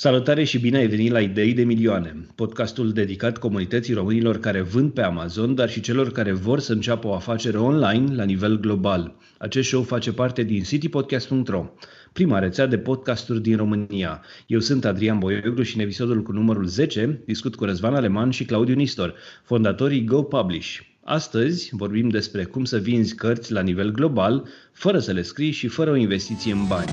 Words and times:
Salutare 0.00 0.44
și 0.44 0.58
bine 0.58 0.76
ai 0.76 0.86
venit 0.86 1.10
la 1.10 1.20
Idei 1.20 1.52
de 1.54 1.64
Milioane, 1.64 2.26
podcastul 2.34 2.92
dedicat 2.92 3.38
comunității 3.38 3.94
românilor 3.94 4.38
care 4.38 4.60
vând 4.60 4.92
pe 4.92 5.02
Amazon, 5.02 5.54
dar 5.54 5.70
și 5.70 5.80
celor 5.80 6.12
care 6.12 6.32
vor 6.32 6.60
să 6.60 6.72
înceapă 6.72 7.06
o 7.06 7.14
afacere 7.14 7.58
online 7.58 8.14
la 8.14 8.24
nivel 8.24 8.60
global. 8.60 9.16
Acest 9.38 9.68
show 9.68 9.82
face 9.82 10.12
parte 10.12 10.42
din 10.42 10.62
citypodcast.ro, 10.62 11.66
prima 12.12 12.38
rețea 12.38 12.66
de 12.66 12.78
podcasturi 12.78 13.42
din 13.42 13.56
România. 13.56 14.22
Eu 14.46 14.60
sunt 14.60 14.84
Adrian 14.84 15.18
Boioglu 15.18 15.62
și 15.62 15.76
în 15.76 15.82
episodul 15.82 16.22
cu 16.22 16.32
numărul 16.32 16.66
10 16.66 17.22
discut 17.26 17.54
cu 17.54 17.64
Răzvan 17.64 17.94
Aleman 17.94 18.30
și 18.30 18.44
Claudiu 18.44 18.74
Nistor, 18.74 19.14
fondatorii 19.44 20.04
Go 20.04 20.22
Publish. 20.22 20.78
Astăzi 21.04 21.70
vorbim 21.72 22.08
despre 22.08 22.44
cum 22.44 22.64
să 22.64 22.78
vinzi 22.78 23.14
cărți 23.14 23.52
la 23.52 23.60
nivel 23.60 23.90
global, 23.90 24.48
fără 24.72 24.98
să 24.98 25.12
le 25.12 25.22
scrii 25.22 25.50
și 25.50 25.68
fără 25.68 25.90
o 25.90 25.96
investiție 25.96 26.52
în 26.52 26.66
bani. 26.68 26.92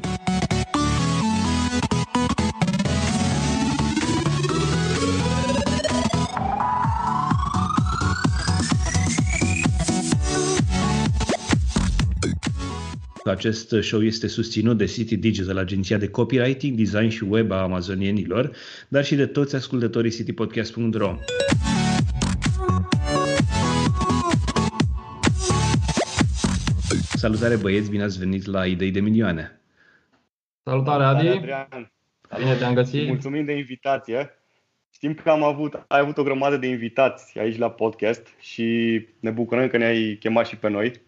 Acest 13.35 13.75
show 13.81 14.03
este 14.03 14.27
susținut 14.27 14.77
de 14.77 14.85
City 14.85 15.17
Digital, 15.17 15.57
agenția 15.57 15.98
de 15.98 16.09
copywriting, 16.09 16.77
design 16.77 17.07
și 17.09 17.23
web 17.23 17.52
a 17.52 17.61
amazonienilor, 17.61 18.52
dar 18.88 19.05
și 19.05 19.16
de 19.16 19.25
toți 19.25 19.55
ascultătorii 19.55 20.11
citypodcast.ro. 20.11 21.16
Salutare 27.16 27.55
băieți, 27.55 27.89
bine 27.89 28.03
ați 28.03 28.20
venit 28.20 28.45
la 28.45 28.66
Idei 28.66 28.91
de 28.91 28.99
Milioane. 28.99 29.59
Salutare 30.63 31.03
Adi! 31.03 31.27
Adrian. 31.27 31.91
Bine 32.38 32.55
te-am 32.55 32.73
găsit! 32.73 33.08
Mulțumim 33.08 33.45
de 33.45 33.58
invitație! 33.58 34.30
Știm 34.89 35.13
că 35.13 35.30
am 35.30 35.44
avut, 35.44 35.73
ai 35.88 35.99
avut 35.99 36.17
o 36.17 36.23
grămadă 36.23 36.58
de 36.58 36.67
invitați 36.67 37.39
aici 37.39 37.58
la 37.58 37.72
podcast 37.72 38.28
și 38.39 39.00
ne 39.19 39.30
bucurăm 39.30 39.67
că 39.67 39.78
ne-ai 39.78 40.17
chemat 40.19 40.47
și 40.47 40.56
pe 40.56 40.69
noi. 40.69 41.03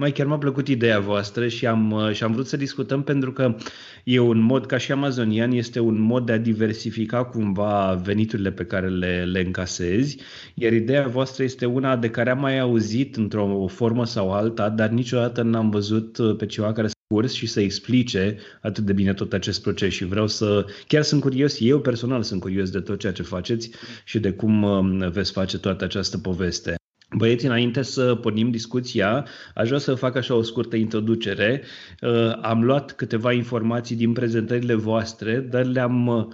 Mai 0.00 0.12
chiar 0.12 0.26
m-a 0.26 0.38
plăcut 0.38 0.68
ideea 0.68 1.00
voastră 1.00 1.48
și 1.48 1.66
am, 1.66 1.90
uh, 1.90 2.12
și 2.12 2.22
am 2.24 2.32
vrut 2.32 2.46
să 2.46 2.56
discutăm 2.56 3.02
pentru 3.02 3.32
că 3.32 3.56
e 4.04 4.18
un 4.18 4.40
mod, 4.40 4.66
ca 4.66 4.76
și 4.78 4.92
amazonian, 4.92 5.52
este 5.52 5.80
un 5.80 6.00
mod 6.00 6.26
de 6.26 6.32
a 6.32 6.38
diversifica 6.38 7.24
cumva 7.24 8.00
veniturile 8.04 8.50
pe 8.50 8.64
care 8.64 8.88
le, 8.88 9.24
le 9.24 9.40
încasezi, 9.40 10.16
iar 10.54 10.72
ideea 10.72 11.06
voastră 11.06 11.42
este 11.42 11.66
una 11.66 11.96
de 11.96 12.10
care 12.10 12.30
am 12.30 12.40
mai 12.40 12.58
auzit 12.58 13.16
într-o 13.16 13.66
formă 13.66 14.06
sau 14.06 14.32
alta, 14.32 14.68
dar 14.68 14.88
niciodată 14.88 15.42
n-am 15.42 15.70
văzut 15.70 16.18
uh, 16.18 16.36
pe 16.36 16.46
ceva 16.46 16.72
care 16.72 16.88
să 16.88 16.94
curs 17.14 17.32
și 17.32 17.46
să 17.46 17.60
explice 17.60 18.36
atât 18.62 18.84
de 18.84 18.92
bine 18.92 19.14
tot 19.14 19.32
acest 19.32 19.62
proces 19.62 19.92
și 19.92 20.04
vreau 20.04 20.26
să, 20.26 20.66
chiar 20.86 21.02
sunt 21.02 21.20
curios, 21.20 21.56
eu 21.60 21.80
personal 21.80 22.22
sunt 22.22 22.40
curios 22.40 22.70
de 22.70 22.80
tot 22.80 22.98
ceea 22.98 23.12
ce 23.12 23.22
faceți 23.22 23.70
și 24.04 24.18
de 24.18 24.32
cum 24.32 24.62
uh, 24.62 25.08
veți 25.10 25.32
face 25.32 25.58
toată 25.58 25.84
această 25.84 26.18
poveste. 26.18 26.77
Băieți, 27.16 27.46
înainte 27.46 27.82
să 27.82 28.14
pornim 28.14 28.50
discuția, 28.50 29.26
aș 29.54 29.66
vrea 29.66 29.78
să 29.78 29.94
fac 29.94 30.16
așa 30.16 30.34
o 30.34 30.42
scurtă 30.42 30.76
introducere. 30.76 31.62
Uh, 32.00 32.38
am 32.42 32.64
luat 32.64 32.92
câteva 32.92 33.32
informații 33.32 33.96
din 33.96 34.12
prezentările 34.12 34.74
voastre, 34.74 35.38
dar 35.50 35.64
le-am 35.64 36.06
uh, 36.06 36.26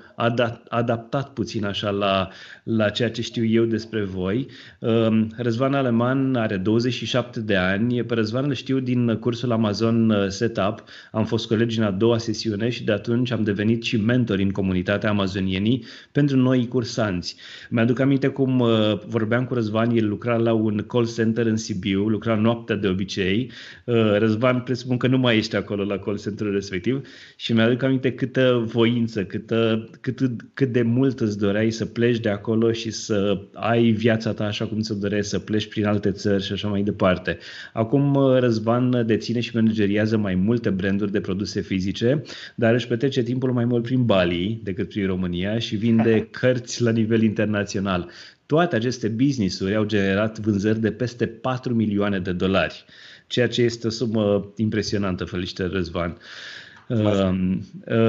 adaptat 0.68 1.32
puțin 1.32 1.64
așa 1.64 1.90
la, 1.90 2.28
la 2.62 2.88
ceea 2.88 3.10
ce 3.10 3.22
știu 3.22 3.44
eu 3.44 3.64
despre 3.64 4.04
voi. 4.04 4.46
Uh, 4.78 5.26
Răzvan 5.36 5.74
Aleman 5.74 6.34
are 6.34 6.56
27 6.56 7.40
de 7.40 7.56
ani. 7.56 8.04
Pe 8.04 8.14
Răzvan 8.14 8.44
îl 8.44 8.54
știu 8.54 8.78
din 8.78 9.16
cursul 9.16 9.52
Amazon 9.52 10.26
Setup. 10.28 10.84
Am 11.12 11.24
fost 11.24 11.46
colegi 11.46 11.78
în 11.78 11.84
a 11.84 11.90
doua 11.90 12.18
sesiune 12.18 12.68
și 12.68 12.84
de 12.84 12.92
atunci 12.92 13.30
am 13.30 13.42
devenit 13.42 13.82
și 13.82 13.96
mentor 13.96 14.38
în 14.38 14.50
comunitatea 14.50 15.10
amazonienii 15.10 15.84
pentru 16.12 16.36
noi 16.36 16.68
cursanți. 16.68 17.36
Mi-aduc 17.70 17.98
aminte 17.98 18.28
cum 18.28 18.64
vorbeam 19.06 19.44
cu 19.44 19.54
Răzvan, 19.54 19.90
el 19.96 20.08
lucra 20.08 20.36
la 20.36 20.52
un 20.64 20.84
call 20.86 21.06
center 21.06 21.46
în 21.46 21.56
Sibiu, 21.56 22.08
lucra 22.08 22.34
noaptea 22.34 22.76
de 22.76 22.88
obicei. 22.88 23.50
Uh, 23.84 24.18
Răzvan, 24.18 24.60
presupun 24.60 24.96
că 24.96 25.06
nu 25.06 25.18
mai 25.18 25.36
ești 25.36 25.56
acolo 25.56 25.84
la 25.84 25.98
call 25.98 26.18
centerul 26.18 26.52
respectiv 26.52 27.06
și 27.36 27.52
mi-aduc 27.52 27.82
aminte 27.82 28.12
câtă 28.12 28.62
voință, 28.66 29.24
câtă, 29.24 29.88
cât, 30.00 30.18
cât 30.54 30.72
de 30.72 30.82
mult 30.82 31.20
îți 31.20 31.38
doreai 31.38 31.70
să 31.70 31.84
pleci 31.84 32.18
de 32.18 32.28
acolo 32.28 32.72
și 32.72 32.90
să 32.90 33.40
ai 33.52 33.90
viața 33.90 34.32
ta 34.32 34.44
așa 34.44 34.66
cum 34.66 34.80
ți-o 34.80 34.94
doreai, 34.94 35.24
să 35.24 35.38
pleci 35.38 35.68
prin 35.68 35.86
alte 35.86 36.10
țări 36.10 36.42
și 36.42 36.52
așa 36.52 36.68
mai 36.68 36.82
departe. 36.82 37.38
Acum 37.72 38.14
uh, 38.14 38.38
Răzvan 38.38 39.06
deține 39.06 39.40
și 39.40 39.50
manageriază 39.54 40.16
mai 40.16 40.34
multe 40.34 40.70
branduri 40.70 41.12
de 41.12 41.20
produse 41.20 41.60
fizice, 41.60 42.22
dar 42.54 42.74
își 42.74 42.86
petrece 42.86 43.22
timpul 43.22 43.52
mai 43.52 43.64
mult 43.64 43.82
prin 43.82 44.04
Bali 44.04 44.60
decât 44.62 44.88
prin 44.88 45.06
România 45.06 45.58
și 45.58 45.76
vinde 45.76 46.28
cărți 46.30 46.82
la 46.82 46.90
nivel 46.90 47.22
internațional. 47.22 48.10
Toate 48.54 48.76
aceste 48.76 49.08
business-uri 49.08 49.74
au 49.74 49.84
generat 49.84 50.38
vânzări 50.38 50.80
de 50.80 50.92
peste 50.92 51.26
4 51.26 51.74
milioane 51.74 52.20
de 52.20 52.32
dolari, 52.32 52.84
ceea 53.26 53.48
ce 53.48 53.62
este 53.62 53.86
o 53.86 53.90
sumă 53.90 54.52
impresionantă, 54.56 55.24
felicitări 55.24 55.72
Răzvan. 55.72 56.10
Uh, 56.10 56.16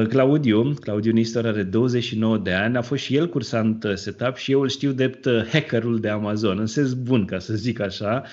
Claudiu, 0.09 0.73
Claudiu 0.73 1.11
Nistor 1.11 1.45
are 1.45 1.63
29 1.63 2.37
de 2.37 2.51
ani, 2.51 2.77
a 2.77 2.81
fost 2.81 3.03
și 3.03 3.15
el 3.15 3.29
cursant 3.29 3.83
uh, 3.83 3.93
setup 3.93 4.35
și 4.35 4.51
eu 4.51 4.61
îl 4.61 4.69
știu 4.69 4.91
drept 4.91 5.25
uh, 5.25 5.45
hackerul 5.51 5.99
de 5.99 6.09
Amazon, 6.09 6.59
în 6.59 6.65
sens 6.65 6.93
bun, 6.93 7.25
ca 7.25 7.39
să 7.39 7.53
zic 7.53 7.79
așa. 7.79 8.23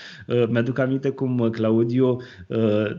Mi-aduc 0.48 0.78
aminte 0.78 1.10
cum 1.10 1.48
Claudiu, 1.50 2.20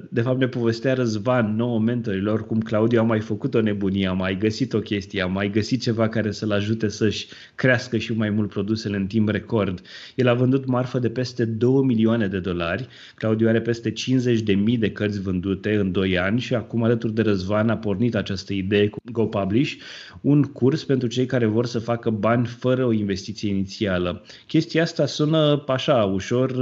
de 0.10 0.22
fapt 0.22 0.40
ne 0.40 0.48
povestea 0.48 0.94
Răzvan, 0.94 1.56
nouă 1.56 1.80
mentorilor, 1.80 2.46
cum 2.46 2.60
Claudiu 2.60 3.00
a 3.00 3.04
mai 3.04 3.20
făcut 3.20 3.54
o 3.54 3.62
nebunie, 3.62 4.08
a 4.08 4.14
mai 4.14 4.38
găsit 4.38 4.74
o 4.74 4.80
chestie, 4.80 5.22
a 5.22 5.26
mai 5.26 5.50
găsit 5.50 5.82
ceva 5.82 6.10
care 6.10 6.32
să-l 6.32 6.52
ajute 6.52 6.88
să-și 6.88 7.28
crească 7.56 7.98
și 7.98 8.14
mai 8.14 8.30
mult 8.30 8.50
produsele 8.50 8.96
în 8.96 9.08
timp 9.08 9.30
record. 9.30 9.82
El 10.16 10.28
a 10.28 10.34
vândut 10.34 10.66
marfă 10.66 11.00
de 11.00 11.10
peste 11.10 11.46
2 11.46 11.84
milioane 11.84 12.28
de 12.28 12.40
dolari, 12.40 12.88
Claudiu 13.16 13.48
are 13.48 13.62
peste 13.62 13.92
50 13.92 14.42
de 14.42 14.54
mii 14.54 14.78
de 14.78 14.92
cărți 14.92 15.22
vândute 15.22 15.76
în 15.76 15.92
2 15.92 16.20
ani 16.20 16.40
și 16.40 16.56
acum 16.56 16.84
alături 16.84 17.14
de 17.14 17.22
Răzvan 17.34 17.70
a 17.70 17.78
pornit 17.78 18.16
această 18.16 18.54
idee 18.54 18.88
cu 18.88 19.00
Go 19.12 19.26
Publish, 19.26 19.74
un 20.22 20.44
curs 20.44 20.84
pentru 20.84 21.08
cei 21.08 21.26
care 21.26 21.46
vor 21.46 21.66
să 21.66 21.80
facă 21.80 22.10
bani 22.10 22.46
fără 22.46 22.86
o 22.86 22.92
investiție 22.92 23.50
inițială. 23.50 24.24
Chestia 24.48 24.82
asta 24.82 25.06
sună 25.06 25.64
așa, 25.68 26.04
ușor 26.04 26.54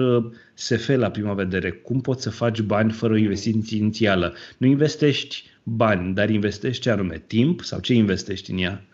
SF 0.53 0.87
la 0.87 1.09
prima 1.09 1.33
vedere. 1.33 1.71
Cum 1.71 2.01
poți 2.01 2.23
să 2.23 2.29
faci 2.29 2.61
bani 2.61 2.91
fără 2.91 3.13
o 3.13 3.17
investiție 3.17 3.77
inițială? 3.77 4.33
Nu 4.57 4.67
investești 4.67 5.43
bani, 5.63 6.13
dar 6.13 6.29
investești 6.29 6.81
ce 6.81 6.89
anume? 6.89 7.23
Timp 7.27 7.61
sau 7.61 7.79
ce 7.79 7.93
investești 7.93 8.51
în 8.51 8.57
ea? 8.57 8.85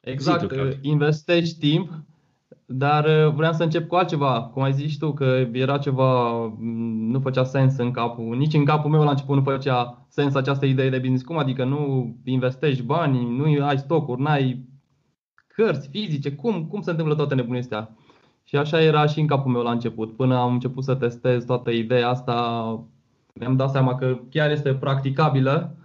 Exact, 0.00 0.54
investești 0.80 1.58
timp 1.58 1.90
dar 2.66 3.04
uh, 3.04 3.32
vreau 3.34 3.52
să 3.52 3.62
încep 3.62 3.88
cu 3.88 3.94
altceva. 3.94 4.42
Cum 4.42 4.62
ai 4.62 4.72
zis 4.72 4.96
tu 4.96 5.12
că 5.12 5.48
era 5.52 5.78
ceva, 5.78 6.32
mm, 6.58 7.10
nu 7.10 7.20
făcea 7.20 7.44
sens 7.44 7.76
în 7.78 7.90
capul, 7.90 8.36
nici 8.36 8.54
în 8.54 8.64
capul 8.64 8.90
meu 8.90 9.02
la 9.02 9.10
început 9.10 9.36
nu 9.36 9.42
făcea 9.42 10.06
sens 10.08 10.34
această 10.34 10.66
idee 10.66 10.90
de 10.90 10.98
business. 10.98 11.24
Cum 11.24 11.38
adică 11.38 11.64
nu 11.64 12.14
investești 12.24 12.82
bani, 12.82 13.36
nu 13.36 13.64
ai 13.64 13.78
stocuri, 13.78 14.20
nu 14.20 14.26
ai 14.26 14.68
cărți 15.46 15.88
fizice, 15.88 16.32
cum, 16.32 16.66
cum 16.66 16.80
se 16.80 16.90
întâmplă 16.90 17.14
toate 17.14 17.34
nebunile 17.34 17.60
astea? 17.60 17.96
Și 18.44 18.56
așa 18.56 18.82
era 18.82 19.06
și 19.06 19.20
în 19.20 19.26
capul 19.26 19.52
meu 19.52 19.62
la 19.62 19.70
început. 19.70 20.16
Până 20.16 20.36
am 20.36 20.52
început 20.52 20.84
să 20.84 20.94
testez 20.94 21.44
toată 21.44 21.70
ideea 21.70 22.08
asta, 22.08 22.34
mi-am 23.34 23.56
dat 23.56 23.70
seama 23.70 23.94
că 23.94 24.18
chiar 24.30 24.50
este 24.50 24.74
practicabilă 24.74 25.76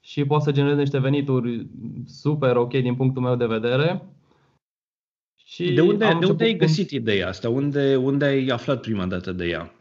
și 0.00 0.24
poate 0.24 0.44
să 0.44 0.52
genereze 0.52 0.80
niște 0.80 0.98
venituri 0.98 1.66
super 2.06 2.56
ok 2.56 2.70
din 2.70 2.94
punctul 2.94 3.22
meu 3.22 3.34
de 3.34 3.46
vedere 3.46 4.02
și 5.50 5.72
de 5.72 5.80
unde, 5.80 6.16
de 6.20 6.26
unde 6.26 6.44
ai 6.44 6.56
găsit 6.56 6.90
ideea 6.90 7.28
asta? 7.28 7.48
Unde, 7.48 7.96
unde 7.96 8.24
ai 8.24 8.46
aflat 8.46 8.80
prima 8.80 9.06
dată 9.06 9.32
de 9.32 9.44
ea? 9.44 9.72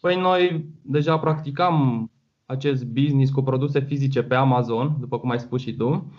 Păi 0.00 0.16
noi 0.16 0.64
deja 0.82 1.18
practicam 1.18 2.10
acest 2.46 2.84
business 2.84 3.32
cu 3.32 3.42
produse 3.42 3.80
fizice 3.80 4.22
pe 4.22 4.34
Amazon, 4.34 4.96
după 5.00 5.18
cum 5.18 5.30
ai 5.30 5.38
spus 5.38 5.60
și 5.60 5.72
tu, 5.72 6.12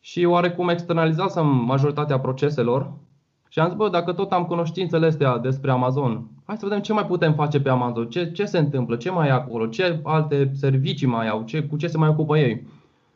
și 0.00 0.24
oarecum 0.24 0.68
externalizasem 0.68 1.46
majoritatea 1.46 2.18
proceselor 2.18 2.92
și 3.48 3.58
am 3.58 3.66
zis, 3.68 3.76
bă, 3.76 3.88
dacă 3.88 4.12
tot 4.12 4.32
am 4.32 4.44
cunoștințele 4.44 5.06
astea 5.06 5.38
despre 5.38 5.70
Amazon, 5.70 6.26
hai 6.44 6.56
să 6.56 6.66
vedem 6.66 6.82
ce 6.82 6.92
mai 6.92 7.06
putem 7.06 7.34
face 7.34 7.60
pe 7.60 7.68
Amazon, 7.68 8.08
ce, 8.08 8.30
ce 8.30 8.44
se 8.44 8.58
întâmplă, 8.58 8.96
ce 8.96 9.10
mai 9.10 9.28
e 9.28 9.30
acolo, 9.30 9.66
ce 9.66 10.00
alte 10.02 10.50
servicii 10.54 11.06
mai 11.06 11.28
au, 11.28 11.42
ce, 11.42 11.62
cu 11.62 11.76
ce 11.76 11.86
se 11.86 11.98
mai 11.98 12.08
ocupă 12.08 12.38
ei. 12.38 12.66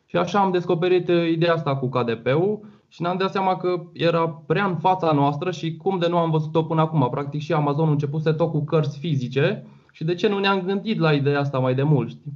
Și 0.05 0.15
așa 0.15 0.39
am 0.39 0.51
descoperit 0.51 1.07
ideea 1.07 1.53
asta 1.53 1.75
cu 1.75 1.89
KDP-ul 1.89 2.59
și 2.89 3.01
ne-am 3.01 3.17
dat 3.17 3.31
seama 3.31 3.57
că 3.57 3.83
era 3.93 4.29
prea 4.29 4.65
în 4.65 4.77
fața 4.77 5.11
noastră 5.11 5.51
și 5.51 5.75
cum 5.75 5.99
de 5.99 6.07
nu 6.07 6.17
am 6.17 6.29
văzut-o 6.29 6.63
până 6.63 6.81
acum. 6.81 7.09
Practic 7.09 7.41
și 7.41 7.53
Amazon 7.53 7.87
a 7.87 7.91
început 7.91 8.21
să 8.21 8.33
tot 8.33 8.51
cu 8.51 8.63
cărți 8.63 8.99
fizice 8.99 9.65
și 9.91 10.03
de 10.03 10.13
ce 10.13 10.27
nu 10.27 10.39
ne-am 10.39 10.61
gândit 10.61 10.99
la 10.99 11.13
ideea 11.13 11.39
asta 11.39 11.59
mai 11.59 11.75
de 11.75 11.83
mult, 11.83 12.09
știi? 12.09 12.33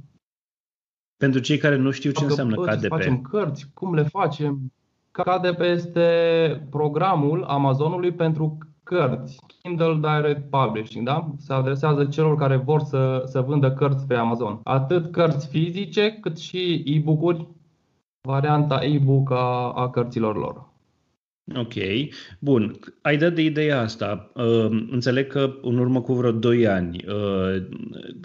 Pentru 1.16 1.40
cei 1.40 1.58
care 1.58 1.76
nu 1.76 1.90
știu 1.90 2.10
ce 2.10 2.26
Dacă 2.26 2.30
înseamnă 2.30 2.56
KDP. 2.56 2.88
facem 2.88 3.20
cărți, 3.20 3.70
cum 3.74 3.94
le 3.94 4.02
facem? 4.02 4.72
KDP 5.10 5.60
este 5.60 6.66
programul 6.70 7.44
Amazonului 7.44 8.12
pentru 8.12 8.58
cărți, 8.82 9.38
Kindle 9.46 9.98
Direct 10.00 10.50
Publishing, 10.50 11.06
da? 11.06 11.30
Se 11.38 11.52
adresează 11.52 12.04
celor 12.04 12.36
care 12.36 12.56
vor 12.56 12.80
să, 12.80 13.22
să 13.26 13.40
vândă 13.40 13.72
cărți 13.72 14.06
pe 14.06 14.14
Amazon. 14.14 14.60
Atât 14.64 15.12
cărți 15.12 15.48
fizice, 15.48 16.18
cât 16.20 16.38
și 16.38 16.82
e-book-uri 16.86 17.48
varianta 18.26 18.84
e-book 18.84 19.30
a, 19.30 19.72
a 19.74 19.90
cărților 19.90 20.36
lor. 20.36 20.72
Ok, 21.56 21.74
bun. 22.38 22.78
Ai 23.02 23.16
dat 23.16 23.32
de 23.32 23.42
ideea 23.42 23.80
asta. 23.80 24.30
Uh, 24.34 24.86
înțeleg 24.90 25.26
că 25.26 25.54
în 25.62 25.78
urmă 25.78 26.00
cu 26.00 26.12
vreo 26.12 26.32
2 26.32 26.66
ani. 26.66 27.04
Uh, 27.08 27.62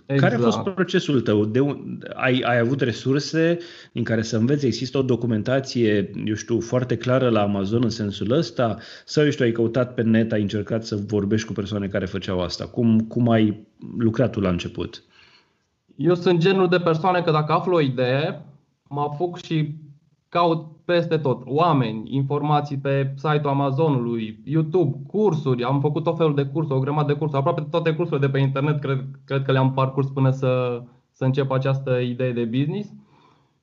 exact. 0.05 0.19
Care 0.19 0.35
a 0.35 0.37
fost 0.37 0.57
exact. 0.57 0.75
procesul 0.75 1.21
tău? 1.21 1.45
De 1.45 1.59
un, 1.59 1.99
ai, 2.13 2.39
ai 2.45 2.59
avut 2.59 2.81
resurse 2.81 3.57
în 3.93 4.03
care 4.03 4.21
să 4.21 4.37
înveți? 4.37 4.65
Există 4.65 4.97
o 4.97 5.01
documentație, 5.01 6.11
eu 6.25 6.33
știu, 6.33 6.59
foarte 6.59 6.97
clară 6.97 7.29
la 7.29 7.41
Amazon 7.41 7.83
în 7.83 7.89
sensul 7.89 8.31
ăsta? 8.31 8.77
Sau, 9.05 9.23
eu 9.23 9.29
știu, 9.29 9.45
ai 9.45 9.51
căutat 9.51 9.93
pe 9.93 10.01
net, 10.01 10.31
ai 10.31 10.41
încercat 10.41 10.83
să 10.83 10.95
vorbești 10.95 11.47
cu 11.47 11.53
persoane 11.53 11.87
care 11.87 12.05
făceau 12.05 12.41
asta? 12.41 12.67
Cum, 12.67 12.99
cum 12.99 13.29
ai 13.29 13.67
lucrat 13.97 14.31
tu 14.31 14.39
la 14.39 14.49
început? 14.49 15.03
Eu 15.95 16.15
sunt 16.15 16.39
genul 16.39 16.67
de 16.67 16.79
persoane 16.79 17.21
că 17.21 17.31
dacă 17.31 17.51
aflu 17.51 17.75
o 17.75 17.81
idee, 17.81 18.41
mă 18.89 19.01
apuc 19.01 19.41
și 19.41 19.73
caut 20.29 20.65
peste 20.85 21.17
tot 21.17 21.41
oameni, 21.45 22.15
informații 22.15 22.77
pe 22.77 23.13
site-ul 23.15 23.49
Amazonului, 23.49 24.39
YouTube, 24.43 24.97
cursuri, 25.07 25.63
am 25.63 25.79
făcut 25.79 26.03
tot 26.03 26.17
felul 26.17 26.35
de 26.35 26.45
cursuri, 26.45 26.77
o 26.77 26.81
grămadă 26.81 27.07
de 27.07 27.17
cursuri, 27.17 27.39
aproape 27.39 27.67
toate 27.69 27.93
cursurile 27.93 28.25
de 28.25 28.31
pe 28.31 28.39
internet 28.39 28.79
cred, 28.79 29.05
cred 29.25 29.43
că 29.43 29.51
le-am 29.51 29.73
parcurs 29.73 30.07
până 30.07 30.29
să, 30.29 30.81
să 31.11 31.25
încep 31.25 31.51
această 31.51 31.91
idee 31.91 32.31
de 32.31 32.43
business. 32.43 32.93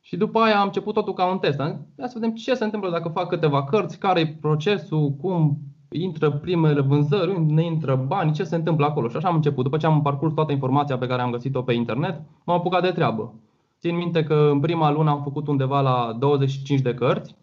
Și 0.00 0.16
după 0.16 0.38
aia 0.38 0.58
am 0.58 0.66
început 0.66 0.94
totul 0.94 1.12
ca 1.12 1.30
un 1.30 1.38
test. 1.38 1.58
Hai 1.58 1.78
să 1.98 2.12
vedem 2.14 2.34
ce 2.34 2.54
se 2.54 2.64
întâmplă 2.64 2.90
dacă 2.90 3.08
fac 3.08 3.28
câteva 3.28 3.64
cărți, 3.64 3.98
care 3.98 4.20
e 4.20 4.36
procesul, 4.40 5.10
cum 5.10 5.58
intră 5.90 6.30
primele 6.30 6.80
vânzări, 6.80 7.30
unde 7.30 7.62
intră 7.62 8.04
bani, 8.06 8.32
ce 8.32 8.44
se 8.44 8.56
întâmplă 8.56 8.86
acolo. 8.86 9.08
Și 9.08 9.16
așa 9.16 9.28
am 9.28 9.34
început. 9.34 9.64
După 9.64 9.76
ce 9.76 9.86
am 9.86 10.02
parcurs 10.02 10.34
toată 10.34 10.52
informația 10.52 10.98
pe 10.98 11.06
care 11.06 11.22
am 11.22 11.30
găsit-o 11.30 11.62
pe 11.62 11.72
internet, 11.72 12.20
m-am 12.44 12.56
apucat 12.56 12.82
de 12.82 12.90
treabă. 12.90 13.34
Țin 13.78 13.96
minte 13.96 14.24
că 14.24 14.48
în 14.52 14.60
prima 14.60 14.90
lună 14.90 15.10
am 15.10 15.22
făcut 15.22 15.46
undeva 15.46 15.80
la 15.80 16.16
25 16.18 16.80
de 16.80 16.94
cărți 16.94 17.36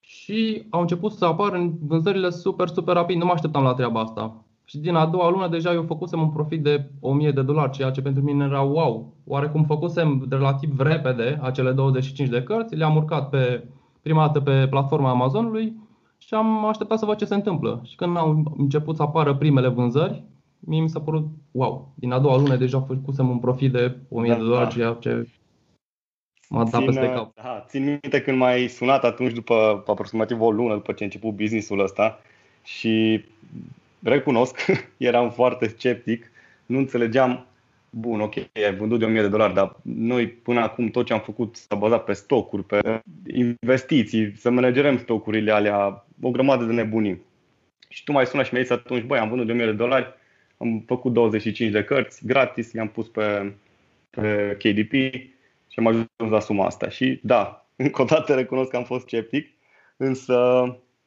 și 0.00 0.66
au 0.70 0.80
început 0.80 1.12
să 1.12 1.24
apară 1.24 1.56
în 1.56 1.72
vânzările 1.80 2.30
super, 2.30 2.68
super 2.68 2.94
rapid. 2.94 3.16
Nu 3.16 3.24
mă 3.24 3.32
așteptam 3.32 3.62
la 3.62 3.74
treaba 3.74 4.00
asta. 4.00 4.44
Și 4.64 4.78
din 4.78 4.94
a 4.94 5.06
doua 5.06 5.30
lună 5.30 5.48
deja 5.48 5.72
eu 5.72 5.82
făcusem 5.82 6.20
un 6.20 6.30
profit 6.30 6.62
de 6.62 6.90
1000 7.00 7.30
de 7.30 7.42
dolari, 7.42 7.70
ceea 7.70 7.90
ce 7.90 8.02
pentru 8.02 8.22
mine 8.22 8.44
era 8.44 8.62
wow. 8.62 9.14
Oarecum 9.26 9.64
făcusem 9.64 10.26
relativ 10.30 10.80
repede 10.80 11.38
acele 11.42 11.72
25 11.72 12.28
de 12.28 12.42
cărți, 12.42 12.74
le-am 12.74 12.96
urcat 12.96 13.28
pe 13.28 13.68
prima 14.02 14.26
dată 14.26 14.40
pe 14.40 14.66
platforma 14.70 15.10
Amazonului 15.10 15.76
și 16.18 16.34
am 16.34 16.66
așteptat 16.66 16.98
să 16.98 17.06
văd 17.06 17.16
ce 17.16 17.24
se 17.24 17.34
întâmplă. 17.34 17.80
Și 17.84 17.96
când 17.96 18.16
au 18.16 18.42
început 18.56 18.96
să 18.96 19.02
apară 19.02 19.34
primele 19.34 19.68
vânzări, 19.68 20.24
mie 20.58 20.80
mi 20.80 20.88
s-a 20.88 21.00
părut 21.00 21.26
wow. 21.50 21.92
Din 21.94 22.12
a 22.12 22.18
doua 22.18 22.36
lună 22.36 22.56
deja 22.56 22.80
făcusem 22.80 23.28
un 23.28 23.38
profit 23.38 23.72
de 23.72 23.96
1000 24.08 24.30
da, 24.30 24.36
de 24.36 24.44
dolari, 24.44 24.64
da. 24.64 24.70
ceea 24.70 24.92
ce 24.92 25.28
M-a 26.52 26.64
dat 26.64 26.84
peste 26.84 27.06
cap. 27.06 27.32
Aha, 27.38 27.64
țin 27.68 27.84
minte 27.84 28.22
când 28.22 28.36
m-ai 28.36 28.68
sunat 28.68 29.04
atunci 29.04 29.32
după 29.32 29.84
aproximativ 29.86 30.40
o 30.40 30.50
lună 30.50 30.74
după 30.74 30.92
ce 30.92 31.02
a 31.02 31.06
început 31.06 31.34
businessul 31.34 31.80
ăsta 31.80 32.20
și 32.64 33.24
recunosc, 34.02 34.66
eram 34.96 35.30
foarte 35.30 35.68
sceptic, 35.68 36.30
nu 36.66 36.78
înțelegeam, 36.78 37.46
bun, 37.90 38.20
ok, 38.20 38.34
ai 38.36 38.76
vândut 38.76 38.98
de 38.98 39.04
1000 39.04 39.20
de 39.20 39.28
dolari, 39.28 39.54
dar 39.54 39.76
noi 39.82 40.28
până 40.28 40.60
acum 40.60 40.88
tot 40.88 41.06
ce 41.06 41.12
am 41.12 41.20
făcut 41.20 41.56
s-a 41.56 41.74
bazat 41.74 42.04
pe 42.04 42.12
stocuri, 42.12 42.64
pe 42.64 43.02
investiții, 43.34 44.36
să 44.36 44.50
managerăm 44.50 44.98
stocurile 44.98 45.52
alea, 45.52 46.06
o 46.22 46.30
grămadă 46.30 46.64
de 46.64 46.72
nebunii. 46.72 47.20
Și 47.88 48.04
tu 48.04 48.12
mai 48.12 48.26
sunat 48.26 48.44
și 48.44 48.52
mi-ai 48.52 48.64
zis 48.64 48.76
atunci, 48.76 49.04
băi, 49.04 49.18
am 49.18 49.28
vândut 49.28 49.46
de 49.46 49.52
1000 49.52 49.64
de 49.64 49.72
dolari, 49.72 50.14
am 50.56 50.82
făcut 50.86 51.12
25 51.12 51.70
de 51.70 51.84
cărți 51.84 52.26
gratis, 52.26 52.72
le-am 52.72 52.88
pus 52.88 53.08
pe, 53.08 53.52
pe 54.10 54.56
KDP 54.58 54.92
și 55.70 55.78
am 55.78 55.86
ajuns 55.86 56.08
la 56.16 56.40
suma 56.40 56.66
asta. 56.66 56.88
Și 56.88 57.20
da, 57.22 57.66
încă 57.76 58.02
o 58.02 58.04
dată 58.04 58.34
recunosc 58.34 58.70
că 58.70 58.76
am 58.76 58.84
fost 58.84 59.06
sceptic, 59.06 59.48
însă 59.96 60.36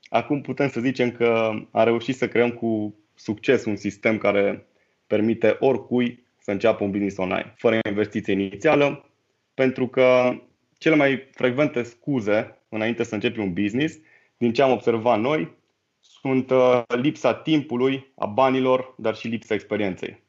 acum 0.09 0.41
putem 0.41 0.69
să 0.69 0.79
zicem 0.79 1.11
că 1.11 1.51
am 1.71 1.83
reușit 1.83 2.15
să 2.15 2.27
creăm 2.27 2.51
cu 2.51 2.95
succes 3.15 3.65
un 3.65 3.75
sistem 3.75 4.17
care 4.17 4.67
permite 5.07 5.57
oricui 5.59 6.23
să 6.39 6.51
înceapă 6.51 6.83
un 6.83 6.89
business 6.89 7.17
online, 7.17 7.53
fără 7.57 7.79
investiție 7.89 8.33
inițială, 8.33 9.05
pentru 9.53 9.87
că 9.87 10.37
cele 10.77 10.95
mai 10.95 11.27
frecvente 11.31 11.83
scuze 11.83 12.57
înainte 12.69 13.03
să 13.03 13.13
începi 13.13 13.39
un 13.39 13.53
business, 13.53 13.97
din 14.37 14.53
ce 14.53 14.61
am 14.61 14.71
observat 14.71 15.19
noi, 15.19 15.55
sunt 15.99 16.49
uh, 16.49 16.81
lipsa 16.87 17.33
timpului, 17.33 18.11
a 18.15 18.25
banilor, 18.25 18.93
dar 18.97 19.15
și 19.15 19.27
lipsa 19.27 19.53
experienței. 19.53 20.23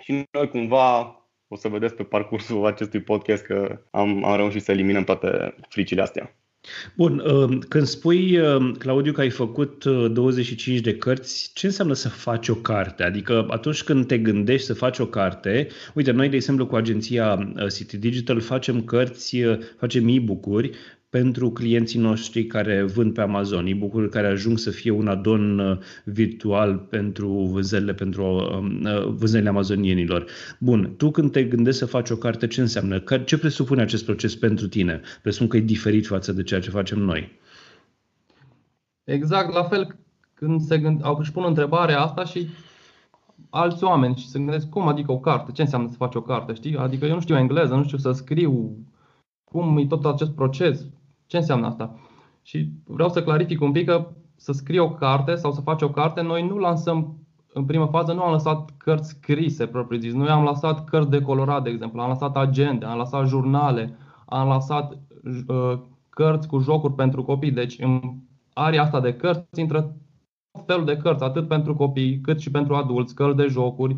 Și 0.00 0.24
noi 0.30 0.48
cumva 0.48 1.17
o 1.48 1.56
să 1.56 1.68
vedeți 1.68 1.94
pe 1.94 2.02
parcursul 2.02 2.66
acestui 2.66 3.00
podcast 3.00 3.44
că 3.44 3.80
am, 3.90 4.24
am 4.24 4.36
reușit 4.36 4.62
să 4.62 4.72
eliminăm 4.72 5.04
toate 5.04 5.54
fricile 5.68 6.02
astea. 6.02 6.36
Bun, 6.96 7.18
uh, 7.18 7.58
când 7.68 7.86
spui, 7.86 8.38
uh, 8.38 8.70
Claudiu, 8.78 9.12
că 9.12 9.20
ai 9.20 9.30
făcut 9.30 9.84
25 9.84 10.76
uh, 10.76 10.82
de 10.82 10.96
cărți, 10.96 11.50
ce 11.54 11.66
înseamnă 11.66 11.94
să 11.94 12.08
faci 12.08 12.48
o 12.48 12.54
carte? 12.54 13.02
Adică 13.02 13.46
atunci 13.50 13.82
când 13.82 14.06
te 14.06 14.18
gândești 14.18 14.66
să 14.66 14.74
faci 14.74 14.98
o 14.98 15.06
carte, 15.06 15.68
uite, 15.94 16.10
noi, 16.10 16.28
de 16.28 16.36
exemplu, 16.36 16.66
cu 16.66 16.76
agenția 16.76 17.52
City 17.74 17.96
Digital 17.96 18.40
facem 18.40 18.84
cărți, 18.84 19.36
facem 19.78 20.08
e-book-uri 20.08 20.70
pentru 21.10 21.50
clienții 21.50 22.00
noștri 22.00 22.46
care 22.46 22.82
vând 22.82 23.14
pe 23.14 23.20
Amazon, 23.20 23.66
e 23.66 24.06
care 24.10 24.26
ajung 24.26 24.58
să 24.58 24.70
fie 24.70 24.90
un 24.90 25.08
adon 25.08 25.58
uh, 25.58 25.78
virtual 26.04 26.76
pentru 26.78 27.28
vânzările, 27.28 27.94
pentru 27.94 28.24
um, 28.24 28.84
uh, 28.84 29.06
vânzările 29.06 29.48
amazonienilor. 29.48 30.24
Bun, 30.58 30.94
tu 30.96 31.10
când 31.10 31.32
te 31.32 31.44
gândești 31.44 31.78
să 31.78 31.86
faci 31.86 32.10
o 32.10 32.16
carte, 32.16 32.46
ce 32.46 32.60
înseamnă? 32.60 33.02
Ce 33.24 33.38
presupune 33.38 33.82
acest 33.82 34.04
proces 34.04 34.36
pentru 34.36 34.68
tine? 34.68 35.00
Presupun 35.22 35.48
că 35.48 35.56
e 35.56 35.60
diferit 35.60 36.06
față 36.06 36.32
de 36.32 36.42
ceea 36.42 36.60
ce 36.60 36.70
facem 36.70 36.98
noi. 36.98 37.38
Exact, 39.04 39.52
la 39.52 39.62
fel 39.62 39.96
când 40.34 40.60
se 40.60 40.78
gând, 40.78 41.04
au 41.04 41.16
își 41.18 41.32
pun 41.32 41.44
întrebarea 41.46 42.00
asta 42.00 42.24
și 42.24 42.48
alți 43.50 43.84
oameni 43.84 44.16
și 44.16 44.28
se 44.28 44.38
gândesc 44.38 44.68
cum 44.68 44.88
adică 44.88 45.12
o 45.12 45.18
carte, 45.18 45.52
ce 45.52 45.62
înseamnă 45.62 45.88
să 45.88 45.96
faci 45.96 46.14
o 46.14 46.22
carte, 46.22 46.54
știi? 46.54 46.76
Adică 46.76 47.06
eu 47.06 47.14
nu 47.14 47.20
știu 47.20 47.36
engleză, 47.36 47.74
nu 47.74 47.84
știu 47.84 47.98
să 47.98 48.12
scriu, 48.12 48.76
cum 49.44 49.78
e 49.78 49.86
tot 49.86 50.04
acest 50.04 50.30
proces, 50.30 50.86
ce 51.28 51.36
înseamnă 51.36 51.66
asta? 51.66 51.98
Și 52.42 52.70
vreau 52.84 53.08
să 53.08 53.22
clarific 53.22 53.60
un 53.60 53.72
pic 53.72 53.86
că 53.86 54.08
să 54.36 54.52
scrii 54.52 54.78
o 54.78 54.90
carte 54.90 55.34
sau 55.34 55.52
să 55.52 55.60
faci 55.60 55.82
o 55.82 55.90
carte, 55.90 56.20
noi 56.20 56.46
nu 56.46 56.58
lansăm 56.58 57.18
în 57.52 57.64
prima 57.64 57.86
fază 57.86 58.12
nu 58.12 58.22
am 58.22 58.32
lăsat 58.32 58.70
cărți 58.76 59.08
scrise 59.08 59.66
propriu 59.66 59.98
zis. 59.98 60.12
Noi 60.12 60.28
am 60.28 60.44
lăsat 60.44 60.84
cărți 60.84 61.10
de 61.10 61.20
colorat, 61.20 61.62
de 61.62 61.70
exemplu, 61.70 62.00
am 62.00 62.08
lăsat 62.08 62.36
agende, 62.36 62.84
am 62.84 62.98
lăsat 62.98 63.26
jurnale, 63.26 63.96
am 64.26 64.48
lăsat 64.48 64.98
uh, 65.46 65.78
cărți 66.08 66.48
cu 66.48 66.58
jocuri 66.58 66.94
pentru 66.94 67.24
copii. 67.24 67.50
Deci 67.50 67.78
în 67.78 68.00
area 68.52 68.82
asta 68.82 69.00
de 69.00 69.14
cărți 69.14 69.60
intră 69.60 69.96
tot 70.52 70.66
felul 70.66 70.84
de 70.84 70.96
cărți, 70.96 71.24
atât 71.24 71.48
pentru 71.48 71.74
copii 71.74 72.20
cât 72.20 72.40
și 72.40 72.50
pentru 72.50 72.74
adulți, 72.74 73.14
cărți 73.14 73.36
de 73.36 73.46
jocuri. 73.46 73.96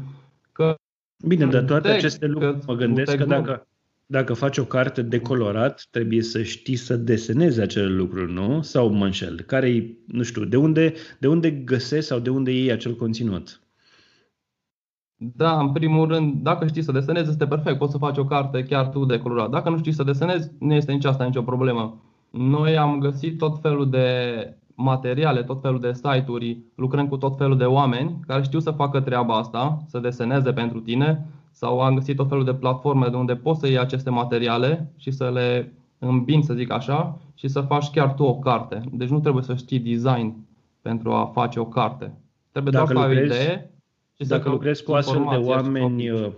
Cărți 0.52 0.80
Bine, 1.26 1.46
dar 1.46 1.62
toate 1.62 1.88
text, 1.88 2.04
aceste 2.04 2.26
lucruri 2.26 2.58
mă 2.66 2.74
gândesc 2.74 3.16
că 3.16 3.24
dacă, 3.24 3.66
dacă 4.10 4.34
faci 4.34 4.58
o 4.58 4.64
carte 4.64 5.02
de 5.02 5.20
colorat, 5.20 5.86
trebuie 5.90 6.22
să 6.22 6.42
știi 6.42 6.76
să 6.76 6.96
desenezi 6.96 7.60
acele 7.60 7.88
lucruri, 7.88 8.32
nu? 8.32 8.62
Sau 8.62 8.88
mă 8.88 9.04
înșel? 9.04 9.40
Care 9.40 9.96
nu 10.06 10.22
știu, 10.22 10.44
de 10.44 10.56
unde, 10.56 10.92
de 11.18 11.28
unde 11.28 11.50
găsești 11.50 12.06
sau 12.06 12.18
de 12.18 12.30
unde 12.30 12.50
iei 12.50 12.70
acel 12.70 12.96
conținut? 12.96 13.60
Da, 15.16 15.60
în 15.60 15.72
primul 15.72 16.08
rând, 16.08 16.42
dacă 16.42 16.66
știi 16.66 16.82
să 16.82 16.92
desenezi, 16.92 17.30
este 17.30 17.46
perfect. 17.46 17.78
Poți 17.78 17.92
să 17.92 17.98
faci 17.98 18.18
o 18.18 18.24
carte 18.24 18.62
chiar 18.62 18.88
tu 18.88 19.04
de 19.04 19.18
colorat. 19.18 19.50
Dacă 19.50 19.70
nu 19.70 19.78
știi 19.78 19.92
să 19.92 20.02
desenezi, 20.02 20.50
nu 20.58 20.74
este 20.74 20.92
nici 20.92 21.04
asta 21.04 21.24
nicio 21.24 21.42
problemă. 21.42 22.02
Noi 22.30 22.76
am 22.76 22.98
găsit 22.98 23.38
tot 23.38 23.58
felul 23.60 23.90
de 23.90 24.06
materiale, 24.74 25.42
tot 25.42 25.60
felul 25.60 25.80
de 25.80 25.92
site-uri, 25.92 26.58
lucrăm 26.74 27.08
cu 27.08 27.16
tot 27.16 27.36
felul 27.36 27.56
de 27.56 27.64
oameni 27.64 28.20
care 28.26 28.42
știu 28.42 28.58
să 28.58 28.70
facă 28.70 29.00
treaba 29.00 29.38
asta, 29.38 29.82
să 29.86 29.98
deseneze 29.98 30.52
pentru 30.52 30.80
tine 30.80 31.26
sau 31.50 31.80
am 31.80 31.94
găsit 31.94 32.16
tot 32.16 32.28
felul 32.28 32.44
de 32.44 32.54
platforme 32.54 33.08
de 33.08 33.16
unde 33.16 33.36
poți 33.36 33.60
să 33.60 33.66
iei 33.66 33.78
aceste 33.78 34.10
materiale 34.10 34.92
și 34.96 35.10
să 35.10 35.30
le 35.30 35.72
îmbini, 35.98 36.42
să 36.42 36.54
zic 36.54 36.70
așa, 36.70 37.18
și 37.34 37.48
să 37.48 37.60
faci 37.60 37.90
chiar 37.90 38.14
tu 38.14 38.22
o 38.22 38.38
carte. 38.38 38.82
Deci 38.92 39.08
nu 39.08 39.20
trebuie 39.20 39.42
să 39.42 39.54
știi 39.54 39.78
design 39.78 40.34
pentru 40.82 41.12
a 41.12 41.30
face 41.34 41.60
o 41.60 41.66
carte. 41.66 42.12
Trebuie 42.50 42.72
dacă 42.72 42.92
doar 42.92 43.06
să 43.06 43.12
ai 43.12 43.22
o 43.22 43.24
idee 43.24 43.70
și 44.20 44.26
dacă 44.26 44.42
să 44.42 44.48
lucrezi 44.48 44.82
cu 44.82 44.92
astfel 44.92 45.26
de 45.30 45.36
oameni, 45.36 46.10
uh, 46.10 46.32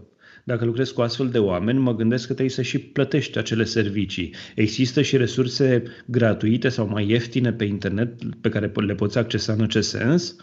dacă 0.44 0.64
lucrezi 0.64 0.94
cu 0.94 1.00
astfel 1.00 1.28
de 1.28 1.38
oameni, 1.38 1.78
mă 1.78 1.94
gândesc 1.94 2.26
că 2.26 2.32
trebuie 2.32 2.54
să 2.54 2.62
și 2.62 2.78
plătești 2.78 3.38
acele 3.38 3.64
servicii. 3.64 4.34
Există 4.54 5.02
și 5.02 5.16
resurse 5.16 5.82
gratuite 6.06 6.68
sau 6.68 6.88
mai 6.88 7.08
ieftine 7.08 7.52
pe 7.52 7.64
internet 7.64 8.34
pe 8.40 8.48
care 8.48 8.72
le 8.74 8.94
poți 8.94 9.18
accesa 9.18 9.52
în 9.52 9.60
acest 9.60 9.88
sens? 9.88 10.36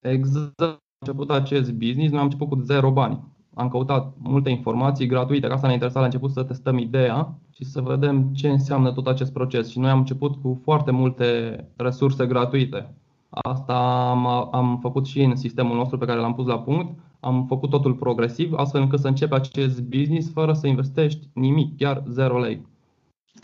Exact. 0.00 0.60
Am 0.60 0.78
început 0.98 1.30
acest 1.30 1.72
business, 1.72 2.10
noi 2.10 2.18
am 2.18 2.24
început 2.24 2.48
cu 2.48 2.60
zero 2.60 2.90
bani 2.90 3.20
am 3.54 3.68
căutat 3.68 4.14
multe 4.18 4.50
informații 4.50 5.06
gratuite, 5.06 5.46
ca 5.46 5.54
asta 5.54 5.66
ne 5.66 5.72
interesa 5.72 5.98
la 5.98 6.04
început 6.04 6.30
să 6.30 6.42
testăm 6.42 6.78
ideea 6.78 7.34
și 7.54 7.64
să 7.64 7.80
vedem 7.80 8.30
ce 8.34 8.48
înseamnă 8.48 8.92
tot 8.92 9.06
acest 9.06 9.32
proces. 9.32 9.70
Și 9.70 9.78
noi 9.78 9.90
am 9.90 9.98
început 9.98 10.34
cu 10.42 10.60
foarte 10.62 10.90
multe 10.90 11.56
resurse 11.76 12.26
gratuite. 12.26 12.94
Asta 13.30 14.08
am, 14.10 14.26
am 14.54 14.78
făcut 14.80 15.06
și 15.06 15.22
în 15.22 15.36
sistemul 15.36 15.76
nostru 15.76 15.98
pe 15.98 16.04
care 16.04 16.20
l-am 16.20 16.34
pus 16.34 16.46
la 16.46 16.58
punct. 16.58 16.98
Am 17.20 17.46
făcut 17.46 17.70
totul 17.70 17.94
progresiv, 17.94 18.52
astfel 18.52 18.80
încât 18.80 19.00
să 19.00 19.08
începi 19.08 19.34
acest 19.34 19.82
business 19.82 20.32
fără 20.32 20.52
să 20.52 20.66
investești 20.66 21.28
nimic, 21.32 21.76
chiar 21.76 22.02
0 22.08 22.38
lei. 22.38 22.66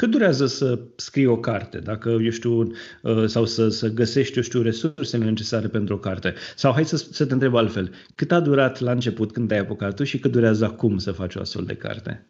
Cât 0.00 0.11
durează 0.11 0.47
să 0.47 0.81
scrii 0.97 1.26
o 1.26 1.37
carte, 1.37 1.78
dacă, 1.78 2.09
eu 2.09 2.31
știu, 2.31 2.61
uh, 2.61 3.26
sau 3.26 3.45
să, 3.45 3.69
să 3.69 3.88
găsești, 3.88 4.37
eu 4.37 4.43
știu, 4.43 4.62
resursele 4.62 5.25
necesare 5.25 5.69
pentru 5.69 5.95
o 5.95 5.99
carte? 5.99 6.35
Sau 6.57 6.73
hai 6.73 6.85
să, 6.85 6.97
să 6.97 7.26
te 7.26 7.33
întreb 7.33 7.55
altfel, 7.55 7.90
cât 8.14 8.33
a 8.33 8.40
durat 8.40 8.81
la 8.81 8.90
început 8.90 9.33
când 9.33 9.50
ai 9.50 9.59
apucat 9.59 9.95
tu 9.95 10.05
și 10.05 10.19
cât 10.19 10.33
durează 10.33 10.64
acum 10.64 10.99
să 10.99 11.12
faci 11.12 11.35
o 11.35 11.40
astfel 11.40 11.64
de 11.64 11.76
carte? 11.76 12.26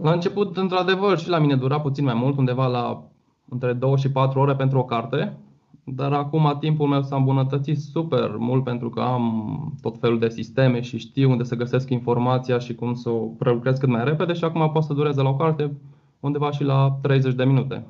La 0.00 0.12
început, 0.12 0.56
într-adevăr, 0.56 1.18
și 1.18 1.28
la 1.28 1.38
mine 1.38 1.56
dura 1.56 1.80
puțin 1.80 2.04
mai 2.04 2.14
mult, 2.14 2.36
undeva 2.36 2.66
la 2.66 3.10
între 3.48 3.72
2 3.72 3.96
și 3.96 4.10
4 4.10 4.40
ore 4.40 4.54
pentru 4.54 4.78
o 4.78 4.84
carte, 4.84 5.38
dar 5.84 6.12
acum 6.12 6.56
timpul 6.60 6.88
meu 6.88 7.02
s-a 7.02 7.16
îmbunătățit 7.16 7.78
super 7.78 8.36
mult 8.36 8.64
pentru 8.64 8.90
că 8.90 9.00
am 9.00 9.78
tot 9.80 9.98
felul 9.98 10.18
de 10.18 10.28
sisteme 10.28 10.80
și 10.80 10.98
știu 10.98 11.30
unde 11.30 11.44
să 11.44 11.54
găsesc 11.54 11.90
informația 11.90 12.58
și 12.58 12.74
cum 12.74 12.94
să 12.94 13.10
o 13.10 13.18
prelucrez 13.18 13.78
cât 13.78 13.88
mai 13.88 14.04
repede 14.04 14.32
și 14.32 14.44
acum 14.44 14.70
poate 14.72 14.86
să 14.86 14.92
dureze 14.92 15.22
la 15.22 15.28
o 15.28 15.36
carte 15.36 15.76
undeva 16.20 16.50
și 16.50 16.62
la 16.62 16.98
30 17.02 17.34
de 17.34 17.44
minute. 17.44 17.86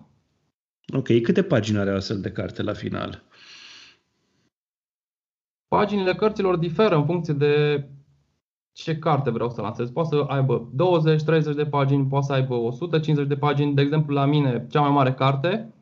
Ok, 0.92 1.20
câte 1.22 1.42
pagini 1.42 1.78
are 1.78 1.92
o 1.92 1.96
astfel 1.96 2.20
de 2.20 2.30
carte 2.30 2.62
la 2.62 2.72
final? 2.72 3.22
Paginile 5.68 6.14
cărților 6.14 6.56
diferă 6.56 6.96
în 6.96 7.04
funcție 7.04 7.34
de 7.34 7.84
ce 8.72 8.98
carte 8.98 9.30
vreau 9.30 9.50
să 9.50 9.60
lansez. 9.60 9.90
Poate 9.90 10.08
să 10.08 10.24
aibă 10.26 10.68
20-30 11.52 11.54
de 11.54 11.66
pagini, 11.66 12.06
poate 12.06 12.26
să 12.26 12.32
aibă 12.32 12.54
150 12.54 13.28
de 13.28 13.36
pagini. 13.36 13.74
De 13.74 13.82
exemplu, 13.82 14.14
la 14.14 14.24
mine, 14.24 14.66
cea 14.70 14.80
mai 14.80 14.90
mare 14.90 15.12
carte 15.12 15.74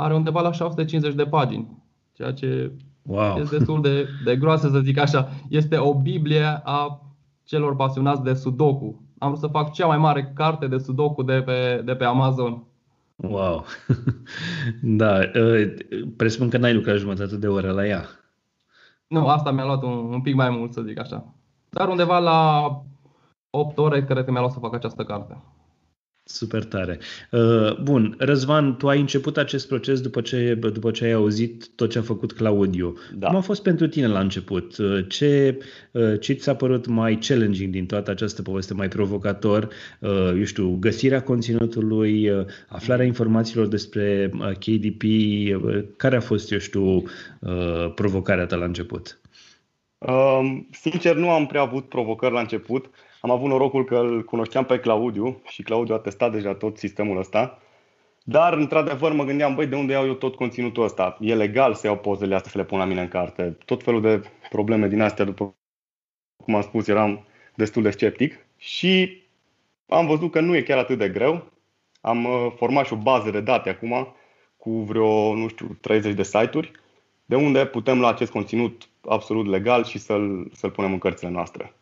are 0.00 0.14
undeva 0.14 0.40
la 0.40 0.52
650 0.52 1.14
de 1.14 1.24
pagini, 1.24 1.82
ceea 2.12 2.32
ce 2.32 2.72
wow. 3.02 3.36
este 3.38 3.56
destul 3.56 3.82
de, 3.82 4.06
de 4.24 4.36
groasă 4.36 4.68
să 4.68 4.80
zic 4.80 4.98
așa. 4.98 5.28
Este 5.48 5.76
o 5.76 5.94
Biblie 5.94 6.60
a 6.64 7.00
celor 7.44 7.76
pasionați 7.76 8.22
de 8.22 8.34
Sudoku. 8.34 9.02
Am 9.18 9.28
vrut 9.28 9.40
să 9.40 9.46
fac 9.46 9.72
cea 9.72 9.86
mai 9.86 9.98
mare 9.98 10.32
carte 10.34 10.66
de 10.66 10.78
Sudoku 10.78 11.22
de 11.22 11.42
pe, 11.42 11.82
de 11.84 11.94
pe 11.94 12.04
Amazon. 12.04 12.64
Wow! 13.16 13.64
da, 15.00 15.18
ă, 15.18 15.56
presupun 16.16 16.48
că 16.48 16.58
n-ai 16.58 16.74
lucrat 16.74 16.96
jumătate 16.96 17.36
de 17.36 17.48
oră 17.48 17.70
la 17.70 17.86
ea. 17.86 18.04
Nu, 19.06 19.26
asta 19.26 19.50
mi-a 19.50 19.64
luat 19.64 19.82
un, 19.82 19.92
un 19.92 20.20
pic 20.20 20.34
mai 20.34 20.50
mult, 20.50 20.72
să 20.72 20.82
zic 20.82 20.98
așa. 20.98 21.34
Dar 21.70 21.88
undeva 21.88 22.18
la 22.18 22.70
8 23.50 23.78
ore 23.78 24.04
cred 24.04 24.24
că 24.24 24.30
mi-a 24.30 24.40
luat 24.40 24.52
să 24.52 24.58
fac 24.58 24.74
această 24.74 25.04
carte. 25.04 25.42
Super 26.32 26.64
tare. 26.64 26.98
Uh, 27.30 27.76
bun, 27.82 28.14
Răzvan, 28.18 28.76
tu 28.76 28.88
ai 28.88 29.00
început 29.00 29.36
acest 29.36 29.68
proces 29.68 30.00
după 30.00 30.20
ce, 30.20 30.58
după 30.72 30.90
ce 30.90 31.04
ai 31.04 31.12
auzit 31.12 31.68
tot 31.74 31.90
ce 31.90 31.98
a 31.98 32.02
făcut 32.02 32.32
Claudiu. 32.32 32.96
Da. 33.14 33.26
Cum 33.26 33.36
a 33.36 33.40
fost 33.40 33.62
pentru 33.62 33.88
tine 33.88 34.06
la 34.06 34.20
început? 34.20 34.76
Uh, 34.76 35.04
ce, 35.08 35.58
uh, 35.92 36.20
ce 36.20 36.32
ți 36.32 36.42
s-a 36.42 36.54
părut 36.54 36.86
mai 36.86 37.18
challenging 37.18 37.72
din 37.72 37.86
toată 37.86 38.10
această 38.10 38.42
poveste, 38.42 38.74
mai 38.74 38.88
provocator? 38.88 39.68
Eu 40.36 40.44
știu, 40.44 40.76
găsirea 40.80 41.22
conținutului, 41.22 42.30
aflarea 42.68 43.06
informațiilor 43.06 43.66
despre 43.66 44.30
KDP, 44.58 45.02
care 45.96 46.16
a 46.16 46.20
fost, 46.20 46.52
eu 46.52 46.58
știu, 46.58 47.02
provocarea 47.94 48.46
ta 48.46 48.56
la 48.56 48.64
început? 48.64 49.20
Um, 49.98 50.68
sincer, 50.70 51.16
nu 51.16 51.30
am 51.30 51.46
prea 51.46 51.60
avut 51.60 51.88
provocări 51.88 52.32
la 52.32 52.40
început. 52.40 52.90
Am 53.20 53.30
avut 53.30 53.48
norocul 53.48 53.84
că 53.84 53.96
îl 53.96 54.24
cunoșteam 54.24 54.64
pe 54.64 54.78
Claudiu 54.78 55.40
și 55.44 55.62
Claudiu 55.62 55.94
a 55.94 55.98
testat 55.98 56.32
deja 56.32 56.54
tot 56.54 56.78
sistemul 56.78 57.18
ăsta. 57.18 57.58
Dar, 58.24 58.52
într-adevăr, 58.52 59.12
mă 59.12 59.24
gândeam, 59.24 59.54
băi, 59.54 59.66
de 59.66 59.76
unde 59.76 59.92
iau 59.92 60.06
eu 60.06 60.14
tot 60.14 60.34
conținutul 60.34 60.84
ăsta? 60.84 61.16
E 61.20 61.34
legal 61.34 61.74
să 61.74 61.86
iau 61.86 61.96
pozele 61.96 62.34
astea 62.34 62.50
să 62.50 62.58
le 62.58 62.64
pun 62.64 62.78
la 62.78 62.84
mine 62.84 63.00
în 63.00 63.08
carte? 63.08 63.56
Tot 63.64 63.82
felul 63.82 64.00
de 64.00 64.22
probleme 64.48 64.88
din 64.88 65.00
astea, 65.00 65.24
după 65.24 65.56
cum 66.44 66.54
am 66.54 66.62
spus, 66.62 66.88
eram 66.88 67.26
destul 67.54 67.82
de 67.82 67.90
sceptic. 67.90 68.46
Și 68.56 69.22
am 69.86 70.06
văzut 70.06 70.30
că 70.30 70.40
nu 70.40 70.56
e 70.56 70.62
chiar 70.62 70.78
atât 70.78 70.98
de 70.98 71.08
greu. 71.08 71.50
Am 72.00 72.24
uh, 72.24 72.52
format 72.56 72.86
și 72.86 72.92
o 72.92 72.96
bază 72.96 73.30
de 73.30 73.40
date 73.40 73.68
acum 73.68 74.14
cu 74.56 74.70
vreo, 74.70 75.34
nu 75.34 75.48
știu, 75.48 75.78
30 75.80 76.14
de 76.14 76.22
site-uri 76.22 76.72
de 77.30 77.36
unde 77.36 77.66
putem 77.66 77.98
lua 77.98 78.08
acest 78.08 78.30
conținut 78.30 78.88
absolut 79.08 79.46
legal 79.46 79.84
și 79.84 79.98
să-l, 79.98 80.50
să-l 80.52 80.70
punem 80.70 80.92
în 80.92 80.98
cărțile 80.98 81.30
noastre. 81.30 81.74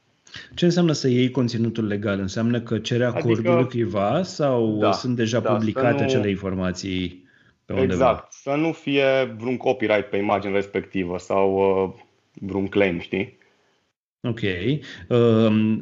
Ce 0.54 0.64
înseamnă 0.64 0.92
să 0.92 1.08
iei 1.08 1.30
conținutul 1.30 1.86
legal? 1.86 2.18
Înseamnă 2.18 2.60
că 2.60 2.78
cere 2.78 3.04
acordul 3.04 3.50
adică, 3.50 3.68
cuiva 3.70 4.22
sau 4.22 4.78
da, 4.78 4.92
sunt 4.92 5.16
deja 5.16 5.40
da, 5.40 5.52
publicate 5.52 5.98
nu, 5.98 6.02
acele 6.02 6.28
informații 6.28 7.26
pe 7.64 7.72
undeva? 7.72 7.92
Exact. 7.92 8.32
Să 8.32 8.50
nu 8.50 8.72
fie 8.72 9.34
vreun 9.38 9.56
copyright 9.56 10.04
pe 10.04 10.16
imagine 10.16 10.52
respectivă 10.52 11.18
sau 11.18 11.54
uh, 11.54 11.92
vreun 12.32 12.66
claim, 12.66 12.98
știi? 12.98 13.38
Ok. 14.20 14.40
Uh, 15.08 15.78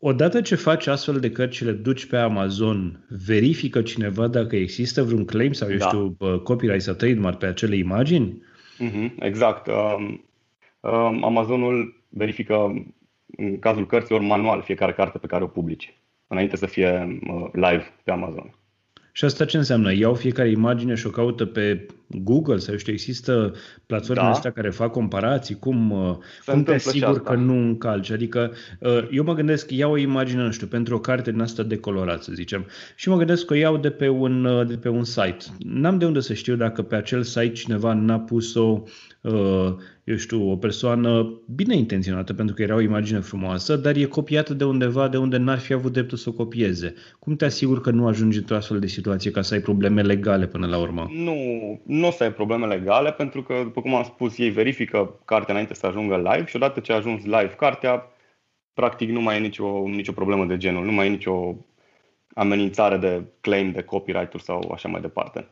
odată 0.00 0.40
ce 0.40 0.54
faci 0.54 0.86
astfel 0.86 1.20
de 1.20 1.30
cărți 1.30 1.56
și 1.56 1.64
le 1.64 1.72
duci 1.72 2.06
pe 2.06 2.16
Amazon, 2.16 3.04
verifică 3.08 3.82
cineva 3.82 4.26
dacă 4.26 4.56
există 4.56 5.02
vreun 5.02 5.24
claim 5.24 5.52
sau, 5.52 5.70
eu 5.70 5.76
da. 5.76 5.86
știu, 5.86 6.16
copyright 6.42 6.82
sau 6.82 6.94
trademark 6.94 7.38
pe 7.38 7.46
acele 7.46 7.76
imagini? 7.76 8.42
Uh-huh, 8.80 9.10
exact. 9.18 9.66
Um, 9.66 10.24
um, 10.80 11.24
Amazonul 11.24 12.02
verifică 12.08 12.84
în 13.36 13.58
cazul 13.58 13.86
cărților 13.86 14.20
manual 14.20 14.62
fiecare 14.62 14.92
carte 14.92 15.18
pe 15.18 15.26
care 15.26 15.44
o 15.44 15.46
publici, 15.46 15.94
înainte 16.26 16.56
să 16.56 16.66
fie 16.66 17.18
uh, 17.30 17.48
live 17.52 17.84
pe 18.04 18.10
Amazon. 18.10 18.54
Și 19.12 19.24
asta 19.24 19.44
ce 19.44 19.56
înseamnă? 19.56 19.94
Iau 19.94 20.14
fiecare 20.14 20.50
imagine 20.50 20.94
și 20.94 21.06
o 21.06 21.10
caută 21.10 21.44
pe 21.44 21.86
Google 22.06 22.56
sau 22.56 22.76
știu, 22.76 22.92
există 22.92 23.54
platforme 23.86 24.22
da. 24.22 24.28
astea 24.28 24.52
care 24.52 24.70
fac 24.70 24.90
comparații? 24.90 25.58
Cum, 25.58 25.90
uh, 25.90 26.16
cum 26.46 26.62
te 26.62 26.74
asigur 26.74 27.22
că 27.22 27.34
nu 27.34 27.54
încalci? 27.54 28.10
Adică 28.10 28.52
uh, 28.78 29.08
eu 29.10 29.24
mă 29.24 29.34
gândesc, 29.34 29.70
iau 29.70 29.92
o 29.92 29.96
imagine, 29.96 30.42
nu 30.42 30.50
știu, 30.50 30.66
pentru 30.66 30.94
o 30.94 31.00
carte 31.00 31.30
din 31.30 31.40
asta 31.40 31.62
decolorat, 31.62 32.22
să 32.22 32.32
zicem, 32.34 32.66
și 32.96 33.08
mă 33.08 33.16
gândesc 33.16 33.44
că 33.44 33.52
o 33.52 33.56
iau 33.56 33.76
de 33.76 33.90
pe 33.90 34.08
un, 34.08 34.64
de 34.66 34.76
pe 34.76 34.88
un 34.88 35.04
site. 35.04 35.44
N-am 35.58 35.98
de 35.98 36.04
unde 36.04 36.20
să 36.20 36.34
știu 36.34 36.56
dacă 36.56 36.82
pe 36.82 36.94
acel 36.94 37.22
site 37.22 37.52
cineva 37.52 37.92
n-a 37.92 38.18
pus-o 38.18 38.60
Uh, 38.60 39.09
eu 40.04 40.16
știu, 40.16 40.50
o 40.50 40.56
persoană 40.56 41.40
bine 41.54 41.76
intenționată 41.76 42.34
pentru 42.34 42.54
că 42.54 42.62
era 42.62 42.74
o 42.74 42.80
imagine 42.80 43.20
frumoasă, 43.20 43.76
dar 43.76 43.96
e 43.96 44.04
copiată 44.04 44.54
de 44.54 44.64
undeva 44.64 45.08
de 45.08 45.16
unde 45.16 45.36
n-ar 45.36 45.58
fi 45.58 45.72
avut 45.72 45.92
dreptul 45.92 46.18
să 46.18 46.28
o 46.28 46.32
copieze. 46.32 46.94
Cum 47.18 47.36
te 47.36 47.44
asiguri 47.44 47.80
că 47.80 47.90
nu 47.90 48.06
ajungi 48.06 48.38
într-o 48.38 48.56
astfel 48.56 48.78
de 48.78 48.86
situație 48.86 49.30
ca 49.30 49.42
să 49.42 49.54
ai 49.54 49.60
probleme 49.60 50.02
legale 50.02 50.46
până 50.46 50.66
la 50.66 50.78
urmă? 50.78 51.08
Nu, 51.10 51.34
nu 51.84 52.06
o 52.06 52.10
să 52.10 52.22
ai 52.22 52.32
probleme 52.32 52.66
legale 52.66 53.12
pentru 53.12 53.42
că, 53.42 53.54
după 53.62 53.80
cum 53.80 53.94
am 53.94 54.04
spus, 54.04 54.38
ei 54.38 54.50
verifică 54.50 55.20
cartea 55.24 55.54
înainte 55.54 55.74
să 55.74 55.86
ajungă 55.86 56.16
live 56.16 56.44
și 56.46 56.56
odată 56.56 56.80
ce 56.80 56.92
a 56.92 56.96
ajuns 56.96 57.24
live 57.24 57.54
cartea, 57.56 58.06
practic 58.74 59.10
nu 59.10 59.20
mai 59.20 59.36
e 59.36 59.40
nicio, 59.40 59.82
nicio 59.86 60.12
problemă 60.12 60.44
de 60.44 60.56
genul, 60.56 60.84
nu 60.84 60.92
mai 60.92 61.06
e 61.06 61.10
nicio 61.10 61.54
amenințare 62.34 62.96
de 62.96 63.24
claim 63.40 63.70
de 63.70 63.82
copyright-uri 63.82 64.42
sau 64.42 64.70
așa 64.74 64.88
mai 64.88 65.00
departe. 65.00 65.48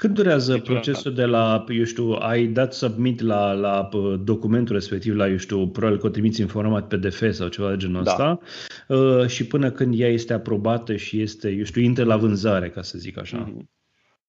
Cât 0.00 0.10
durează 0.10 0.52
deci, 0.52 0.62
procesul 0.62 1.14
de 1.14 1.24
la, 1.24 1.64
eu 1.68 1.84
știu, 1.84 2.10
ai 2.18 2.46
dat 2.46 2.74
submit 2.74 3.20
la, 3.20 3.52
la 3.52 3.88
documentul 4.22 4.74
respectiv, 4.74 5.14
la, 5.14 5.28
eu 5.28 5.36
știu, 5.36 5.68
probabil 5.68 5.98
că 5.98 6.06
o 6.06 6.10
trimiți 6.10 6.40
în 6.40 6.46
format 6.46 6.88
PDF 6.88 7.30
sau 7.30 7.48
ceva 7.48 7.70
de 7.70 7.76
genul 7.76 8.02
da. 8.02 8.10
ăsta, 8.10 8.40
uh, 8.88 9.26
și 9.26 9.46
până 9.46 9.70
când 9.70 10.00
ea 10.00 10.08
este 10.08 10.32
aprobată 10.32 10.96
și 10.96 11.20
este, 11.20 11.50
eu 11.50 11.64
știu, 11.64 11.82
intră 11.82 12.04
la 12.04 12.16
vânzare, 12.16 12.68
ca 12.68 12.82
să 12.82 12.98
zic 12.98 13.18
așa? 13.18 13.48
Mm-hmm. 13.48 13.64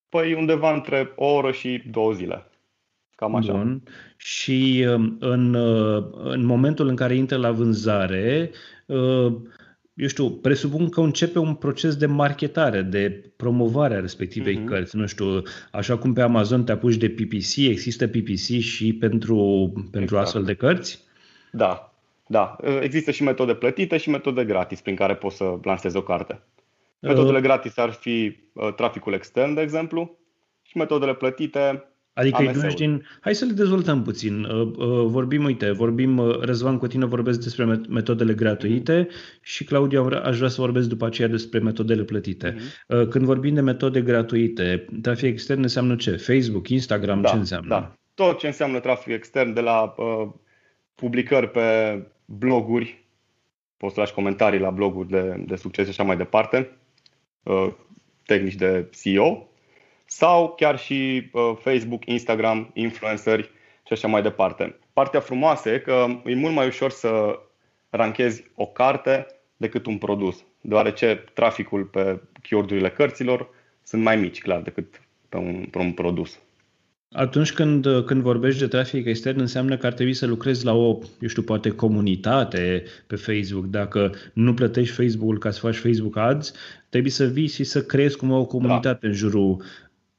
Păi 0.10 0.34
undeva 0.34 0.74
între 0.74 1.12
o 1.16 1.26
oră 1.26 1.52
și 1.52 1.84
două 1.92 2.12
zile. 2.14 2.48
Cam 3.16 3.36
așa. 3.36 3.52
Bun. 3.52 3.84
Și 4.18 4.86
um, 4.94 5.18
în, 5.20 5.54
uh, 5.54 6.04
în 6.24 6.46
momentul 6.46 6.88
în 6.88 6.96
care 6.96 7.16
intră 7.16 7.38
la 7.38 7.52
vânzare, 7.52 8.52
uh, 8.86 9.34
eu 9.94 10.08
știu, 10.08 10.32
presupun 10.32 10.90
că 10.90 11.02
începe 11.02 11.40
un 11.40 11.56
proces 11.56 11.96
de 11.96 12.06
marketare, 12.06 12.82
de 12.82 13.32
promovare 13.36 13.96
a 13.96 14.00
respectivei 14.00 14.60
uh-huh. 14.60 14.66
cărți. 14.66 14.96
Nu 14.96 15.06
știu, 15.06 15.42
așa 15.72 15.98
cum 15.98 16.14
pe 16.14 16.22
Amazon 16.22 16.64
te 16.64 16.72
apuci 16.72 16.96
de 16.96 17.10
PPC, 17.10 17.56
există 17.56 18.08
PPC 18.08 18.60
și 18.60 18.94
pentru, 18.94 19.72
pentru 19.74 20.02
exact. 20.02 20.24
astfel 20.24 20.44
de 20.44 20.54
cărți? 20.54 21.04
Da, 21.52 21.94
da. 22.28 22.56
Există 22.82 23.12
și 23.12 23.24
metode 23.24 23.54
plătite 23.54 23.98
și 23.98 24.10
metode 24.10 24.46
gratis 24.46 24.82
prin 24.82 24.96
care 24.96 25.16
poți 25.16 25.36
să 25.36 25.58
lansezi 25.64 25.98
o 25.98 26.02
carte. 26.02 26.42
Metodele 27.00 27.38
uh. 27.38 27.44
gratis 27.44 27.78
ar 27.78 27.92
fi 27.92 28.38
uh, 28.54 28.74
traficul 28.74 29.14
extern, 29.14 29.54
de 29.54 29.62
exemplu, 29.62 30.18
și 30.62 30.78
metodele 30.78 31.14
plătite 31.14 31.91
Adică 32.14 32.42
îi 32.42 32.74
din... 32.74 33.06
Hai 33.22 33.36
să 33.36 33.46
le 33.46 33.52
dezvoltăm 33.52 34.04
puțin. 34.04 34.44
Uh, 34.44 34.62
uh, 34.62 35.06
vorbim, 35.06 35.44
uite, 35.44 35.72
vorbim, 35.72 36.18
uh, 36.18 36.40
Răzvan 36.40 36.78
cu 36.78 36.88
tine 36.88 37.06
vorbesc 37.06 37.40
despre 37.40 37.66
metodele 37.90 38.34
gratuite 38.34 39.08
și 39.42 39.64
Claudiu 39.64 40.10
aș 40.24 40.38
vrea 40.38 40.50
să 40.50 40.62
vorbesc 40.62 40.88
după 40.88 41.06
aceea 41.06 41.28
despre 41.28 41.60
metodele 41.60 42.04
plătite. 42.04 42.56
Mm-hmm. 42.56 43.10
Când 43.10 43.26
vorbim 43.26 43.54
de 43.54 43.62
metode 43.62 44.02
gratuite, 44.02 44.86
trafic 45.02 45.28
extern 45.28 45.62
înseamnă 45.62 45.96
ce? 45.96 46.12
Facebook, 46.12 46.70
Instagram, 46.70 47.22
da, 47.22 47.30
ce 47.30 47.36
înseamnă? 47.36 47.70
Da. 47.70 47.94
Tot 48.14 48.38
ce 48.38 48.48
înseamnă 48.48 48.80
trafic 48.80 49.14
extern, 49.14 49.54
de 49.54 49.62
la 49.62 49.94
uh, 49.98 50.30
publicări 50.96 51.50
pe 51.50 51.62
bloguri, 52.26 53.06
poți 53.78 53.94
să 53.94 54.00
lași 54.00 54.14
comentarii 54.14 54.60
la 54.60 54.70
bloguri 54.70 55.10
de, 55.10 55.44
de 55.46 55.56
succes 55.56 55.84
și 55.84 55.92
așa 55.92 56.04
mai 56.04 56.18
departe, 56.18 56.78
uh, 57.44 57.68
tehnici 58.26 58.56
de 58.56 58.90
CEO, 59.02 59.51
sau 60.14 60.54
chiar 60.58 60.80
și 60.80 61.30
uh, 61.32 61.52
Facebook, 61.60 62.06
Instagram, 62.06 62.72
influenceri 62.74 63.44
și 63.88 63.94
așa 63.94 64.08
mai 64.08 64.22
departe. 64.22 64.80
Partea 64.94 65.20
frumoasă 65.20 65.70
e 65.70 65.78
că 65.78 66.06
e 66.26 66.36
mult 66.36 66.54
mai 66.54 66.68
ușor 66.68 66.92
să 66.92 67.40
ranchezi 67.90 68.44
o 68.56 68.66
carte 68.66 69.26
decât 69.58 69.86
un 69.86 69.98
produs. 69.98 70.44
deoarece 70.62 71.24
traficul 71.34 71.84
pe 71.84 72.22
keyword-urile 72.42 72.90
cărților 72.90 73.50
sunt 73.84 74.02
mai 74.04 74.16
mici, 74.16 74.42
clar, 74.42 74.62
decât 74.62 75.02
pe 75.30 75.38
un, 75.38 75.68
pe 75.72 75.78
un 75.78 75.92
produs. 75.92 76.40
Atunci 77.12 77.54
când, 77.54 77.88
când 78.06 78.22
vorbești 78.22 78.60
de 78.60 78.68
trafic 78.68 79.06
extern, 79.06 79.40
înseamnă 79.40 79.78
că 79.78 79.86
ar 79.86 79.94
trebui 79.94 80.14
să 80.14 80.26
lucrezi 80.26 80.66
la 80.66 80.74
o, 80.74 80.98
eu 81.20 81.28
știu, 81.28 81.42
poate 81.42 81.70
comunitate 81.70 82.84
pe 83.08 83.16
Facebook. 83.16 83.66
Dacă 83.66 84.14
nu 84.34 84.54
plătești 84.54 84.96
Facebook-ul 84.96 85.38
ca 85.38 85.52
să 85.52 85.60
faci 85.60 85.76
Facebook 85.76 86.18
Ads, 86.18 86.54
trebuie 86.90 87.12
să 87.12 87.26
vii 87.26 87.48
și 87.48 87.64
să 87.64 87.84
creezi 87.84 88.18
cumva 88.18 88.38
o 88.38 88.46
comunitate 88.46 89.00
da. 89.02 89.08
în 89.08 89.14
jurul 89.14 89.64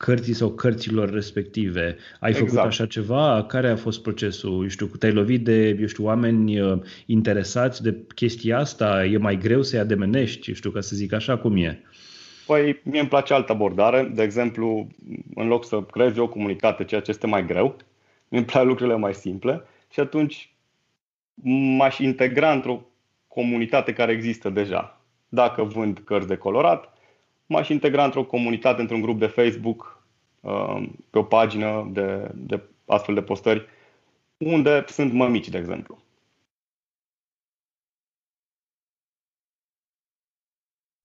cărții 0.05 0.35
sau 0.35 0.51
cărților 0.51 1.11
respective. 1.11 1.97
Ai 2.21 2.31
exact. 2.31 2.49
făcut 2.49 2.67
așa 2.67 2.87
ceva? 2.87 3.45
Care 3.49 3.69
a 3.69 3.77
fost 3.77 4.03
procesul? 4.03 4.63
Eu 4.63 4.69
știu, 4.69 4.87
te-ai 4.87 5.13
lovit 5.13 5.45
de, 5.45 5.77
eu 5.81 5.87
știu, 5.87 6.05
oameni 6.05 6.61
uh, 6.61 6.79
interesați 7.07 7.83
de 7.83 7.97
chestia 8.15 8.59
asta? 8.59 9.05
E 9.05 9.17
mai 9.17 9.37
greu 9.37 9.63
să-i 9.63 9.79
ademenești? 9.79 10.49
Eu 10.49 10.55
știu, 10.55 10.71
ca 10.71 10.81
să 10.81 10.97
zic 10.97 11.13
așa, 11.13 11.39
cum 11.39 11.57
e? 11.57 11.83
Păi, 12.47 12.81
mie 12.85 13.01
îmi 13.01 13.09
place 13.09 13.35
altă 13.35 13.53
abordare. 13.53 14.11
De 14.15 14.23
exemplu, 14.23 14.89
în 15.35 15.47
loc 15.47 15.65
să 15.65 15.83
creezi 15.83 16.19
o 16.19 16.29
comunitate, 16.29 16.85
ceea 16.85 17.01
ce 17.01 17.11
este 17.11 17.27
mai 17.27 17.47
greu, 17.47 17.77
îmi 18.29 18.45
plac 18.45 18.65
lucrurile 18.65 18.97
mai 18.97 19.15
simple 19.15 19.63
și 19.93 20.01
atunci 20.01 20.55
m-aș 21.77 21.99
integra 21.99 22.53
într-o 22.53 22.87
comunitate 23.29 23.93
care 23.93 24.13
există 24.13 24.51
deja. 24.51 25.01
Dacă 25.29 25.63
vând 25.63 25.99
cărți 26.05 26.29
de 26.29 26.37
colorat, 26.37 26.92
m-aș 27.47 27.69
integra 27.69 28.05
într-o 28.05 28.25
comunitate, 28.25 28.81
într-un 28.81 29.01
grup 29.01 29.19
de 29.19 29.27
Facebook, 29.27 30.05
uh, 30.41 30.83
pe 31.11 31.19
o 31.19 31.23
pagină 31.23 31.91
de, 31.93 32.31
de 32.35 32.63
astfel 32.87 33.15
de 33.15 33.23
postări, 33.23 33.67
unde 34.37 34.85
sunt 34.87 35.13
mămici, 35.13 35.49
de 35.49 35.59
exemplu. 35.59 36.03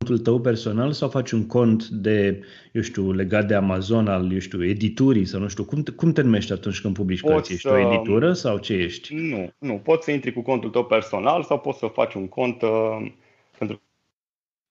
contul 0.07 0.25
tău 0.33 0.39
personal 0.41 0.91
sau 0.91 1.09
faci 1.09 1.31
un 1.31 1.47
cont 1.47 1.87
de, 1.87 2.43
eu 2.71 2.81
știu, 2.81 3.11
legat 3.11 3.47
de 3.47 3.53
Amazon, 3.53 4.07
al, 4.07 4.31
eu 4.31 4.39
știu, 4.39 4.65
editurii 4.65 5.25
sau 5.25 5.39
nu 5.39 5.47
știu, 5.47 5.65
cum 5.65 5.83
te, 5.83 5.91
cum 5.91 6.11
te 6.11 6.21
numești 6.21 6.51
atunci 6.51 6.81
când 6.81 6.93
publici 6.93 7.21
cărți? 7.21 7.53
Ești 7.53 7.67
o 7.67 7.77
editură 7.77 8.33
sau 8.33 8.57
ce 8.57 8.73
ești? 8.73 9.13
Nu, 9.13 9.51
nu. 9.57 9.73
Poți 9.73 10.03
să 10.03 10.11
intri 10.11 10.33
cu 10.33 10.41
contul 10.41 10.69
tău 10.69 10.85
personal 10.85 11.43
sau 11.43 11.59
poți 11.59 11.79
să 11.79 11.87
faci 11.87 12.13
un 12.13 12.27
cont 12.27 12.61
uh, 12.61 13.11
pentru 13.57 13.81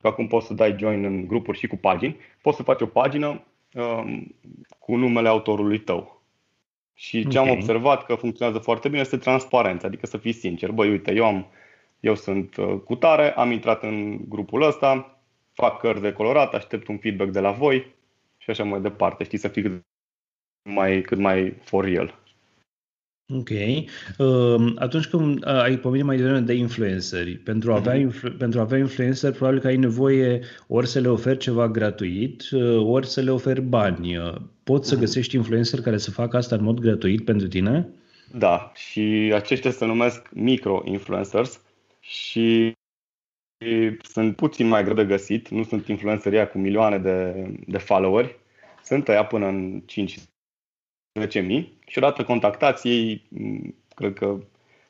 că 0.01 0.07
acum 0.07 0.27
poți 0.27 0.47
să 0.47 0.55
dai 0.55 0.77
join 0.79 1.05
în 1.05 1.27
grupuri 1.27 1.59
și 1.59 1.67
cu 1.67 1.77
pagini. 1.77 2.17
Poți 2.43 2.57
să 2.57 2.63
faci 2.63 2.81
o 2.81 2.87
pagină 2.87 3.45
uh, 3.75 4.23
cu 4.79 4.97
numele 4.97 5.29
autorului 5.29 5.79
tău. 5.79 6.23
Și 6.95 7.29
ce 7.29 7.39
okay. 7.39 7.51
am 7.51 7.57
observat 7.57 8.05
că 8.05 8.15
funcționează 8.15 8.59
foarte 8.59 8.89
bine 8.89 9.01
este 9.01 9.17
transparența, 9.17 9.87
adică 9.87 10.07
să 10.07 10.17
fii 10.17 10.33
sincer. 10.33 10.71
Băi, 10.71 10.91
uite, 10.91 11.15
eu 11.15 11.25
am 11.25 11.47
eu 12.01 12.15
sunt 12.15 12.57
uh, 12.57 12.81
cu 12.85 12.95
tare, 12.95 13.35
am 13.35 13.51
intrat 13.51 13.83
în 13.83 14.29
grupul 14.29 14.63
ăsta, 14.63 15.19
fac 15.53 15.81
cărți 15.81 16.03
de 16.03 16.13
colorat, 16.13 16.55
aștept 16.55 16.87
un 16.87 16.99
feedback 16.99 17.31
de 17.31 17.41
la 17.41 17.51
voi 17.51 17.95
și 18.37 18.51
așa 18.51 18.65
mai 18.65 18.81
departe. 18.81 19.25
Știi, 19.25 19.39
să 19.39 19.49
fii 19.49 19.63
cât 19.63 19.85
mai, 20.63 21.01
cât 21.01 21.19
mai 21.19 21.55
for 21.63 21.85
real. 21.85 22.19
Ok. 23.35 23.49
Uh, 24.19 24.73
atunci 24.77 25.07
când 25.07 25.45
uh, 25.45 25.53
ai 25.53 25.77
pomenit 25.77 26.05
mai 26.05 26.17
devreme 26.17 26.41
de 26.41 26.53
influenceri, 26.53 27.37
pentru 27.37 27.73
a, 27.73 27.77
avea 27.77 27.93
mhm. 27.93 28.03
influ- 28.03 28.33
pentru 28.33 28.59
a 28.59 28.63
avea 28.63 28.79
influencer, 28.79 29.33
probabil 29.33 29.61
că 29.61 29.67
ai 29.67 29.77
nevoie 29.77 30.41
ori 30.67 30.87
să 30.87 31.01
le 31.01 31.09
oferi 31.09 31.39
ceva 31.39 31.69
gratuit, 31.69 32.43
uh, 32.51 32.81
ori 32.85 33.07
să 33.07 33.21
le 33.21 33.31
oferi 33.31 33.61
bani. 33.61 34.17
Uh, 34.17 34.35
poți 34.65 34.89
să 34.89 34.95
mhm. 34.95 35.05
găsești 35.05 35.37
influencer 35.37 35.81
care 35.81 35.99
să 35.99 36.11
facă 36.11 36.37
asta 36.37 36.55
în 36.55 36.63
mod 36.63 36.81
gratuit 36.81 37.25
pentru 37.25 37.49
tine? 37.49 37.89
Da, 38.33 38.73
și 38.75 39.33
aceștia 39.35 39.71
se 39.71 39.85
numesc 39.85 40.29
micro-influencers 40.35 41.61
și 42.01 42.73
sunt 44.03 44.37
puțin 44.37 44.69
mai 44.69 44.83
greu 44.83 44.95
de 44.95 45.05
găsit, 45.05 45.49
nu 45.49 45.65
sunt 45.65 45.87
influencerii 45.87 46.49
cu 46.49 46.59
milioane 46.59 46.99
de, 46.99 47.47
de 47.67 47.79
followeri, 47.79 48.39
sunt 48.85 49.09
ăia 49.09 49.25
până 49.25 49.47
în 49.47 49.83
5 49.87 50.19
10.000 51.21 51.65
și 51.87 51.99
odată 51.99 52.25
contactați 52.25 52.89
ei, 52.89 53.23
cred 53.95 54.15
că 54.15 54.39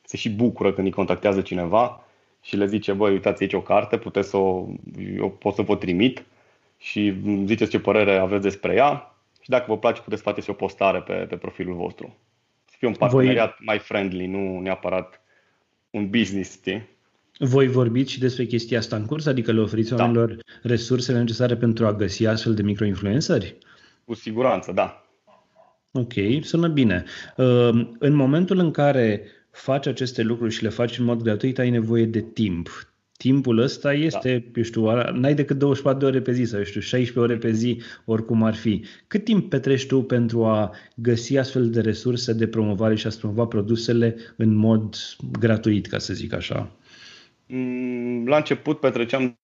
se 0.03 0.17
și 0.17 0.29
bucură 0.29 0.73
când 0.73 0.87
îi 0.87 0.93
contactează 0.93 1.41
cineva 1.41 2.05
și 2.41 2.55
le 2.55 2.65
zice, 2.65 2.93
băi, 2.93 3.11
uitați 3.11 3.41
aici 3.41 3.53
o 3.53 3.61
carte, 3.61 3.97
puteți 3.97 4.29
să 4.29 4.37
o, 4.37 4.67
eu 5.17 5.29
pot 5.29 5.53
să 5.53 5.61
vă 5.61 5.75
trimit 5.75 6.23
și 6.77 7.13
ziceți 7.45 7.71
ce 7.71 7.79
părere 7.79 8.17
aveți 8.17 8.41
despre 8.41 8.73
ea 8.73 9.15
și 9.41 9.49
dacă 9.49 9.65
vă 9.67 9.77
place 9.77 10.01
puteți 10.01 10.21
face 10.21 10.41
și 10.41 10.49
o 10.49 10.53
postare 10.53 11.01
pe, 11.01 11.13
pe 11.13 11.35
profilul 11.35 11.75
vostru. 11.75 12.15
Să 12.65 12.75
fie 12.77 12.87
un 12.87 12.93
parteneriat 12.93 13.55
Voi... 13.57 13.65
mai 13.65 13.79
friendly, 13.79 14.25
nu 14.25 14.59
neapărat 14.59 15.21
un 15.89 16.09
business, 16.09 16.51
știi? 16.51 16.87
Voi 17.39 17.67
vorbiți 17.67 18.11
și 18.11 18.19
despre 18.19 18.45
chestia 18.45 18.77
asta 18.77 18.95
în 18.95 19.05
curs? 19.05 19.25
Adică 19.25 19.51
le 19.51 19.59
oferiți 19.59 19.89
da. 19.89 19.95
oamenilor 19.95 20.37
resursele 20.63 21.19
necesare 21.19 21.55
pentru 21.55 21.85
a 21.85 21.93
găsi 21.93 22.25
astfel 22.25 22.53
de 22.53 22.61
microinfluenceri? 22.61 23.55
Cu 24.05 24.13
siguranță, 24.13 24.71
da. 24.71 25.06
Ok, 25.91 26.13
sună 26.41 26.67
bine. 26.67 27.03
Uh, 27.37 27.89
în 27.99 28.13
momentul 28.13 28.59
în 28.59 28.71
care 28.71 29.21
faci 29.51 29.87
aceste 29.87 30.21
lucruri 30.21 30.53
și 30.53 30.63
le 30.63 30.69
faci 30.69 30.97
în 30.97 31.05
mod 31.05 31.21
gratuit, 31.21 31.59
ai 31.59 31.69
nevoie 31.69 32.05
de 32.05 32.21
timp. 32.21 32.69
Timpul 33.17 33.57
ăsta 33.57 33.93
este, 33.93 34.39
da. 34.39 34.51
eu 34.55 34.63
știu, 34.63 35.11
n-ai 35.11 35.35
decât 35.35 35.57
24 35.57 35.99
de 35.99 36.05
ore 36.05 36.21
pe 36.21 36.31
zi 36.31 36.43
sau, 36.43 36.57
eu 36.57 36.65
știu, 36.65 36.81
16 36.81 37.19
ore 37.19 37.37
pe 37.37 37.51
zi, 37.51 37.81
oricum 38.05 38.43
ar 38.43 38.55
fi. 38.55 38.83
Cât 39.07 39.23
timp 39.23 39.49
petreci 39.49 39.85
tu 39.85 40.03
pentru 40.03 40.45
a 40.45 40.75
găsi 40.95 41.37
astfel 41.37 41.69
de 41.69 41.81
resurse 41.81 42.33
de 42.33 42.47
promovare 42.47 42.95
și 42.95 43.07
a-ți 43.07 43.19
promova 43.19 43.45
produsele 43.45 44.15
în 44.35 44.55
mod 44.55 44.95
gratuit, 45.39 45.87
ca 45.87 45.97
să 45.97 46.13
zic 46.13 46.33
așa? 46.33 46.71
Mm, 47.47 48.27
la 48.27 48.37
început 48.37 48.79
petreceam 48.79 49.39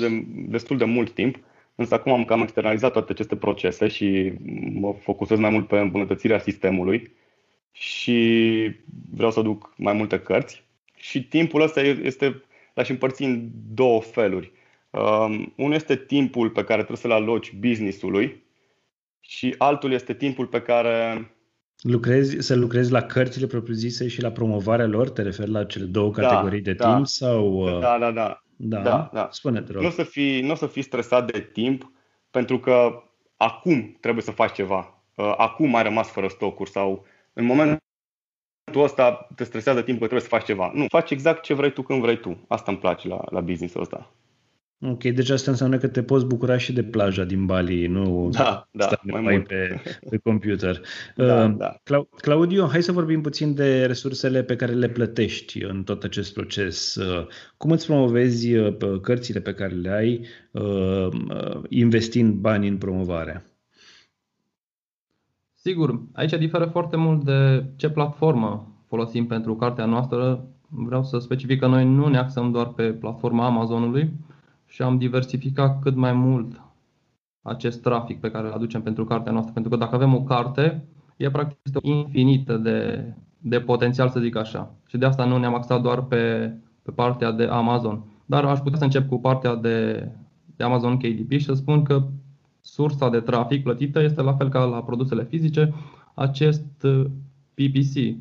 de, 0.00 0.26
destul 0.48 0.76
de 0.76 0.84
mult 0.84 1.10
timp, 1.10 1.38
însă 1.80 1.94
acum 1.94 2.12
am 2.12 2.24
cam 2.24 2.40
externalizat 2.40 2.92
toate 2.92 3.12
aceste 3.12 3.36
procese 3.36 3.88
și 3.88 4.32
mă 4.72 4.94
focusez 5.00 5.38
mai 5.38 5.50
mult 5.50 5.66
pe 5.66 5.78
îmbunătățirea 5.78 6.38
sistemului 6.38 7.12
și 7.72 8.70
vreau 9.10 9.30
să 9.30 9.42
duc 9.42 9.74
mai 9.76 9.92
multe 9.92 10.20
cărți. 10.20 10.64
Și 10.96 11.24
timpul 11.24 11.62
ăsta 11.62 11.80
este, 11.80 12.42
l-aș 12.74 12.88
împărți 12.88 13.22
în 13.22 13.50
două 13.74 14.00
feluri. 14.00 14.52
Um, 14.90 15.52
unul 15.56 15.74
este 15.74 15.96
timpul 15.96 16.50
pe 16.50 16.64
care 16.64 16.76
trebuie 16.76 16.96
să-l 16.96 17.10
aloci 17.10 17.52
business-ului 17.52 18.42
și 19.20 19.54
altul 19.58 19.92
este 19.92 20.14
timpul 20.14 20.46
pe 20.46 20.62
care 20.62 21.30
Lucrezi, 21.80 22.36
să 22.38 22.54
lucrezi 22.54 22.92
la 22.92 23.02
cărțile 23.02 23.46
propriu-zise 23.46 24.08
și 24.08 24.22
la 24.22 24.30
promovarea 24.30 24.86
lor? 24.86 25.10
Te 25.10 25.22
referi 25.22 25.50
la 25.50 25.64
cele 25.64 25.84
două 25.84 26.12
da, 26.16 26.22
categorii 26.22 26.60
de 26.60 26.72
da, 26.72 26.92
timp? 26.94 27.06
sau? 27.06 27.52
Uh, 27.52 27.80
da, 27.80 27.98
da, 27.98 28.10
da. 28.10 28.44
Da, 28.62 28.80
da, 28.80 29.10
da. 29.12 29.28
Spune-te, 29.30 29.72
rog. 29.72 29.82
Nu 29.82 29.88
o 29.88 29.90
să, 29.90 30.02
fii, 30.02 30.40
nu 30.40 30.50
o 30.50 30.54
să 30.54 30.66
fii 30.66 30.82
stresat 30.82 31.32
de 31.32 31.40
timp, 31.40 31.92
pentru 32.30 32.58
că 32.58 33.02
acum 33.36 33.96
trebuie 34.00 34.22
să 34.24 34.30
faci 34.30 34.52
ceva. 34.52 35.02
Uh, 35.14 35.34
acum 35.36 35.74
ai 35.74 35.82
rămas 35.82 36.10
fără 36.10 36.28
stocuri 36.28 36.70
sau 36.70 37.06
în 37.32 37.44
momentul 37.44 37.80
ăsta 38.76 39.28
te 39.34 39.44
stresează 39.44 39.82
timpul 39.82 40.06
că 40.06 40.14
trebuie 40.14 40.28
să 40.28 40.36
faci 40.36 40.44
ceva. 40.44 40.70
Nu, 40.74 40.86
faci 40.88 41.10
exact 41.10 41.42
ce 41.42 41.54
vrei 41.54 41.72
tu 41.72 41.82
când 41.82 42.00
vrei 42.00 42.20
tu. 42.20 42.44
Asta 42.48 42.70
îmi 42.70 42.80
place 42.80 43.08
la, 43.08 43.20
la 43.30 43.40
business-ul 43.40 43.80
ăsta. 43.80 44.10
Ok, 44.82 45.02
deci 45.02 45.30
asta 45.30 45.50
înseamnă 45.50 45.78
că 45.78 45.88
te 45.88 46.02
poți 46.02 46.26
bucura 46.26 46.58
și 46.58 46.72
de 46.72 46.82
plaja 46.82 47.24
din 47.24 47.46
Bali, 47.46 47.86
nu 47.86 48.28
da, 48.32 48.68
da, 48.70 48.88
mai 49.02 49.20
mult. 49.20 49.46
Pe, 49.46 49.80
pe 50.10 50.16
computer. 50.16 50.80
Da, 51.16 51.44
uh, 51.44 51.54
da. 51.56 51.80
Claudio, 52.16 52.66
hai 52.66 52.82
să 52.82 52.92
vorbim 52.92 53.20
puțin 53.20 53.54
de 53.54 53.86
resursele 53.86 54.42
pe 54.42 54.56
care 54.56 54.72
le 54.72 54.88
plătești 54.88 55.62
în 55.62 55.82
tot 55.82 56.02
acest 56.02 56.34
proces. 56.34 56.94
Uh, 56.94 57.26
cum 57.56 57.70
îți 57.70 57.86
promovezi 57.86 58.54
uh, 58.54 59.00
cărțile 59.02 59.40
pe 59.40 59.54
care 59.54 59.74
le 59.74 59.90
ai 59.90 60.26
uh, 60.50 61.08
investind 61.68 62.34
bani 62.34 62.68
în 62.68 62.76
promovare? 62.76 63.44
Sigur, 65.54 66.02
aici 66.12 66.32
diferă 66.32 66.64
foarte 66.64 66.96
mult 66.96 67.24
de 67.24 67.64
ce 67.76 67.90
platformă 67.90 68.82
folosim 68.86 69.26
pentru 69.26 69.56
cartea 69.56 69.84
noastră. 69.84 70.48
Vreau 70.68 71.04
să 71.04 71.18
specific 71.18 71.58
că 71.58 71.66
noi 71.66 71.84
nu 71.84 72.08
ne 72.08 72.18
axăm 72.18 72.50
doar 72.50 72.66
pe 72.66 72.92
platforma 72.92 73.44
Amazonului, 73.44 74.10
și 74.70 74.82
am 74.82 74.98
diversificat 74.98 75.80
cât 75.80 75.94
mai 75.94 76.12
mult 76.12 76.60
acest 77.42 77.82
trafic 77.82 78.20
pe 78.20 78.30
care 78.30 78.46
îl 78.46 78.52
aducem 78.52 78.82
pentru 78.82 79.04
cartea 79.04 79.32
noastră. 79.32 79.52
Pentru 79.52 79.70
că 79.70 79.76
dacă 79.76 79.94
avem 79.94 80.14
o 80.14 80.22
carte, 80.22 80.84
e 81.16 81.30
practic 81.30 81.58
este 81.62 81.78
infinită 81.82 82.56
de, 82.56 83.04
de 83.38 83.60
potențial, 83.60 84.08
să 84.08 84.20
zic 84.20 84.36
așa. 84.36 84.74
Și 84.86 84.96
de 84.96 85.06
asta 85.06 85.24
nu 85.24 85.38
ne-am 85.38 85.54
axat 85.54 85.82
doar 85.82 86.02
pe, 86.02 86.54
pe 86.82 86.90
partea 86.90 87.30
de 87.32 87.44
Amazon. 87.44 88.04
Dar 88.26 88.44
aș 88.44 88.58
putea 88.58 88.78
să 88.78 88.84
încep 88.84 89.08
cu 89.08 89.20
partea 89.20 89.54
de, 89.54 90.08
de 90.56 90.64
Amazon 90.64 90.96
KDP 90.96 91.30
și 91.30 91.44
să 91.44 91.54
spun 91.54 91.82
că 91.82 92.02
sursa 92.60 93.10
de 93.10 93.20
trafic 93.20 93.62
plătită 93.62 94.02
este 94.02 94.22
la 94.22 94.34
fel 94.34 94.48
ca 94.48 94.64
la 94.64 94.82
produsele 94.82 95.24
fizice, 95.24 95.74
acest 96.14 96.86
PPC, 97.54 98.16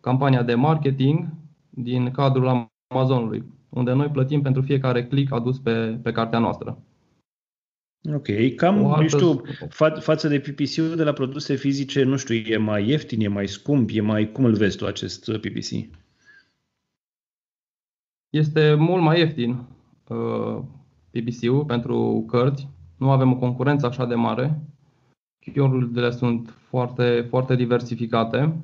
campania 0.00 0.42
de 0.42 0.54
marketing 0.54 1.28
din 1.70 2.10
cadrul 2.10 2.68
Amazonului 2.88 3.44
unde 3.74 3.92
noi 3.92 4.08
plătim 4.08 4.42
pentru 4.42 4.62
fiecare 4.62 5.06
click 5.06 5.32
adus 5.32 5.58
pe, 5.58 5.98
pe 6.02 6.12
cartea 6.12 6.38
noastră. 6.38 6.82
Ok, 8.14 8.54
cam, 8.56 8.86
altă... 8.86 9.16
știu, 9.16 9.42
fa- 9.68 10.00
față 10.00 10.28
de 10.28 10.40
PPC-ul 10.40 10.96
de 10.96 11.04
la 11.04 11.12
produse 11.12 11.54
fizice, 11.54 12.02
nu 12.02 12.16
știu, 12.16 12.34
e 12.34 12.56
mai 12.56 12.88
ieftin, 12.88 13.20
e 13.20 13.28
mai 13.28 13.48
scump, 13.48 13.90
e 13.92 14.00
mai, 14.00 14.32
cum 14.32 14.44
îl 14.44 14.54
vezi 14.54 14.76
tu 14.76 14.86
acest 14.86 15.32
PPC? 15.32 16.00
Este 18.30 18.74
mult 18.74 19.02
mai 19.02 19.18
ieftin. 19.18 19.66
Uh, 20.08 20.62
PPC-ul 21.10 21.64
pentru 21.64 22.24
cărți. 22.26 22.68
Nu 22.98 23.10
avem 23.10 23.32
o 23.32 23.36
concurență 23.36 23.86
așa 23.86 24.06
de 24.06 24.14
mare. 24.14 24.60
Keyword-urile 25.38 26.10
sunt 26.10 26.54
foarte, 26.68 27.26
foarte 27.28 27.56
diversificate. 27.56 28.56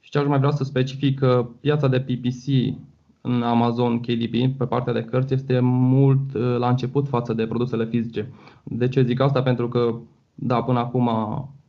Și 0.00 0.10
ce 0.10 0.18
aș 0.18 0.26
mai 0.26 0.38
vrea 0.38 0.50
să 0.50 0.64
specific, 0.64 1.18
că 1.18 1.48
piața 1.60 1.88
de 1.88 2.00
PPC 2.00 2.74
în 3.20 3.42
Amazon 3.42 4.00
KDP, 4.00 4.58
pe 4.58 4.64
partea 4.64 4.92
de 4.92 5.02
cărți, 5.02 5.34
este 5.34 5.60
mult 5.62 6.34
uh, 6.34 6.56
la 6.58 6.68
început 6.68 7.08
față 7.08 7.32
de 7.32 7.46
produsele 7.46 7.86
fizice. 7.86 8.32
De 8.64 8.88
ce 8.88 9.02
zic 9.02 9.20
asta? 9.20 9.42
Pentru 9.42 9.68
că, 9.68 9.94
da, 10.34 10.62
până 10.62 10.78
acum, 10.78 11.10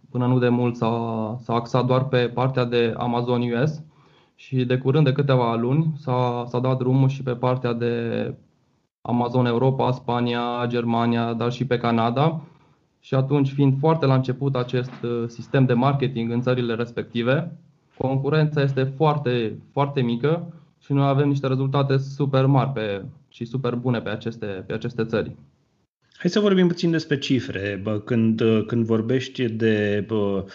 până 0.09 0.25
nu 0.27 0.39
de 0.39 0.49
mult 0.49 0.75
s-a, 0.75 1.35
s-a 1.41 1.53
axat 1.53 1.85
doar 1.85 2.07
pe 2.07 2.17
partea 2.17 2.65
de 2.65 2.93
Amazon 2.97 3.41
US 3.41 3.81
și 4.35 4.65
de 4.65 4.77
curând, 4.77 5.05
de 5.05 5.11
câteva 5.11 5.55
luni, 5.55 5.93
s-a, 5.97 6.43
s-a 6.47 6.59
dat 6.59 6.77
drumul 6.77 7.09
și 7.09 7.23
pe 7.23 7.35
partea 7.35 7.73
de 7.73 8.35
Amazon 9.01 9.45
Europa, 9.45 9.91
Spania, 9.91 10.65
Germania, 10.67 11.33
dar 11.33 11.51
și 11.51 11.65
pe 11.65 11.77
Canada. 11.77 12.41
Și 12.99 13.15
atunci, 13.15 13.51
fiind 13.51 13.79
foarte 13.79 14.05
la 14.05 14.13
început 14.13 14.55
acest 14.55 14.91
uh, 15.03 15.23
sistem 15.27 15.65
de 15.65 15.73
marketing 15.73 16.31
în 16.31 16.41
țările 16.41 16.73
respective, 16.73 17.57
concurența 17.97 18.61
este 18.61 18.83
foarte, 18.83 19.57
foarte 19.71 20.01
mică 20.01 20.53
și 20.91 20.97
noi 20.97 21.08
avem 21.08 21.27
niște 21.27 21.47
rezultate 21.47 21.97
super 21.97 22.45
mari 22.45 22.69
pe, 22.69 23.06
și 23.30 23.45
super 23.45 23.75
bune 23.75 24.01
pe 24.01 24.10
aceste, 24.10 24.45
pe 24.45 24.73
aceste 24.73 25.06
țări. 25.06 25.36
Hai 26.17 26.30
să 26.30 26.39
vorbim 26.39 26.67
puțin 26.67 26.91
despre 26.91 27.17
cifre. 27.17 27.80
Bă, 27.84 27.99
când, 27.99 28.41
când 28.67 28.86
vorbești 28.86 29.49
de 29.49 30.06
bă, 30.08 30.45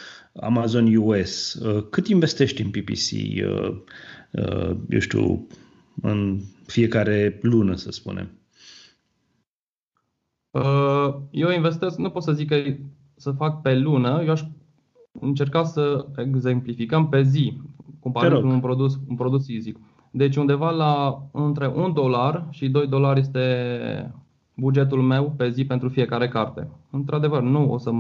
Amazon 0.41 0.97
US, 0.97 1.63
cât 1.91 2.07
investești 2.07 2.63
în 2.63 2.71
PPC, 2.71 3.11
eu 4.89 4.99
știu, 4.99 5.47
în 6.03 6.41
fiecare 6.67 7.39
lună, 7.43 7.75
să 7.75 7.91
spunem? 7.91 8.31
Eu 11.31 11.51
investesc, 11.51 11.99
nu 11.99 12.11
pot 12.11 12.23
să 12.23 12.33
zic 12.33 12.49
că 12.49 12.57
să 13.15 13.31
fac 13.31 13.63
pe 13.63 13.75
lună, 13.75 14.23
eu 14.25 14.31
aș 14.31 14.43
încerca 15.21 15.65
să 15.65 16.07
exemplificăm 16.17 17.09
pe 17.09 17.23
zi, 17.23 17.61
comparând 18.01 18.41
cu 18.41 18.49
un 18.49 18.61
produs, 18.61 18.99
un 19.09 19.17
produs 19.17 19.45
fizic. 19.45 19.77
Deci 20.17 20.37
undeva 20.37 20.71
la 20.71 21.23
între 21.33 21.67
1 21.67 21.91
dolar 21.91 22.47
și 22.51 22.69
2 22.69 22.87
dolari 22.87 23.21
este 23.21 24.15
bugetul 24.55 25.03
meu 25.03 25.35
pe 25.37 25.51
zi 25.51 25.65
pentru 25.65 25.89
fiecare 25.89 26.29
carte. 26.29 26.69
Într-adevăr, 26.91 27.43
nu 27.43 27.73
o 27.73 27.79
să 27.79 27.91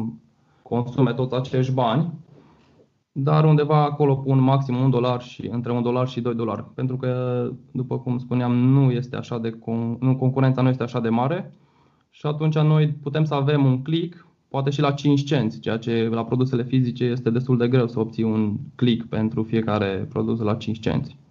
consume 0.62 1.12
toți 1.12 1.34
acești 1.34 1.72
bani, 1.72 2.12
dar 3.12 3.44
undeva 3.44 3.82
acolo 3.82 4.14
pun 4.14 4.40
maxim 4.40 4.76
1 4.76 4.88
dolar 4.88 5.22
și 5.22 5.46
între 5.46 5.72
1 5.72 5.80
dolar 5.80 6.08
și 6.08 6.20
2 6.20 6.34
dolari. 6.34 6.64
Pentru 6.74 6.96
că, 6.96 7.50
după 7.72 7.98
cum 7.98 8.18
spuneam, 8.18 8.54
nu 8.54 8.90
este 8.90 9.16
așa 9.16 9.38
de 9.38 9.58
nu, 10.00 10.16
concurența 10.18 10.62
nu 10.62 10.68
este 10.68 10.82
așa 10.82 11.00
de 11.00 11.08
mare 11.08 11.52
și 12.10 12.26
atunci 12.26 12.58
noi 12.58 12.88
putem 12.88 13.24
să 13.24 13.34
avem 13.34 13.64
un 13.64 13.82
click, 13.82 14.26
poate 14.48 14.70
și 14.70 14.80
la 14.80 14.90
5 14.90 15.24
cenți, 15.24 15.60
ceea 15.60 15.76
ce 15.76 16.08
la 16.12 16.24
produsele 16.24 16.64
fizice 16.64 17.04
este 17.04 17.30
destul 17.30 17.56
de 17.58 17.68
greu 17.68 17.86
să 17.86 18.00
obții 18.00 18.22
un 18.22 18.56
click 18.74 19.06
pentru 19.08 19.42
fiecare 19.42 20.06
produs 20.08 20.40
la 20.40 20.54
5 20.54 20.80
cenți. 20.80 21.24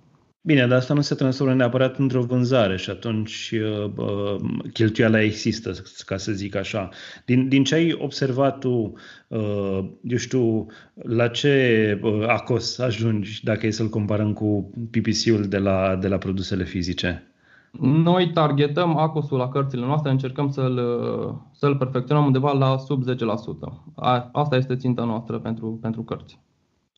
Bine, 0.45 0.67
dar 0.67 0.77
asta 0.77 0.93
nu 0.93 1.01
se 1.01 1.15
transformă 1.15 1.53
neapărat 1.53 1.97
într-o 1.97 2.21
vânzare 2.21 2.77
și 2.77 2.89
atunci 2.89 3.53
uh, 3.53 3.91
uh, 3.95 4.35
cheltuiala 4.73 5.21
există, 5.21 5.71
ca 6.05 6.17
să 6.17 6.31
zic 6.31 6.55
așa. 6.55 6.89
Din, 7.25 7.47
din 7.47 7.63
ce 7.63 7.75
ai 7.75 7.97
observat 7.99 8.59
tu, 8.59 8.93
uh, 9.27 9.79
eu 10.03 10.17
știu, 10.17 10.65
la 10.93 11.27
ce 11.27 11.99
uh, 12.03 12.27
ACOS 12.27 12.79
ajungi 12.79 13.43
dacă 13.43 13.65
e 13.65 13.71
să-l 13.71 13.89
comparăm 13.89 14.33
cu 14.33 14.71
PPC-ul 14.91 15.45
de 15.47 15.57
la, 15.57 15.95
de 15.95 16.07
la 16.07 16.17
produsele 16.17 16.63
fizice? 16.63 17.31
Noi 17.81 18.31
targetăm 18.33 18.97
ACOS-ul 18.97 19.37
la 19.37 19.49
cărțile 19.49 19.85
noastre, 19.85 20.11
încercăm 20.11 20.49
să-l, 20.49 20.79
să-l 21.51 21.75
perfecționăm 21.75 22.25
undeva 22.25 22.51
la 22.51 22.77
sub 22.77 23.03
10%. 23.03 23.15
Asta 24.31 24.55
este 24.55 24.75
ținta 24.75 25.03
noastră 25.03 25.39
pentru, 25.39 25.79
pentru 25.81 26.01
cărți 26.03 26.39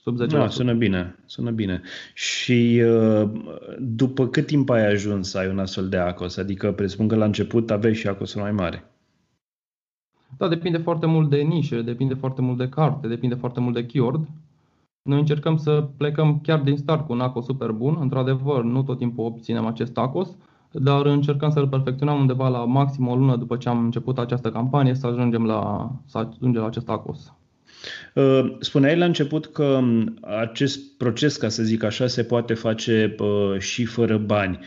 sub 0.08 0.22
10%. 0.22 0.28
Da, 0.28 0.48
sună 0.48 0.74
bine, 0.74 1.15
sună 1.26 1.52
bine. 1.52 1.82
Și 2.13 2.82
uh, 2.86 3.30
după 3.80 4.28
cât 4.28 4.46
timp 4.46 4.70
ai 4.70 4.86
ajuns 4.91 5.30
să 5.30 5.38
ai 5.38 5.50
un 5.50 5.60
astfel 5.60 5.89
de 5.89 5.98
ACOS? 5.98 6.38
Adică 6.38 6.72
presupun 6.72 7.08
că 7.08 7.15
la 7.15 7.26
început 7.26 7.72
aveai 7.72 7.93
și 7.93 8.08
acos 8.08 8.34
mai 8.34 8.52
mare. 8.52 8.91
Da, 10.38 10.48
depinde 10.48 10.78
foarte 10.78 11.06
mult 11.06 11.30
de 11.30 11.38
nișe, 11.38 11.82
depinde 11.82 12.13
foarte 12.13 12.41
mult 12.41 12.58
de 12.58 12.70
carte, 12.70 13.08
depinde 13.08 13.36
foarte 13.36 13.60
mult 13.60 13.74
de 13.74 13.86
keyword. 13.86 14.28
Noi 15.02 15.20
încercăm 15.20 15.58
să 15.58 15.88
plecăm 15.98 16.39
chiar 16.39 16.60
din 16.60 16.78
start 16.78 17.06
cu 17.06 17.13
un 17.13 17.20
ACOS 17.20 17.46
super 17.46 17.72
bun. 17.72 17.98
Într-adevăr, 18.00 18.63
nu 18.63 18.84
tot 18.84 18.98
timpul 18.98 19.26
obținem 19.26 19.65
acest 19.65 19.98
ACOS, 19.98 20.36
dar 20.72 21.06
încercăm 21.06 21.50
să-l 21.50 21.67
perfecționăm 21.67 22.20
undeva 22.20 22.48
la 22.48 22.65
maxim 22.65 23.08
o 23.08 23.15
lună 23.15 23.36
după 23.36 23.58
ce 23.58 23.70
am 23.70 23.84
început 23.84 24.17
această 24.17 24.52
campanie 24.52 24.93
să 24.93 25.08
ajungem 25.08 25.46
la, 25.46 25.91
să 26.06 26.17
ajungem 26.17 26.62
la 26.62 26.67
acest 26.67 26.89
ACOS. 26.89 27.37
Uh, 28.13 28.56
spuneai 28.60 28.98
la 28.98 29.06
început 29.06 29.46
că 29.46 29.63
um, 29.63 30.18
acest 30.22 30.98
proces, 30.98 31.38
ca 31.38 31.50
să 31.50 31.63
zic 31.63 31.84
așa, 31.84 32.08
se 32.08 32.24
poate 32.24 32.54
face 32.54 33.16
uh, 33.20 33.60
și 33.60 33.86
fără 33.86 34.18
bani. 34.18 34.60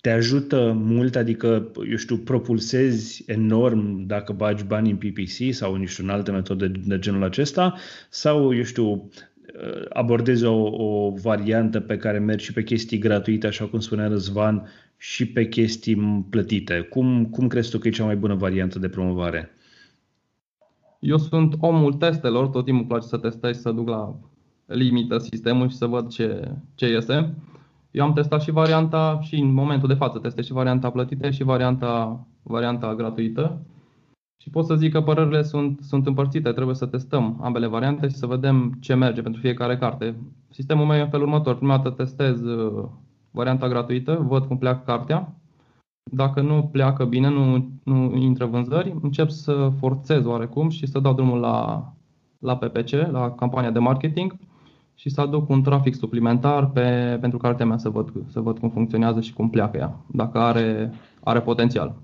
Te 0.00 0.10
ajută 0.10 0.72
mult, 0.76 1.16
adică, 1.16 1.70
eu 1.90 1.96
știu, 1.96 2.16
propulsezi 2.16 3.24
enorm 3.26 4.06
dacă 4.06 4.32
bagi 4.32 4.64
bani 4.64 4.90
în 4.90 4.96
PPC 4.96 5.54
sau 5.54 5.74
în, 5.74 5.84
știu, 5.84 6.04
în 6.04 6.10
alte 6.10 6.30
metode 6.30 6.66
de 6.84 6.98
genul 6.98 7.22
acesta 7.22 7.74
sau, 8.08 8.56
eu 8.56 8.62
știu, 8.62 8.90
uh, 8.90 9.84
abordezi 9.88 10.44
o, 10.44 10.84
o 10.84 11.14
variantă 11.22 11.80
pe 11.80 11.96
care 11.96 12.18
mergi 12.18 12.44
și 12.44 12.52
pe 12.52 12.62
chestii 12.62 12.98
gratuite, 12.98 13.46
așa 13.46 13.64
cum 13.64 13.80
spunea 13.80 14.08
Răzvan, 14.08 14.68
și 14.96 15.26
pe 15.26 15.48
chestii 15.48 16.26
plătite. 16.30 16.80
Cum, 16.80 17.26
cum 17.26 17.46
crezi 17.46 17.70
tu 17.70 17.78
că 17.78 17.88
e 17.88 17.90
cea 17.90 18.04
mai 18.04 18.16
bună 18.16 18.34
variantă 18.34 18.78
de 18.78 18.88
promovare? 18.88 19.50
Eu 21.02 21.16
sunt 21.16 21.54
omul 21.58 21.92
testelor, 21.92 22.48
tot 22.48 22.64
timpul 22.64 22.86
place 22.86 23.06
să 23.06 23.16
testez, 23.16 23.60
să 23.60 23.72
duc 23.72 23.88
la 23.88 24.14
limită 24.66 25.18
sistemul 25.18 25.68
și 25.68 25.76
să 25.76 25.86
văd 25.86 26.08
ce, 26.08 26.54
ce 26.74 26.88
iese. 26.88 27.34
Eu 27.90 28.04
am 28.04 28.12
testat 28.12 28.42
și 28.42 28.50
varianta 28.50 29.18
și 29.22 29.34
în 29.34 29.52
momentul 29.52 29.88
de 29.88 29.94
față 29.94 30.18
testez 30.18 30.44
și 30.44 30.52
varianta 30.52 30.90
plătită 30.90 31.30
și 31.30 31.42
varianta, 31.42 32.26
varianta 32.42 32.94
gratuită. 32.94 33.62
Și 34.36 34.50
pot 34.50 34.64
să 34.64 34.74
zic 34.74 34.92
că 34.92 35.02
părerile 35.02 35.42
sunt, 35.42 35.80
sunt 35.80 36.06
împărțite, 36.06 36.52
trebuie 36.52 36.74
să 36.74 36.86
testăm 36.86 37.38
ambele 37.42 37.66
variante 37.66 38.08
și 38.08 38.14
să 38.14 38.26
vedem 38.26 38.76
ce 38.80 38.94
merge 38.94 39.22
pentru 39.22 39.40
fiecare 39.40 39.76
carte. 39.76 40.16
Sistemul 40.50 40.86
meu 40.86 40.96
e 40.96 41.00
în 41.00 41.08
felul 41.08 41.26
următor. 41.26 41.56
Prima 41.56 41.76
dată 41.76 41.90
testez 41.90 42.40
uh, 42.40 42.88
varianta 43.30 43.68
gratuită, 43.68 44.24
văd 44.28 44.44
cum 44.44 44.58
pleacă 44.58 44.82
cartea, 44.86 45.41
dacă 46.10 46.40
nu 46.40 46.68
pleacă 46.72 47.04
bine, 47.04 47.28
nu, 47.28 47.70
nu 47.84 48.16
intră 48.16 48.46
vânzări, 48.46 48.94
încep 49.02 49.28
să 49.28 49.72
forțez 49.78 50.24
oarecum 50.24 50.68
și 50.68 50.86
să 50.86 50.98
dau 50.98 51.14
drumul 51.14 51.40
la, 51.40 51.92
la 52.38 52.56
PPC, 52.56 52.90
la 52.90 53.30
campania 53.30 53.70
de 53.70 53.78
marketing 53.78 54.36
și 54.94 55.10
să 55.10 55.20
aduc 55.20 55.48
un 55.48 55.62
trafic 55.62 55.94
suplimentar 55.94 56.70
pe, 56.70 57.18
pentru 57.20 57.38
cartea 57.38 57.66
mea 57.66 57.78
să 57.78 57.88
văd, 57.88 58.12
să 58.30 58.40
văd 58.40 58.58
cum 58.58 58.70
funcționează 58.70 59.20
și 59.20 59.32
cum 59.32 59.50
pleacă 59.50 59.76
ea, 59.76 60.04
dacă 60.06 60.38
are, 60.38 60.92
are 61.20 61.40
potențial. 61.40 61.94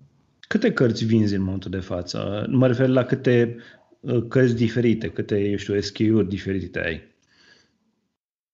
Câte 0.41 0.73
cărți 0.73 1.05
vinzi 1.05 1.35
în 1.35 1.43
momentul 1.43 1.71
de 1.71 1.81
față? 1.81 2.47
Mă 2.51 2.67
refer 2.67 2.89
la 2.89 3.03
câte 3.03 3.57
uh, 4.01 4.23
cărți 4.29 4.57
diferite, 4.57 5.09
câte, 5.09 5.49
eu 5.49 5.57
știu, 5.57 5.81
SKU-uri 5.81 6.29
diferite 6.29 6.81
ai? 6.81 7.01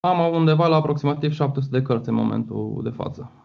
Am 0.00 0.35
undeva 0.35 0.66
la 0.66 0.76
aproximativ 0.76 1.33
700 1.33 1.78
de 1.78 1.85
cărți 1.85 2.09
în 2.09 2.14
momentul 2.14 2.80
de 2.83 2.90
față 2.90 3.43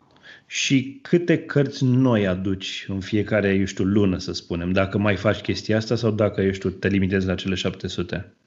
și 0.52 1.00
câte 1.02 1.46
cărți 1.46 1.86
noi 1.86 2.28
aduci 2.28 2.86
în 2.88 3.00
fiecare, 3.00 3.54
eu 3.54 3.66
știu, 3.66 3.84
lună, 3.84 4.18
să 4.18 4.34
spunem, 4.34 4.72
dacă 4.72 4.98
mai 4.98 5.16
faci 5.16 5.42
chestia 5.42 5.78
asta 5.78 5.96
sau 5.96 6.12
dacă, 6.12 6.42
eu 6.42 6.52
știu, 6.52 6.70
te 6.70 6.88
limitezi 6.88 7.28
la 7.28 7.36
cele 7.36 7.56
700? 7.56 8.38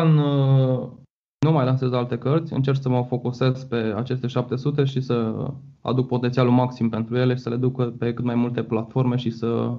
În, 0.00 0.18
uh, 0.18 0.90
nu 1.38 1.52
mai 1.52 1.64
lansez 1.64 1.92
alte 1.92 2.18
cărți, 2.18 2.52
încerc 2.52 2.76
să 2.80 2.88
mă 2.88 3.04
focusez 3.04 3.64
pe 3.64 3.76
aceste 3.76 4.26
700 4.26 4.84
și 4.84 5.00
să 5.00 5.46
aduc 5.80 6.06
potențialul 6.06 6.52
maxim 6.52 6.88
pentru 6.88 7.16
ele 7.16 7.34
și 7.34 7.40
să 7.40 7.48
le 7.48 7.56
duc 7.56 7.96
pe 7.96 8.14
cât 8.14 8.24
mai 8.24 8.34
multe 8.34 8.62
platforme 8.62 9.16
și 9.16 9.30
să, 9.30 9.78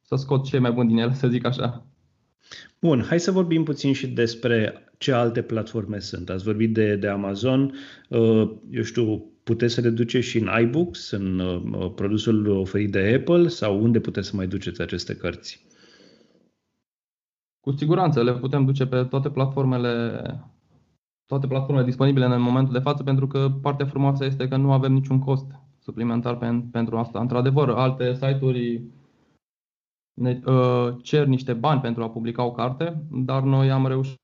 să 0.00 0.16
scot 0.16 0.44
cei 0.44 0.60
mai 0.60 0.72
buni 0.72 0.88
din 0.88 0.98
ele, 0.98 1.14
să 1.14 1.28
zic 1.28 1.44
așa. 1.44 1.86
Bun, 2.80 3.02
hai 3.02 3.20
să 3.20 3.30
vorbim 3.30 3.64
puțin 3.64 3.92
și 3.92 4.06
despre 4.06 4.82
ce 4.98 5.12
alte 5.12 5.42
platforme 5.42 5.98
sunt. 5.98 6.30
Ați 6.30 6.44
vorbit 6.44 6.74
de, 6.74 6.96
de 6.96 7.08
Amazon, 7.08 7.74
uh, 8.08 8.50
eu 8.70 8.82
știu, 8.82 9.32
puteți 9.42 9.74
să 9.74 9.80
le 9.80 9.90
duceți 9.90 10.26
și 10.26 10.38
în 10.38 10.48
iBooks, 10.60 11.10
în 11.10 11.38
uh, 11.38 11.92
produsul 11.94 12.48
oferit 12.48 12.90
de 12.90 13.14
Apple 13.18 13.48
sau 13.48 13.82
unde 13.82 14.00
puteți 14.00 14.28
să 14.28 14.36
mai 14.36 14.46
duceți 14.46 14.80
aceste 14.80 15.16
cărți? 15.16 15.66
Cu 17.60 17.72
siguranță 17.76 18.22
le 18.22 18.34
putem 18.34 18.64
duce 18.64 18.86
pe 18.86 19.04
toate 19.04 19.30
platformele 19.30 20.12
toate 21.28 21.46
platformele 21.46 21.86
disponibile 21.86 22.24
în 22.24 22.40
momentul 22.40 22.72
de 22.72 22.78
față, 22.78 23.02
pentru 23.02 23.26
că 23.26 23.50
partea 23.62 23.86
frumoasă 23.86 24.24
este 24.24 24.48
că 24.48 24.56
nu 24.56 24.72
avem 24.72 24.92
niciun 24.92 25.18
cost 25.18 25.46
suplimentar 25.78 26.38
pentru 26.72 26.96
asta. 26.96 27.20
Într-adevăr, 27.20 27.68
alte 27.68 28.14
site-uri 28.14 28.82
ne 30.18 30.40
uh, 30.46 30.94
cer 31.02 31.26
niște 31.26 31.52
bani 31.52 31.80
pentru 31.80 32.02
a 32.02 32.10
publica 32.10 32.44
o 32.44 32.52
carte, 32.52 33.02
dar 33.10 33.42
noi 33.42 33.70
am 33.70 33.86
reușit 33.86 34.16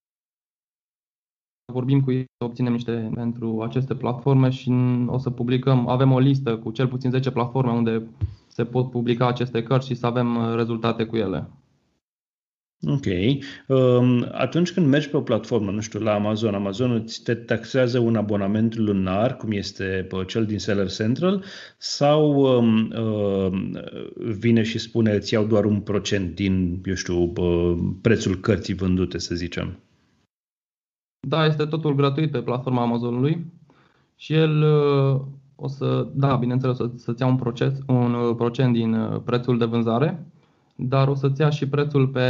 vorbim 1.73 2.01
cu 2.01 2.11
ei 2.11 2.25
să 2.39 2.45
obținem 2.45 2.73
niște 2.73 3.11
pentru 3.15 3.63
aceste 3.63 3.95
platforme 3.95 4.51
și 4.51 4.73
o 5.07 5.19
să 5.19 5.31
publicăm, 5.31 5.89
avem 5.89 6.13
o 6.13 6.19
listă 6.19 6.59
cu 6.59 6.71
cel 6.71 6.89
puțin 6.89 7.11
10 7.11 7.31
platforme 7.31 7.71
unde 7.71 8.09
se 8.47 8.65
pot 8.65 8.91
publica 8.91 9.27
aceste 9.27 9.63
cărți 9.63 9.87
și 9.87 9.95
să 9.95 10.07
avem 10.07 10.55
rezultate 10.55 11.05
cu 11.05 11.17
ele. 11.17 11.51
Ok. 12.87 13.05
Um, 13.67 14.29
atunci 14.33 14.73
când 14.73 14.87
mergi 14.87 15.09
pe 15.09 15.17
o 15.17 15.21
platformă, 15.21 15.71
nu 15.71 15.81
știu, 15.81 16.01
la 16.01 16.15
Amazon, 16.15 16.55
Amazon 16.55 16.91
îți 16.91 17.23
te 17.23 17.35
taxează 17.35 17.99
un 17.99 18.17
abonament 18.17 18.77
lunar, 18.77 19.37
cum 19.37 19.51
este 19.53 20.07
cel 20.27 20.45
din 20.45 20.59
Seller 20.59 20.91
Central, 20.91 21.45
sau 21.79 22.33
um, 22.59 22.91
uh, 22.91 23.53
vine 24.39 24.63
și 24.63 24.79
spune 24.79 25.13
îți 25.13 25.33
iau 25.33 25.45
doar 25.45 25.65
un 25.65 25.81
procent 25.81 26.35
din, 26.35 26.81
eu 26.85 26.95
știu, 26.95 27.33
uh, 27.37 27.77
prețul 28.01 28.35
cărții 28.37 28.75
vândute, 28.75 29.19
să 29.19 29.35
zicem? 29.35 29.79
Da, 31.29 31.47
este 31.47 31.65
totul 31.65 31.95
gratuit 31.95 32.31
pe 32.31 32.43
platforma 32.43 32.83
Amazonului 32.83 33.47
și 34.17 34.33
el 34.33 34.63
uh, 34.63 35.21
o 35.57 35.69
să, 35.69 36.09
da, 36.15 36.37
bineînțeles, 36.37 36.77
să, 36.77 36.91
să-ți 36.95 37.23
ia 37.23 37.29
un, 37.29 37.37
proces, 37.37 37.79
un 37.87 38.15
uh, 38.15 38.35
procent 38.37 38.73
din 38.73 38.95
uh, 38.95 39.21
prețul 39.25 39.59
de 39.59 39.65
vânzare 39.65 40.27
dar 40.77 41.09
o 41.09 41.15
să-ți 41.15 41.41
ia 41.41 41.51
și 41.51 41.69
prețul 41.69 42.09
pe, 42.09 42.29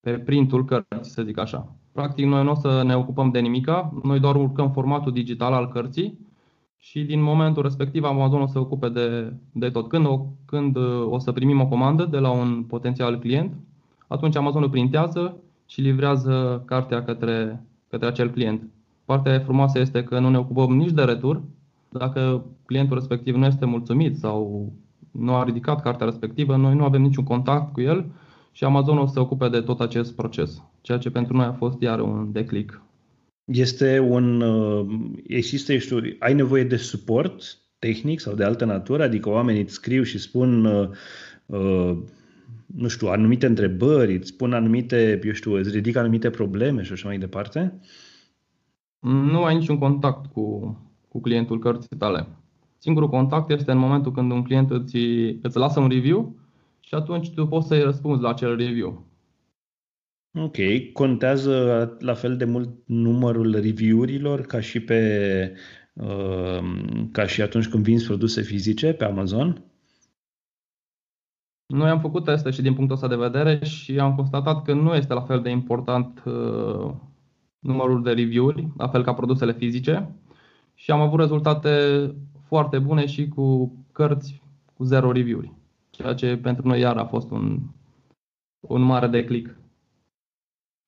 pe 0.00 0.18
printul 0.18 0.64
cărții, 0.64 1.10
să 1.10 1.22
zic 1.22 1.38
așa. 1.38 1.76
Practic, 1.92 2.24
noi 2.24 2.44
nu 2.44 2.50
o 2.50 2.54
să 2.54 2.82
ne 2.82 2.96
ocupăm 2.96 3.30
de 3.30 3.38
nimica, 3.38 3.92
noi 4.02 4.20
doar 4.20 4.36
urcăm 4.36 4.70
formatul 4.70 5.12
digital 5.12 5.52
al 5.52 5.68
cărții 5.68 6.18
și 6.76 7.04
din 7.04 7.22
momentul 7.22 7.62
respectiv 7.62 8.04
Amazon 8.04 8.40
o 8.40 8.46
să 8.46 8.52
se 8.52 8.58
ocupe 8.58 8.88
de, 8.88 9.32
de 9.52 9.70
tot. 9.70 9.88
Când 9.88 10.06
o, 10.06 10.26
când 10.44 10.76
uh, 10.76 11.06
o 11.08 11.18
să 11.18 11.32
primim 11.32 11.60
o 11.60 11.66
comandă 11.66 12.04
de 12.04 12.18
la 12.18 12.30
un 12.30 12.62
potențial 12.62 13.18
client, 13.18 13.54
atunci 14.06 14.36
Amazon 14.36 14.62
o 14.62 14.68
printează 14.68 15.36
și 15.66 15.80
livrează 15.80 16.62
cartea 16.66 17.04
către, 17.04 17.64
către 17.88 18.06
acel 18.06 18.30
client. 18.30 18.62
Partea 19.04 19.40
frumoasă 19.40 19.78
este 19.78 20.04
că 20.04 20.18
nu 20.18 20.30
ne 20.30 20.38
ocupăm 20.38 20.76
nici 20.76 20.92
de 20.92 21.02
retur. 21.02 21.42
Dacă 21.88 22.44
clientul 22.66 22.96
respectiv 22.96 23.34
nu 23.34 23.46
este 23.46 23.64
mulțumit 23.64 24.16
sau 24.16 24.72
nu 25.18 25.34
a 25.34 25.44
ridicat 25.44 25.82
cartea 25.82 26.06
respectivă, 26.06 26.56
noi 26.56 26.74
nu 26.74 26.84
avem 26.84 27.02
niciun 27.02 27.24
contact 27.24 27.72
cu 27.72 27.80
el 27.80 28.06
și 28.52 28.64
Amazon 28.64 28.98
o 28.98 29.06
să 29.06 29.12
se 29.12 29.20
ocupe 29.20 29.48
de 29.48 29.60
tot 29.60 29.80
acest 29.80 30.14
proces, 30.14 30.62
ceea 30.80 30.98
ce 30.98 31.10
pentru 31.10 31.36
noi 31.36 31.46
a 31.46 31.52
fost 31.52 31.80
iar 31.80 32.00
un 32.00 32.32
declic. 32.32 32.82
Este 33.44 33.98
un, 33.98 34.40
uh, 34.40 34.86
există, 35.26 35.76
știu, 35.76 35.98
ai 36.18 36.34
nevoie 36.34 36.64
de 36.64 36.76
suport 36.76 37.58
tehnic 37.78 38.20
sau 38.20 38.34
de 38.34 38.44
altă 38.44 38.64
natură, 38.64 39.02
adică 39.02 39.28
oamenii 39.28 39.60
îți 39.60 39.72
scriu 39.72 40.02
și 40.02 40.18
spun 40.18 40.64
uh, 40.64 40.88
uh, 41.46 41.96
nu 42.66 42.88
știu, 42.88 43.08
anumite 43.08 43.46
întrebări, 43.46 44.14
îți 44.14 44.28
spun 44.28 44.52
anumite, 44.52 45.20
eu 45.24 45.32
știu, 45.32 45.52
îți 45.52 45.70
ridică 45.70 45.98
anumite 45.98 46.30
probleme 46.30 46.82
și 46.82 46.92
așa 46.92 47.08
mai 47.08 47.18
departe? 47.18 47.80
Nu 49.00 49.44
ai 49.44 49.54
niciun 49.54 49.78
contact 49.78 50.32
cu, 50.32 50.76
cu 51.08 51.20
clientul 51.20 51.58
cărții 51.58 51.96
tale. 51.96 52.26
Singurul 52.86 53.10
contact 53.10 53.50
este 53.50 53.70
în 53.70 53.78
momentul 53.78 54.12
când 54.12 54.30
un 54.30 54.42
client 54.42 54.70
îți, 54.70 54.96
îți 55.42 55.56
lasă 55.56 55.80
un 55.80 55.88
review 55.88 56.36
și 56.80 56.94
atunci 56.94 57.30
tu 57.30 57.46
poți 57.46 57.66
să-i 57.66 57.82
răspunzi 57.82 58.22
la 58.22 58.28
acel 58.28 58.56
review. 58.56 59.06
Ok. 60.38 60.56
Contează 60.92 61.96
la 61.98 62.14
fel 62.14 62.36
de 62.36 62.44
mult 62.44 62.68
numărul 62.84 63.60
review-urilor 63.60 64.40
ca 64.40 64.60
și 64.60 64.80
pe 64.80 65.52
uh, 65.92 66.58
ca 67.12 67.26
și 67.26 67.42
atunci 67.42 67.68
când 67.68 67.84
vinzi 67.84 68.06
produse 68.06 68.42
fizice 68.42 68.92
pe 68.92 69.04
Amazon? 69.04 69.64
Noi 71.66 71.88
am 71.88 72.00
făcut 72.00 72.24
teste 72.24 72.50
și 72.50 72.62
din 72.62 72.74
punctul 72.74 72.96
ăsta 72.96 73.08
de 73.08 73.16
vedere 73.16 73.64
și 73.64 73.98
am 73.98 74.14
constatat 74.14 74.64
că 74.64 74.72
nu 74.72 74.94
este 74.94 75.14
la 75.14 75.22
fel 75.22 75.40
de 75.40 75.50
important 75.50 76.22
uh, 76.26 76.92
numărul 77.58 78.02
de 78.02 78.12
review-uri, 78.12 78.68
la 78.76 78.88
fel 78.88 79.02
ca 79.02 79.14
produsele 79.14 79.52
fizice 79.52 80.14
și 80.74 80.90
am 80.90 81.00
avut 81.00 81.18
rezultate 81.18 81.70
foarte 82.46 82.78
bune 82.78 83.06
și 83.06 83.28
cu 83.28 83.72
cărți 83.92 84.42
cu 84.74 84.84
zero 84.84 85.12
review-uri. 85.12 85.52
Ceea 85.90 86.14
ce 86.14 86.36
pentru 86.36 86.66
noi 86.66 86.80
iar 86.80 86.96
a 86.96 87.04
fost 87.04 87.30
un, 87.30 87.60
un 88.60 88.82
mare 88.82 89.06
declic. 89.06 89.56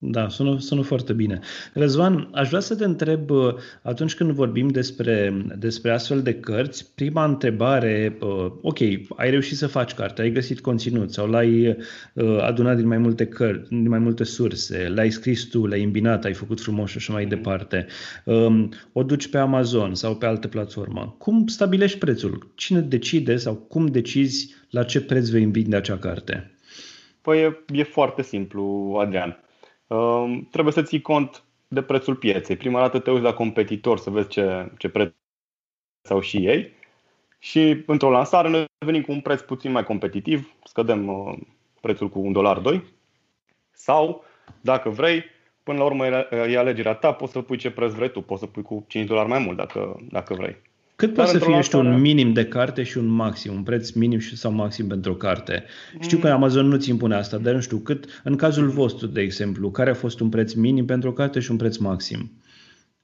Da, 0.01 0.29
sună, 0.29 0.59
sună 0.59 0.83
foarte 0.83 1.13
bine. 1.13 1.41
Răzvan, 1.73 2.29
aș 2.33 2.49
vrea 2.49 2.61
să 2.61 2.77
te 2.77 2.85
întreb, 2.85 3.31
uh, 3.31 3.55
atunci 3.83 4.15
când 4.15 4.31
vorbim 4.31 4.69
despre, 4.69 5.45
despre 5.57 5.91
astfel 5.91 6.23
de 6.23 6.35
cărți, 6.35 6.95
prima 6.95 7.25
întrebare, 7.25 8.19
uh, 8.21 8.53
ok, 8.63 8.79
ai 9.17 9.31
reușit 9.31 9.57
să 9.57 9.67
faci 9.67 9.95
carte, 9.95 10.23
ai 10.23 10.31
găsit 10.31 10.61
conținut 10.61 11.13
sau 11.13 11.27
l-ai 11.27 11.77
uh, 12.15 12.39
adunat 12.41 12.77
din 12.77 12.87
mai 12.87 12.99
multe 12.99 13.27
cărți, 13.27 13.69
din 13.69 13.89
mai 13.89 13.99
multe 13.99 14.25
surse, 14.25 14.89
l-ai 14.89 15.11
scris 15.11 15.45
tu, 15.45 15.67
l-ai 15.67 15.83
îmbinat, 15.83 16.25
ai 16.25 16.35
făcut 16.35 16.61
frumos 16.61 16.91
și 16.91 16.97
așa 16.97 17.13
mai 17.13 17.27
departe, 17.27 17.87
um, 18.25 18.73
o 18.93 19.03
duci 19.03 19.29
pe 19.29 19.39
Amazon 19.39 19.95
sau 19.95 20.17
pe 20.17 20.27
altă 20.27 20.49
platformă. 20.49 21.15
Cum 21.19 21.47
stabilești 21.47 21.99
prețul? 21.99 22.53
Cine 22.55 22.81
decide 22.81 23.37
sau 23.37 23.55
cum 23.55 23.87
decizi 23.87 24.55
la 24.71 24.83
ce 24.83 25.01
preț 25.01 25.29
vei 25.29 25.45
vinde 25.45 25.77
acea 25.77 25.99
carte? 25.99 26.51
Păi 27.23 27.39
e, 27.39 27.65
e 27.73 27.83
foarte 27.83 28.23
simplu, 28.23 28.95
Adrian 29.01 29.29
Ehm, 29.31 29.48
trebuie 30.51 30.73
să 30.73 30.83
ții 30.83 31.01
cont 31.01 31.43
de 31.69 31.83
prețul 31.83 32.15
pieței. 32.15 32.57
Prima 32.57 32.81
dată 32.81 32.99
te 32.99 33.11
uiți 33.11 33.23
la 33.23 33.35
competitor 33.35 33.99
să 33.99 34.11
vezi 34.11 34.29
ce, 34.29 34.73
ce 34.79 34.89
preț 34.89 35.13
au 36.09 36.21
și 36.21 36.47
ei 36.47 36.73
și 37.39 37.83
într-o 37.87 38.11
lansare 38.11 38.49
noi 38.49 38.65
venim 38.85 39.03
cu 39.03 39.13
un 39.13 39.21
preț 39.21 39.41
puțin 39.41 39.73
mai 39.73 39.85
competitiv, 39.85 40.55
scădem 40.65 41.09
uh, 41.09 41.39
prețul 41.81 42.09
cu 42.09 42.19
un 42.19 42.33
dolar, 42.33 42.59
doi 42.59 42.85
sau, 43.71 44.25
dacă 44.61 44.89
vrei, 44.89 45.25
până 45.63 45.79
la 45.79 45.85
urmă 45.85 46.07
e 46.07 46.59
alegerea 46.59 46.95
ta, 46.95 47.13
poți 47.13 47.33
să 47.33 47.41
pui 47.41 47.57
ce 47.57 47.71
preț 47.71 47.93
vrei 47.93 48.11
tu, 48.11 48.21
poți 48.21 48.41
să 48.41 48.47
pui 48.47 48.63
cu 48.63 48.85
5 48.89 49.07
dolari 49.07 49.29
mai 49.29 49.39
mult 49.39 49.57
dacă, 49.57 49.97
dacă 50.11 50.35
vrei. 50.35 50.57
Cât 50.99 51.15
poate 51.15 51.31
să 51.31 51.39
fie 51.39 51.61
știu, 51.61 51.79
un 51.79 52.01
minim 52.01 52.33
de 52.33 52.47
carte 52.47 52.83
și 52.83 52.99
un 52.99 53.07
maxim, 53.07 53.53
un 53.55 53.63
preț 53.63 53.91
minim 53.91 54.21
sau 54.21 54.53
maxim 54.53 54.87
pentru 54.87 55.13
o 55.13 55.15
carte? 55.15 55.65
Știu 56.01 56.19
că 56.19 56.27
mm. 56.27 56.33
Amazon 56.33 56.67
nu 56.67 56.77
ți 56.77 56.91
impune 56.91 57.15
asta, 57.15 57.37
dar 57.37 57.55
nu 57.55 57.61
știu 57.61 57.79
cât, 57.79 58.21
în 58.25 58.37
cazul 58.37 58.69
vostru, 58.69 59.07
de 59.07 59.21
exemplu, 59.21 59.71
care 59.71 59.91
a 59.91 59.95
fost 59.95 60.21
un 60.21 60.29
preț 60.29 60.53
minim 60.53 60.87
pentru 60.87 61.09
o 61.09 61.13
carte 61.13 61.41
și 61.41 61.51
un 61.51 61.57
preț 61.57 61.77
maxim? 61.77 62.31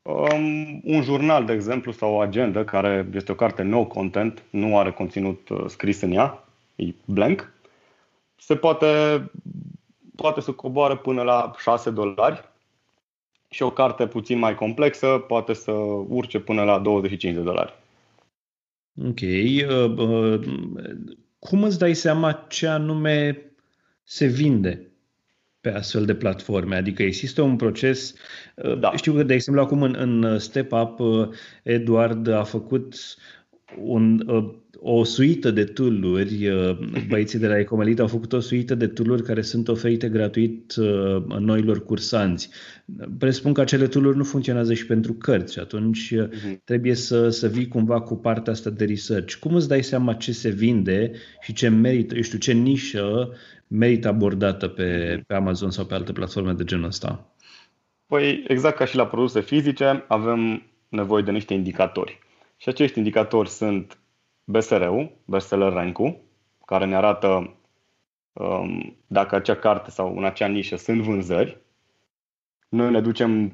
Um, 0.03 0.81
un 0.85 1.03
jurnal, 1.03 1.45
de 1.45 1.53
exemplu, 1.53 1.93
sau 1.93 2.15
o 2.15 2.21
agenda, 2.21 2.65
care 2.65 3.09
este 3.15 3.33
o 3.33 3.35
carte 3.35 3.63
no 3.63 3.85
content, 3.85 4.43
nu 4.51 4.79
are 4.79 4.91
conținut 4.91 5.49
uh, 5.49 5.65
scris 5.67 6.01
în 6.01 6.13
ea, 6.13 6.45
e 6.77 6.85
blank, 7.05 7.53
se 8.37 8.55
poate, 8.55 8.87
poate 10.17 10.41
să 10.41 10.51
coboare 10.53 10.97
până 10.97 11.23
la 11.23 11.55
6 11.59 11.91
dolari 11.91 12.49
și 13.51 13.63
o 13.63 13.71
carte 13.71 14.07
puțin 14.07 14.39
mai 14.39 14.55
complexă 14.55 15.07
poate 15.07 15.53
să 15.53 15.71
urce 16.09 16.39
până 16.39 16.63
la 16.63 16.79
25 16.79 17.35
de 17.35 17.41
dolari. 17.41 17.83
Ok. 18.97 19.21
Uh, 19.21 19.99
uh, 19.99 20.41
cum 21.39 21.63
îți 21.63 21.79
dai 21.79 21.95
seama 21.95 22.33
ce 22.49 22.67
anume 22.67 23.43
se 24.03 24.27
vinde 24.27 24.93
pe 25.61 25.71
astfel 25.71 26.05
de 26.05 26.15
platforme? 26.15 26.77
Adică 26.77 27.03
există 27.03 27.43
un 27.43 27.57
proces. 27.57 28.15
Uh, 28.57 28.79
da. 28.79 28.97
Știu 28.97 29.15
că, 29.15 29.23
de 29.23 29.35
exemplu, 29.35 29.63
acum 29.63 29.83
în, 29.83 29.95
în 29.99 30.39
Step 30.39 30.73
Up, 30.73 31.01
Eduard 31.63 32.27
a 32.29 32.43
făcut 32.43 32.95
un, 33.79 34.27
o 34.87 35.05
suită 35.05 35.51
de 35.51 35.65
tooluri, 35.65 36.49
băieții 37.09 37.39
de 37.39 37.47
la 37.47 37.59
Ecomelit 37.59 38.01
au 38.01 38.07
făcut 38.07 38.33
o 38.33 38.41
suită 38.41 38.75
de 38.75 38.87
tooluri 38.87 39.23
care 39.23 39.43
sunt 39.43 39.69
oferite 39.69 40.09
gratuit 40.09 40.75
noilor 41.39 41.85
cursanți. 41.85 42.51
Presupun 43.19 43.53
că 43.53 43.61
acele 43.61 43.87
tooluri 43.87 44.17
nu 44.17 44.25
funcționează 44.25 44.75
și 44.75 44.87
pentru 44.87 45.13
cărți 45.13 45.53
și 45.53 45.59
atunci 45.59 46.15
uh-huh. 46.15 46.65
trebuie 46.65 46.95
să, 46.95 47.29
să 47.29 47.49
vii 47.49 47.69
cumva 47.69 48.01
cu 48.01 48.17
partea 48.17 48.53
asta 48.53 48.71
de 48.71 48.85
research. 48.85 49.35
Cum 49.35 49.55
îți 49.55 49.69
dai 49.69 49.83
seama 49.83 50.15
ce 50.15 50.33
se 50.33 50.49
vinde 50.49 51.13
și 51.41 51.53
ce 51.53 51.69
merită, 51.69 52.15
eu 52.15 52.23
știu, 52.23 52.39
ce 52.39 52.53
nișă 52.53 53.33
merită 53.67 54.09
abordată 54.09 54.69
pe, 54.69 55.23
pe 55.27 55.35
Amazon 55.35 55.71
sau 55.71 55.85
pe 55.85 55.95
alte 55.95 56.13
platforme 56.13 56.53
de 56.53 56.65
genul 56.65 56.87
ăsta? 56.87 57.35
Păi 58.07 58.45
exact 58.49 58.77
ca 58.77 58.85
și 58.85 58.97
la 58.97 59.07
produse 59.07 59.41
fizice, 59.41 60.05
avem 60.09 60.63
nevoie 60.89 61.23
de 61.23 61.31
niște 61.31 61.55
indicatori. 61.55 62.19
Și 62.57 62.69
acești 62.69 62.99
indicatori 62.99 63.49
sunt 63.49 63.99
BSR-ul, 64.45 65.11
bestseller 65.25 65.73
rank-ul, 65.73 66.21
care 66.65 66.85
ne 66.85 66.97
arată 66.97 67.57
um, 68.33 68.97
dacă 69.07 69.35
acea 69.35 69.57
carte 69.57 69.91
sau 69.91 70.17
în 70.17 70.25
acea 70.25 70.47
nișă 70.47 70.77
sunt 70.77 71.01
vânzări. 71.01 71.59
Noi 72.69 72.91
ne 72.91 73.01
ducem 73.01 73.53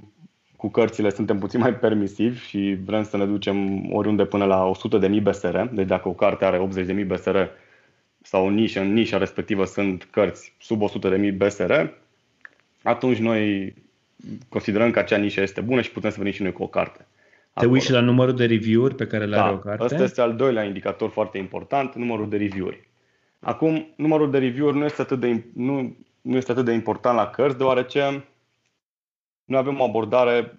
cu 0.57 0.69
cărțile, 0.69 1.11
suntem 1.11 1.39
puțin 1.39 1.61
mai 1.61 1.75
permisivi 1.75 2.47
și 2.47 2.79
vrem 2.85 3.03
să 3.03 3.17
ne 3.17 3.27
ducem 3.27 3.89
oriunde 3.93 4.25
până 4.25 4.45
la 4.45 4.71
100.000 5.09 5.23
BSR. 5.23 5.61
Deci 5.61 5.87
dacă 5.87 6.09
o 6.09 6.13
carte 6.13 6.45
are 6.45 6.69
80.000 6.85 7.07
BSR 7.07 7.37
sau 8.23 8.47
în 8.47 8.55
nișă, 8.55 8.81
în 8.81 8.93
nișa 8.93 9.19
respectivă 9.19 9.65
sunt 9.65 10.09
cărți 10.11 10.55
sub 10.59 10.83
100.000 10.83 11.37
BSR, 11.37 11.73
atunci 12.83 13.19
noi 13.19 13.75
considerăm 14.49 14.91
că 14.91 14.99
acea 14.99 15.17
nișă 15.17 15.41
este 15.41 15.61
bună 15.61 15.81
și 15.81 15.91
putem 15.91 16.11
să 16.11 16.17
venim 16.19 16.33
și 16.33 16.43
noi 16.43 16.53
cu 16.53 16.63
o 16.63 16.67
carte. 16.67 17.07
Te 17.53 17.67
uiți 17.67 17.87
și 17.87 17.93
la 17.93 18.01
numărul 18.01 18.37
de 18.37 18.47
review-uri 18.47 18.95
pe 18.95 19.07
care 19.07 19.25
le 19.27 19.37
da, 19.37 19.45
are 19.45 19.55
o 19.55 19.59
carte? 19.59 19.83
Asta 19.83 20.03
este 20.03 20.21
al 20.21 20.37
doilea 20.37 20.65
indicator 20.65 21.11
foarte 21.11 21.39
important, 21.39 21.95
numărul 21.95 22.29
de 22.29 22.37
review-uri. 22.37 22.89
Acum, 23.41 23.93
numărul 23.97 24.31
de 24.31 24.39
review-uri 24.39 24.77
nu 24.77 24.85
este 24.85 25.03
atât 25.03 25.21
de, 25.21 25.45
nu, 25.55 25.97
nu 26.21 26.37
este 26.37 26.53
atât 26.53 26.65
de 26.65 26.73
important 26.73 27.17
la 27.17 27.31
cărți, 27.31 27.59
deoarece 27.59 28.25
noi 29.45 29.59
avem 29.59 29.81
o 29.81 29.85
abordare 29.85 30.57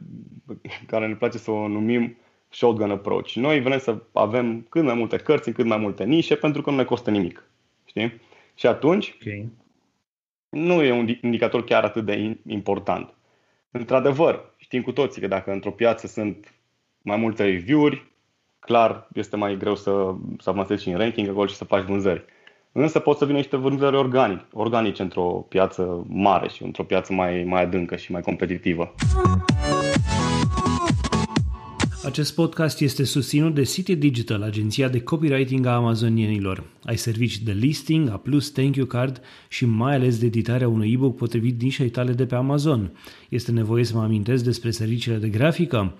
care 0.87 1.07
ne 1.07 1.15
place 1.15 1.37
să 1.37 1.51
o 1.51 1.67
numim 1.67 2.17
shotgun 2.49 2.91
approach. 2.91 3.31
Noi 3.31 3.61
vrem 3.61 3.79
să 3.79 3.97
avem 4.11 4.65
cât 4.69 4.83
mai 4.83 4.93
multe 4.93 5.17
cărți 5.17 5.47
în 5.47 5.53
cât 5.53 5.65
mai 5.65 5.77
multe 5.77 6.03
nișe 6.03 6.35
pentru 6.35 6.61
că 6.61 6.69
nu 6.69 6.75
ne 6.75 6.83
costă 6.83 7.09
nimic. 7.09 7.43
Știi? 7.85 8.21
Și 8.55 8.67
atunci 8.67 9.15
okay. 9.21 9.49
nu 10.49 10.83
e 10.83 10.91
un 10.91 11.07
indicator 11.21 11.63
chiar 11.63 11.83
atât 11.83 12.05
de 12.05 12.37
important. 12.47 13.13
Într-adevăr, 13.71 14.53
știm 14.57 14.81
cu 14.81 14.91
toții 14.91 15.21
că 15.21 15.27
dacă 15.27 15.51
într-o 15.51 15.71
piață 15.71 16.07
sunt 16.07 16.53
mai 17.01 17.17
multe 17.17 17.43
review-uri, 17.43 18.11
clar 18.59 19.07
este 19.13 19.35
mai 19.35 19.57
greu 19.57 19.75
să, 19.75 20.13
să 20.39 20.49
avansezi 20.49 20.83
și 20.83 20.89
în 20.89 20.97
ranking 20.97 21.29
acolo 21.29 21.45
și 21.45 21.55
să 21.55 21.63
faci 21.63 21.83
vânzări. 21.83 22.25
Însă 22.71 22.99
pot 22.99 23.17
să 23.17 23.25
vină 23.25 23.37
niște 23.37 23.57
vânzări 23.57 23.95
organic, 23.95 24.45
organice 24.53 25.01
într-o 25.01 25.45
piață 25.49 26.05
mare 26.07 26.49
și 26.49 26.63
într-o 26.63 26.83
piață 26.83 27.13
mai, 27.13 27.43
mai 27.43 27.61
adâncă 27.61 27.95
și 27.95 28.11
mai 28.11 28.21
competitivă. 28.21 28.93
Acest 32.05 32.35
podcast 32.35 32.79
este 32.79 33.03
susținut 33.03 33.53
de 33.53 33.63
City 33.63 33.95
Digital, 33.95 34.41
agenția 34.41 34.89
de 34.89 35.01
copywriting 35.01 35.65
a 35.65 35.75
amazonienilor. 35.75 36.63
Ai 36.83 36.97
servicii 36.97 37.45
de 37.45 37.51
listing, 37.51 38.09
A+, 38.09 38.21
thank 38.53 38.75
you 38.75 38.85
card 38.85 39.21
și 39.49 39.65
mai 39.65 39.95
ales 39.95 40.19
de 40.19 40.25
editarea 40.25 40.67
unui 40.67 40.91
e-book 40.91 41.15
potrivit 41.15 41.61
nișei 41.61 41.89
tale 41.89 42.11
de 42.11 42.25
pe 42.25 42.35
Amazon. 42.35 42.91
Este 43.29 43.51
nevoie 43.51 43.83
să 43.83 43.95
mă 43.95 44.03
amintesc 44.03 44.43
despre 44.43 44.71
serviciile 44.71 45.17
de 45.17 45.29
grafică? 45.29 45.93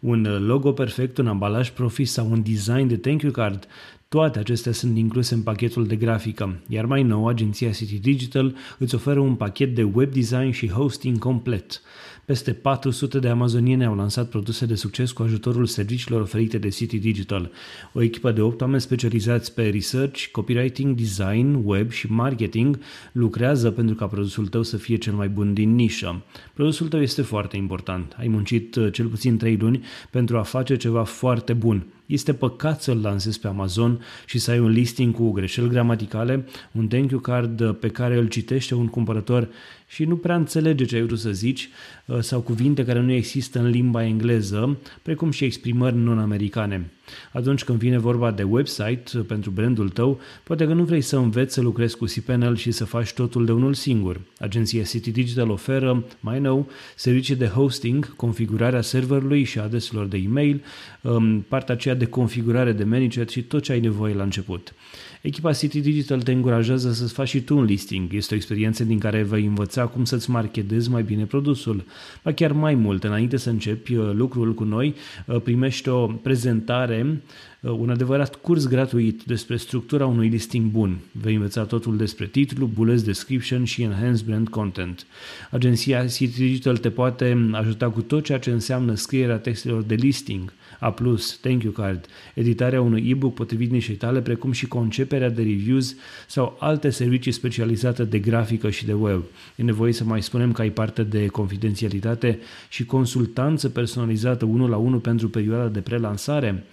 Un 0.00 0.46
logo 0.46 0.72
perfect, 0.72 1.18
un 1.18 1.26
ambalaj 1.26 1.70
profit 1.70 2.08
sau 2.08 2.30
un 2.30 2.42
design 2.42 2.86
de 2.86 2.96
thank 2.96 3.22
you 3.22 3.32
card 3.32 3.68
toate 4.12 4.38
acestea 4.38 4.72
sunt 4.72 4.96
incluse 4.96 5.34
în 5.34 5.42
pachetul 5.42 5.86
de 5.86 5.96
grafică, 5.96 6.60
iar 6.68 6.84
mai 6.84 7.02
nou, 7.02 7.28
agenția 7.28 7.70
City 7.70 7.98
Digital 7.98 8.54
îți 8.78 8.94
oferă 8.94 9.20
un 9.20 9.34
pachet 9.34 9.74
de 9.74 9.82
web 9.82 10.12
design 10.12 10.50
și 10.50 10.68
hosting 10.68 11.18
complet. 11.18 11.82
Peste 12.24 12.52
400 12.52 13.18
de 13.18 13.28
amazoniene 13.28 13.84
au 13.84 13.94
lansat 13.94 14.28
produse 14.28 14.66
de 14.66 14.74
succes 14.74 15.12
cu 15.12 15.22
ajutorul 15.22 15.66
serviciilor 15.66 16.20
oferite 16.20 16.58
de 16.58 16.68
City 16.68 16.98
Digital. 16.98 17.50
O 17.92 18.02
echipă 18.02 18.32
de 18.32 18.40
8 18.40 18.60
oameni 18.60 18.80
specializați 18.80 19.54
pe 19.54 19.68
research, 19.68 20.26
copywriting, 20.26 20.96
design, 20.96 21.60
web 21.64 21.90
și 21.90 22.12
marketing 22.12 22.78
lucrează 23.12 23.70
pentru 23.70 23.94
ca 23.94 24.06
produsul 24.06 24.46
tău 24.46 24.62
să 24.62 24.76
fie 24.76 24.96
cel 24.96 25.12
mai 25.12 25.28
bun 25.28 25.54
din 25.54 25.74
nișă. 25.74 26.22
Produsul 26.54 26.88
tău 26.88 27.00
este 27.00 27.22
foarte 27.22 27.56
important. 27.56 28.16
Ai 28.18 28.28
muncit 28.28 28.74
uh, 28.74 28.92
cel 28.92 29.06
puțin 29.06 29.36
3 29.36 29.56
luni 29.56 29.84
pentru 30.10 30.38
a 30.38 30.42
face 30.42 30.76
ceva 30.76 31.04
foarte 31.04 31.52
bun. 31.52 31.86
Este 32.12 32.34
păcat 32.34 32.82
să-l 32.82 33.00
lansezi 33.02 33.40
pe 33.40 33.46
Amazon 33.46 34.00
și 34.26 34.38
să 34.38 34.50
ai 34.50 34.58
un 34.58 34.70
listing 34.70 35.14
cu 35.14 35.30
greșeli 35.30 35.68
gramaticale, 35.68 36.46
un 36.72 36.88
thank 36.88 37.10
you 37.10 37.20
card 37.20 37.72
pe 37.72 37.88
care 37.88 38.16
îl 38.16 38.28
citește 38.28 38.74
un 38.74 38.86
cumpărător 38.86 39.48
și 39.88 40.04
nu 40.04 40.16
prea 40.16 40.36
înțelege 40.36 40.84
ce 40.84 40.96
ai 40.96 41.02
vrut 41.02 41.18
să 41.18 41.30
zici 41.30 41.68
uh, 42.06 42.18
sau 42.20 42.40
cuvinte 42.40 42.84
care 42.84 43.00
nu 43.00 43.12
există 43.12 43.58
în 43.58 43.68
limba 43.68 44.04
engleză, 44.04 44.78
precum 45.02 45.30
și 45.30 45.44
exprimări 45.44 45.96
non-americane. 45.96 46.90
Atunci 47.32 47.64
când 47.64 47.78
vine 47.78 47.98
vorba 47.98 48.30
de 48.30 48.42
website 48.42 49.02
uh, 49.14 49.24
pentru 49.26 49.50
brandul 49.50 49.88
tău, 49.88 50.20
poate 50.42 50.66
că 50.66 50.72
nu 50.72 50.84
vrei 50.84 51.00
să 51.00 51.16
înveți 51.16 51.54
să 51.54 51.60
lucrezi 51.60 51.96
cu 51.96 52.04
cPanel 52.04 52.56
și 52.56 52.70
să 52.70 52.84
faci 52.84 53.12
totul 53.12 53.44
de 53.44 53.52
unul 53.52 53.74
singur. 53.74 54.20
Agenția 54.38 54.82
City 54.82 55.10
Digital 55.10 55.50
oferă, 55.50 56.04
mai 56.20 56.40
nou, 56.40 56.68
servicii 56.96 57.36
de 57.36 57.46
hosting, 57.46 58.16
configurarea 58.16 58.80
serverului 58.80 59.44
și 59.44 59.58
adreselor 59.58 60.06
de 60.06 60.16
e-mail, 60.16 60.64
um, 61.00 61.40
partea 61.40 61.74
aceea 61.74 61.94
de 61.94 62.04
configurare 62.04 62.72
de 62.72 62.84
manager 62.84 63.28
și 63.28 63.42
tot 63.42 63.62
ce 63.62 63.72
ai 63.72 63.80
nevoie 63.80 64.14
la 64.14 64.22
început. 64.22 64.74
Echipa 65.22 65.52
City 65.52 65.80
Digital 65.80 66.22
te 66.22 66.32
încurajează 66.32 66.92
să-ți 66.92 67.12
faci 67.12 67.28
și 67.28 67.40
tu 67.40 67.56
un 67.56 67.64
listing. 67.64 68.12
Este 68.12 68.34
o 68.34 68.36
experiență 68.36 68.84
din 68.84 68.98
care 68.98 69.22
vei 69.22 69.44
învăța 69.44 69.86
cum 69.86 70.04
să-ți 70.04 70.30
marketezi 70.30 70.90
mai 70.90 71.02
bine 71.02 71.24
produsul. 71.24 71.84
Ba 72.22 72.32
chiar 72.32 72.52
mai 72.52 72.74
mult, 72.74 73.04
înainte 73.04 73.36
să 73.36 73.50
începi 73.50 73.94
uh, 73.94 74.10
lucrul 74.14 74.54
cu 74.54 74.64
noi, 74.64 74.94
uh, 75.26 75.40
primești 75.40 75.88
o 75.88 76.06
prezentare 76.06 77.22
uh, 77.60 77.70
un 77.70 77.90
adevărat 77.90 78.34
curs 78.34 78.66
gratuit 78.66 79.22
despre 79.22 79.56
structura 79.56 80.06
unui 80.06 80.28
listing 80.28 80.70
bun. 80.70 80.98
Vei 81.12 81.34
învăța 81.34 81.64
totul 81.64 81.96
despre 81.96 82.26
titlu, 82.26 82.70
bullets, 82.74 83.02
description 83.02 83.64
și 83.64 83.82
enhanced 83.82 84.26
brand 84.26 84.48
content. 84.48 85.06
Agenția 85.50 86.06
City 86.06 86.38
Digital 86.38 86.76
te 86.76 86.90
poate 86.90 87.50
ajuta 87.52 87.90
cu 87.90 88.00
tot 88.00 88.24
ceea 88.24 88.38
ce 88.38 88.50
înseamnă 88.50 88.94
scrierea 88.94 89.38
textelor 89.38 89.82
de 89.82 89.94
listing, 89.94 90.52
A+, 90.82 90.94
thank 91.40 91.62
you 91.62 91.72
card, 91.72 92.06
editarea 92.34 92.80
unui 92.80 93.08
e-book 93.08 93.34
potrivit 93.34 93.70
nișei 93.70 93.94
tale, 93.94 94.20
precum 94.20 94.52
și 94.52 94.66
conceperea 94.66 95.30
de 95.30 95.42
reviews 95.42 95.94
sau 96.28 96.56
alte 96.60 96.90
servicii 96.90 97.32
specializate 97.32 98.04
de 98.04 98.18
grafică 98.18 98.70
și 98.70 98.86
de 98.86 98.92
web. 98.92 99.22
E 99.56 99.62
nevoie 99.62 99.92
să 99.92 100.04
mai 100.04 100.22
spunem 100.22 100.52
că 100.52 100.60
ai 100.60 100.70
parte 100.70 101.02
de 101.02 101.26
confidențialitate 101.26 102.38
și 102.68 102.84
consultanță 102.84 103.68
personalizată 103.68 104.44
unul 104.44 104.70
la 104.70 104.76
unul 104.76 104.98
pentru 104.98 105.28
perioada 105.28 105.68
de 105.68 105.80
prelansare. 105.80 106.64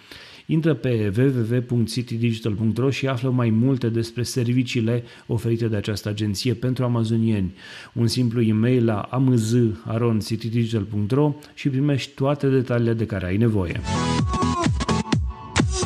Intră 0.52 0.74
pe 0.74 1.12
www.citydigital.ro 1.18 2.90
și 2.90 3.08
află 3.08 3.30
mai 3.30 3.50
multe 3.50 3.90
despre 3.90 4.24
serviciile 4.24 5.04
oferite 5.28 5.68
de 5.68 5.76
această 5.76 6.10
agenție 6.10 6.54
pentru 6.54 6.84
amazonieni. 6.84 7.54
Un 7.94 8.08
simplu 8.08 8.42
e-mail 8.42 8.86
la 8.86 9.00
amz.citydigital.ro 9.00 11.36
și 11.54 11.70
primești 11.70 12.14
toate 12.14 12.48
detaliile 12.48 12.94
de 12.94 13.06
care 13.06 13.26
ai 13.26 13.38
nevoie. 13.38 13.80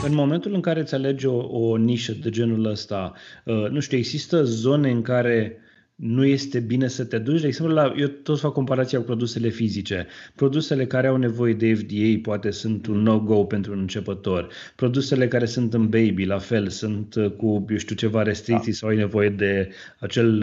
În 0.05 0.13
momentul 0.13 0.53
în 0.53 0.61
care 0.61 0.79
îți 0.79 0.93
alegi 0.93 1.25
o, 1.25 1.35
o 1.35 1.77
nișă 1.77 2.15
de 2.21 2.29
genul 2.29 2.65
ăsta, 2.65 3.13
uh, 3.43 3.69
nu 3.69 3.79
știu, 3.79 3.97
există 3.97 4.43
zone 4.43 4.91
în 4.91 5.01
care 5.01 5.57
nu 5.95 6.25
este 6.25 6.59
bine 6.59 6.87
să 6.87 7.05
te 7.05 7.17
duci. 7.17 7.41
De 7.41 7.47
exemplu, 7.47 7.75
la, 7.75 7.93
eu 7.97 8.07
tot 8.07 8.39
fac 8.39 8.53
comparația 8.53 8.99
cu 8.99 9.05
produsele 9.05 9.49
fizice. 9.49 10.07
Produsele 10.35 10.85
care 10.85 11.07
au 11.07 11.15
nevoie 11.15 11.53
de 11.53 11.73
FDA 11.73 12.19
poate 12.21 12.51
sunt 12.51 12.87
un 12.87 13.01
no-go 13.01 13.45
pentru 13.45 13.71
un 13.71 13.79
începător. 13.79 14.47
Produsele 14.75 15.27
care 15.27 15.45
sunt 15.45 15.73
în 15.73 15.89
baby, 15.89 16.25
la 16.25 16.37
fel, 16.37 16.67
sunt 16.67 17.15
uh, 17.15 17.31
cu, 17.31 17.65
eu 17.69 17.77
știu, 17.77 17.95
ceva 17.95 18.21
restricții 18.21 18.71
da. 18.71 18.77
sau 18.77 18.89
ai 18.89 18.95
nevoie 18.95 19.29
de 19.29 19.69
acel 19.99 20.39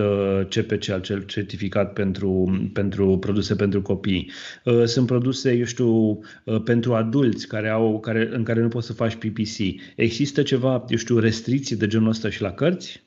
CPC, 0.48 0.88
uh, 0.88 0.94
acel 0.94 1.22
certificat 1.22 1.92
pentru, 1.92 2.60
pentru 2.72 3.18
produse 3.18 3.54
pentru 3.54 3.82
copii. 3.82 4.30
Uh, 4.64 4.84
sunt 4.84 5.06
produse, 5.06 5.52
eu 5.52 5.64
știu, 5.64 6.20
pentru 6.64 6.94
adulți 6.94 7.48
care 7.48 7.68
au, 7.68 8.00
care, 8.00 8.28
în 8.32 8.42
care 8.42 8.60
nu 8.60 8.68
poți 8.68 8.86
să 8.86 8.92
faci 8.92 9.14
PPC. 9.14 9.80
Există 9.96 10.42
ceva, 10.42 10.84
eu 10.88 10.96
știu, 10.96 11.18
restricții 11.18 11.76
de 11.76 11.86
genul 11.86 12.08
ăsta 12.08 12.30
și 12.30 12.42
la 12.42 12.50
cărți? 12.50 13.02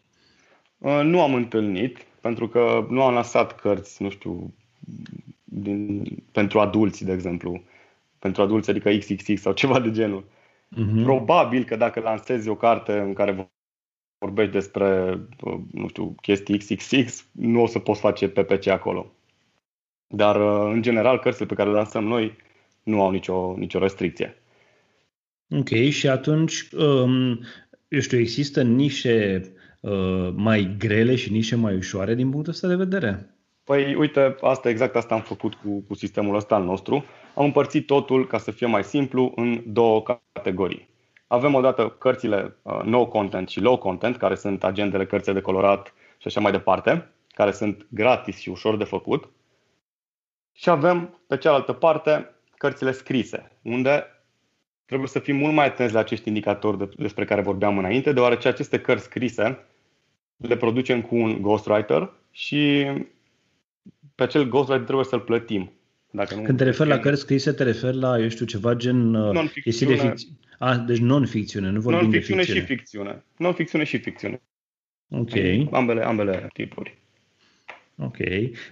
Nu 1.04 1.22
am 1.22 1.34
întâlnit 1.34 1.98
pentru 2.24 2.48
că 2.48 2.86
nu 2.90 3.04
am 3.04 3.14
lansat 3.14 3.60
cărți, 3.60 4.02
nu 4.02 4.10
știu, 4.10 4.54
din, 5.44 6.04
pentru 6.32 6.60
adulți, 6.60 7.06
de 7.06 7.12
exemplu. 7.12 7.64
Pentru 8.20 8.42
adulți, 8.42 8.70
adică 8.70 8.90
XXX 8.90 9.42
sau 9.42 9.54
ceva 9.62 9.80
de 9.80 9.92
genul. 9.92 10.24
Uh-huh. 10.24 11.04
Probabil 11.04 11.64
că 11.64 11.76
dacă 11.76 12.00
lansezi 12.00 12.50
o 12.50 12.56
carte 12.56 13.00
în 13.00 13.14
care 13.14 13.52
vorbești 14.18 14.52
despre, 14.52 15.20
nu 15.72 15.88
știu, 15.88 16.16
chestii 16.22 16.58
XXX, 16.58 17.26
nu 17.32 17.62
o 17.62 17.68
să 17.68 17.80
poți 17.80 18.00
face 18.00 18.30
PPC 18.30 18.68
acolo. 18.68 19.12
Dar, 20.08 20.36
în 20.72 20.82
general, 20.82 21.20
cărțile 21.20 21.46
pe 21.46 21.56
care 21.56 21.70
le 21.70 21.76
lansăm 21.76 22.04
noi 22.04 22.36
nu 22.84 23.02
au 23.02 23.12
nicio, 23.12 23.56
nicio 23.58 23.80
restricție. 23.80 24.38
Ok, 25.50 25.90
și 25.90 26.08
atunci, 26.08 26.68
um, 26.72 27.40
eu 27.88 28.00
știu, 28.00 28.20
există 28.20 28.62
nișe 28.64 29.42
Uh, 29.42 29.62
mai 30.36 30.76
grele 30.78 31.16
și 31.16 31.32
nișe 31.32 31.56
mai 31.56 31.76
ușoare 31.76 32.16
din 32.16 32.30
punctul 32.30 32.54
ăsta 32.54 32.68
de 32.68 32.76
vedere? 32.76 33.34
Păi 33.64 33.96
uite, 33.96 34.36
asta 34.42 34.70
exact 34.70 34.96
asta 34.96 35.16
am 35.16 35.22
făcut 35.22 35.54
cu, 35.54 35.84
cu 35.88 35.94
sistemul 35.94 36.36
ăsta 36.36 36.56
al 36.56 36.64
nostru. 36.64 37.06
Am 37.36 37.46
împărțit 37.46 37.86
totul, 37.86 38.28
ca 38.28 38.38
să 38.38 38.52
fie 38.52 38.68
mai 38.68 38.84
simplu, 38.84 39.34
în 39.36 39.64
două 39.66 40.04
categorii. 40.34 40.90
Avem 41.28 41.54
odată 41.54 41.90
cărțile 41.90 42.58
uh, 42.62 42.82
no 42.84 43.08
content 43.08 43.50
și 43.50 43.60
low 43.60 43.78
content, 43.78 44.18
care 44.18 44.36
sunt 44.36 44.64
agendele, 44.64 45.06
cărțile 45.06 45.34
de 45.34 45.42
colorat 45.42 45.94
și 46.18 46.28
așa 46.28 46.40
mai 46.40 46.52
departe, 46.52 47.12
care 47.30 47.52
sunt 47.52 47.86
gratis 47.90 48.38
și 48.38 48.50
ușor 48.50 48.78
de 48.78 48.84
făcut. 48.84 49.30
Și 50.52 50.70
avem, 50.70 51.20
pe 51.28 51.38
cealaltă 51.38 51.74
parte, 51.74 52.36
cărțile 52.58 52.92
scrise, 52.92 53.52
unde 53.62 54.06
trebuie 54.86 55.08
să 55.08 55.20
fim 55.20 55.36
mult 55.36 55.54
mai 55.54 55.66
atenți 55.66 55.94
la 55.94 56.00
acești 56.00 56.28
indicatori 56.28 56.96
despre 56.98 57.26
care 57.26 57.42
vorbeam 57.42 57.78
înainte, 57.78 58.14
deoarece 58.14 58.48
aceste 58.48 58.80
cărți 58.80 59.04
scrise 59.04 59.68
le 60.38 60.58
producem 60.58 61.02
cu 61.02 61.16
un 61.16 61.42
ghostwriter 61.42 62.14
și 62.32 62.86
pe 64.16 64.24
acel 64.24 64.50
ghostwriter 64.50 64.86
trebuie 64.86 65.06
să-l 65.06 65.20
plătim. 65.20 65.72
Dacă 66.12 66.36
nu 66.36 66.42
Când 66.42 66.58
te 66.58 66.64
referi 66.64 66.90
la 66.90 67.00
cărți 67.00 67.22
scrise, 67.22 67.52
te 67.52 67.64
referi 67.64 67.98
la, 67.98 68.20
eu 68.20 68.30
știu, 68.30 68.46
ceva 68.46 68.74
gen 68.74 69.14
uh, 69.14 69.52
chestii 69.62 69.86
de 69.86 69.96
ficțiune. 69.96 70.38
Ah, 70.60 70.84
deci 70.86 70.98
non-ficțiune, 70.98 71.70
nu 71.70 71.80
vorbim 71.80 72.02
non-ficțiune 72.02 72.44
de 72.44 72.46
ficțiune. 72.46 72.68
și 72.68 72.76
ficțiune. 72.76 73.24
Non-ficțiune 73.38 73.84
și 73.84 73.98
ficțiune. 73.98 74.42
Ok. 75.10 75.32
Ambele, 75.72 76.04
ambele 76.04 76.50
tipuri. 76.54 77.03
Ok. 77.98 78.18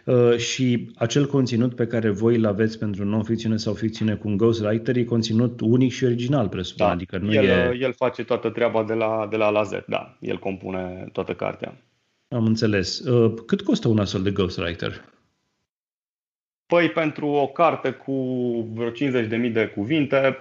Uh, 0.06 0.38
și 0.38 0.92
acel 0.96 1.28
conținut 1.28 1.76
pe 1.76 1.88
care 1.88 2.10
voi 2.10 2.36
îl 2.36 2.46
aveți 2.46 2.80
pentru 2.80 3.06
non-ficțiune 3.06 3.58
sau 3.58 3.74
ficțiune 3.74 4.16
cu 4.16 4.28
un 4.28 4.38
ghostwriter 4.38 4.96
e 4.96 5.04
conținut 5.04 5.62
unic 5.62 5.92
și 5.92 6.04
original, 6.04 6.48
presupun. 6.48 6.86
Da. 6.86 6.92
Adică 6.92 7.18
nu 7.18 7.34
el, 7.34 7.46
e... 7.46 7.78
el 7.80 7.94
face 7.94 8.24
toată 8.24 8.50
treaba 8.50 8.84
de 8.84 8.94
la, 8.94 9.28
de 9.30 9.36
la 9.36 9.46
A 9.46 9.50
la 9.50 9.64
Z, 9.64 9.72
da. 9.88 10.18
El 10.20 10.40
compune 10.40 11.10
toată 11.12 11.34
cartea. 11.34 11.78
Am 12.28 12.46
înțeles. 12.46 13.00
Uh, 13.00 13.34
cât 13.46 13.62
costă 13.62 13.88
un 13.88 14.00
astfel 14.00 14.22
de 14.22 14.32
ghostwriter? 14.32 15.04
Păi 16.66 16.90
pentru 16.90 17.28
o 17.28 17.48
carte 17.48 17.92
cu 17.92 18.14
vreo 18.74 18.92
50.000 18.92 19.52
de 19.52 19.68
cuvinte, 19.76 20.38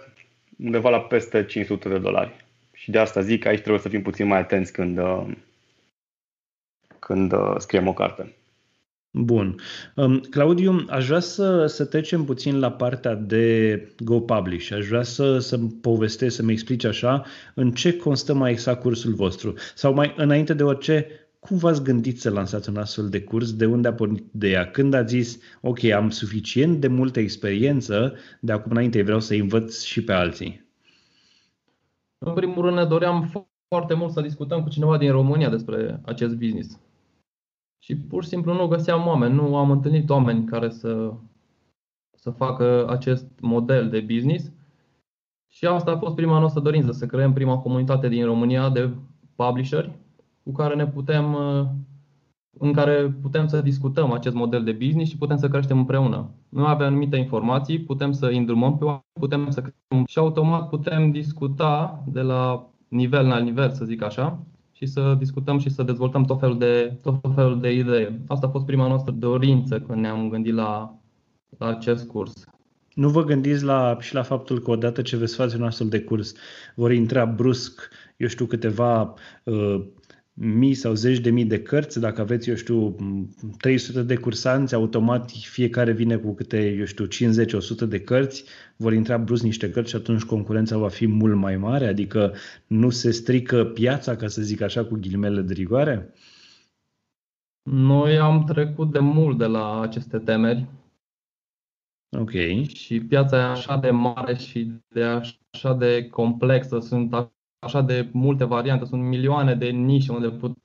undeva 0.58 0.90
la 0.90 1.00
peste 1.00 1.44
500 1.44 1.88
de 1.88 1.98
dolari. 1.98 2.44
Și 2.72 2.90
de 2.90 2.98
asta 2.98 3.20
zic 3.20 3.42
că 3.42 3.48
aici 3.48 3.60
trebuie 3.60 3.80
să 3.80 3.88
fim 3.88 4.02
puțin 4.02 4.26
mai 4.26 4.38
atenți 4.38 4.72
când, 4.72 4.98
uh, 4.98 5.26
când 6.98 7.32
uh, 7.32 7.54
scriem 7.58 7.86
o 7.86 7.92
carte. 7.92 8.34
Bun. 9.12 9.56
Um, 9.94 10.18
Claudiu, 10.18 10.84
aș 10.88 11.06
vrea 11.06 11.20
să, 11.20 11.66
să 11.66 11.84
trecem 11.84 12.24
puțin 12.24 12.58
la 12.58 12.70
partea 12.70 13.14
de 13.14 13.94
Go 13.98 14.20
Publish. 14.20 14.72
Aș 14.72 14.86
vrea 14.86 15.02
să, 15.02 15.38
să 15.38 15.58
povestesc, 15.80 16.36
să-mi 16.36 16.52
explici 16.52 16.84
așa 16.84 17.24
în 17.54 17.72
ce 17.72 17.96
constă 17.96 18.34
mai 18.34 18.50
exact 18.50 18.80
cursul 18.80 19.14
vostru. 19.14 19.54
Sau 19.74 19.94
mai 19.94 20.14
înainte 20.16 20.54
de 20.54 20.62
orice, 20.62 21.06
cum 21.38 21.56
v-ați 21.56 21.82
gândit 21.82 22.20
să 22.20 22.30
lansați 22.30 22.68
un 22.68 22.76
astfel 22.76 23.08
de 23.08 23.22
curs? 23.22 23.52
De 23.52 23.66
unde 23.66 23.88
a 23.88 23.92
pornit 23.92 24.24
ideea? 24.34 24.70
Când 24.70 24.94
ați 24.94 25.14
zis, 25.14 25.38
ok, 25.60 25.84
am 25.84 26.10
suficient 26.10 26.80
de 26.80 26.88
multă 26.88 27.20
experiență, 27.20 28.14
de 28.40 28.52
acum 28.52 28.70
înainte 28.70 29.02
vreau 29.02 29.20
să 29.20 29.34
învăț 29.34 29.82
și 29.82 30.04
pe 30.04 30.12
alții? 30.12 30.68
În 32.18 32.32
primul 32.32 32.64
rând 32.64 32.76
ne 32.76 32.84
doream 32.84 33.30
foarte 33.68 33.94
mult 33.94 34.12
să 34.12 34.20
discutăm 34.20 34.62
cu 34.62 34.68
cineva 34.68 34.98
din 34.98 35.10
România 35.10 35.48
despre 35.48 36.00
acest 36.04 36.34
business. 36.34 36.78
Și 37.82 37.96
pur 37.96 38.22
și 38.22 38.28
simplu 38.28 38.52
nu 38.52 38.66
găseam 38.66 39.06
oameni, 39.06 39.34
nu 39.34 39.56
am 39.56 39.70
întâlnit 39.70 40.10
oameni 40.10 40.44
care 40.44 40.70
să, 40.70 41.12
să 42.16 42.30
facă 42.30 42.86
acest 42.88 43.26
model 43.40 43.88
de 43.88 44.00
business. 44.00 44.52
Și 45.48 45.66
asta 45.66 45.90
a 45.90 45.98
fost 45.98 46.14
prima 46.14 46.38
noastră 46.38 46.60
dorință, 46.60 46.92
să 46.92 47.06
creăm 47.06 47.32
prima 47.32 47.58
comunitate 47.58 48.08
din 48.08 48.24
România 48.24 48.70
de 48.70 48.90
publisheri 49.34 49.92
cu 50.42 50.52
care 50.52 50.74
ne 50.74 50.86
putem, 50.86 51.36
în 52.58 52.72
care 52.72 53.16
putem 53.22 53.46
să 53.46 53.60
discutăm 53.60 54.12
acest 54.12 54.34
model 54.34 54.64
de 54.64 54.72
business 54.72 55.10
și 55.10 55.18
putem 55.18 55.36
să 55.36 55.48
creștem 55.48 55.78
împreună. 55.78 56.30
Nu 56.48 56.66
avem 56.66 56.86
anumite 56.86 57.16
informații, 57.16 57.80
putem 57.80 58.12
să 58.12 58.26
îndrumăm 58.26 58.78
pe 58.78 58.84
oameni, 58.84 59.04
putem 59.20 59.50
să 59.50 59.60
creștem 59.60 60.04
și 60.06 60.18
automat 60.18 60.68
putem 60.68 61.10
discuta 61.10 62.04
de 62.06 62.20
la 62.20 62.70
nivel 62.88 63.26
la 63.26 63.38
nivel, 63.38 63.70
să 63.70 63.84
zic 63.84 64.02
așa, 64.02 64.38
și 64.80 64.86
să 64.86 65.14
discutăm 65.18 65.58
și 65.58 65.70
să 65.70 65.82
dezvoltăm 65.82 66.24
tot 66.24 66.40
felul 66.40 66.58
de, 66.58 66.98
tot 67.02 67.20
felul 67.34 67.60
de 67.60 67.72
idei. 67.72 68.20
Asta 68.28 68.46
a 68.46 68.50
fost 68.50 68.64
prima 68.64 68.86
noastră 68.86 69.12
dorință 69.12 69.80
când 69.80 70.00
ne-am 70.00 70.28
gândit 70.28 70.54
la, 70.54 70.98
la 71.58 71.66
acest 71.66 72.06
curs. 72.06 72.44
Nu 72.94 73.08
vă 73.08 73.24
gândiți 73.24 73.64
la, 73.64 73.96
și 74.00 74.14
la 74.14 74.22
faptul 74.22 74.58
că 74.58 74.70
odată 74.70 75.02
ce 75.02 75.16
veți 75.16 75.34
face 75.34 75.56
un 75.56 75.62
astfel 75.62 75.88
de 75.88 76.00
curs, 76.00 76.34
vor 76.74 76.92
intra 76.92 77.24
brusc, 77.24 77.88
eu 78.16 78.28
știu, 78.28 78.46
câteva 78.46 79.14
uh, 79.44 79.84
mii 80.42 80.74
sau 80.74 80.94
zeci 80.94 81.18
de 81.18 81.30
mii 81.30 81.44
de 81.44 81.62
cărți, 81.62 82.00
dacă 82.00 82.20
aveți, 82.20 82.48
eu 82.48 82.54
știu, 82.54 82.96
300 83.58 84.02
de 84.02 84.16
cursanți, 84.16 84.74
automat 84.74 85.30
fiecare 85.30 85.92
vine 85.92 86.16
cu 86.16 86.34
câte, 86.34 86.68
eu 86.68 86.84
știu, 86.84 87.06
50-100 87.06 87.88
de 87.88 88.00
cărți, 88.00 88.44
vor 88.76 88.92
intra 88.92 89.18
brusc 89.18 89.42
niște 89.42 89.70
cărți 89.70 89.90
și 89.90 89.96
atunci 89.96 90.22
concurența 90.22 90.78
va 90.78 90.88
fi 90.88 91.06
mult 91.06 91.36
mai 91.36 91.56
mare, 91.56 91.86
adică 91.86 92.34
nu 92.66 92.90
se 92.90 93.10
strică 93.10 93.64
piața, 93.64 94.16
ca 94.16 94.28
să 94.28 94.42
zic 94.42 94.60
așa, 94.60 94.84
cu 94.84 94.94
ghilimele 94.94 95.40
de 95.40 95.52
rigoare? 95.52 96.14
Noi 97.70 98.18
am 98.18 98.44
trecut 98.44 98.92
de 98.92 98.98
mult 98.98 99.38
de 99.38 99.46
la 99.46 99.80
aceste 99.80 100.18
temeri. 100.18 100.66
Ok. 102.16 102.32
Și 102.74 103.00
piața 103.00 103.36
e 103.36 103.42
așa 103.42 103.76
de 103.76 103.90
mare 103.90 104.34
și 104.34 104.72
de 104.88 105.02
așa 105.02 105.74
de 105.74 106.08
complexă, 106.08 106.78
sunt 106.78 107.10
așa 107.60 107.80
de 107.82 108.08
multe 108.12 108.44
variante, 108.44 108.84
sunt 108.84 109.02
milioane 109.02 109.54
de 109.54 109.66
nișe 109.66 110.12
unde 110.12 110.28
putem 110.28 110.56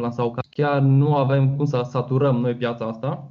lansa 0.00 0.24
o 0.24 0.30
carte. 0.30 0.62
Chiar 0.62 0.80
nu 0.80 1.14
avem 1.14 1.56
cum 1.56 1.64
să 1.64 1.82
saturăm 1.84 2.36
noi 2.36 2.54
piața 2.54 2.86
asta. 2.86 3.30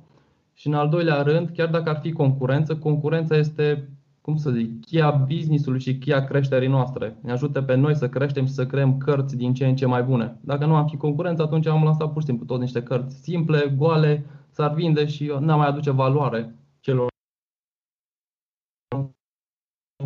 Și 0.53 0.67
în 0.67 0.73
al 0.73 0.89
doilea 0.89 1.21
rând, 1.21 1.49
chiar 1.49 1.67
dacă 1.69 1.89
ar 1.89 1.99
fi 1.99 2.11
concurență, 2.11 2.75
concurența 2.75 3.35
este, 3.35 3.89
cum 4.21 4.35
să 4.35 4.51
zic, 4.51 4.85
cheia 4.85 5.11
business-ului 5.11 5.79
și 5.79 5.97
cheia 5.97 6.23
creșterii 6.23 6.67
noastre. 6.67 7.17
Ne 7.21 7.31
ajută 7.31 7.61
pe 7.61 7.75
noi 7.75 7.95
să 7.95 8.09
creștem 8.09 8.45
și 8.45 8.53
să 8.53 8.65
creăm 8.65 8.97
cărți 8.97 9.37
din 9.37 9.53
ce 9.53 9.65
în 9.65 9.75
ce 9.75 9.85
mai 9.85 10.03
bune. 10.03 10.39
Dacă 10.41 10.65
nu 10.65 10.75
am 10.75 10.87
fi 10.87 10.97
concurență, 10.97 11.41
atunci 11.41 11.67
am 11.67 11.83
lansat 11.83 12.11
pur 12.11 12.21
și 12.21 12.27
simplu 12.27 12.45
tot 12.45 12.59
niște 12.59 12.83
cărți 12.83 13.21
simple, 13.21 13.73
goale, 13.77 14.25
s-ar 14.49 14.73
vinde 14.73 15.05
și 15.05 15.33
n-am 15.39 15.57
mai 15.57 15.67
aduce 15.67 15.91
valoare 15.91 16.55
celor 16.79 17.10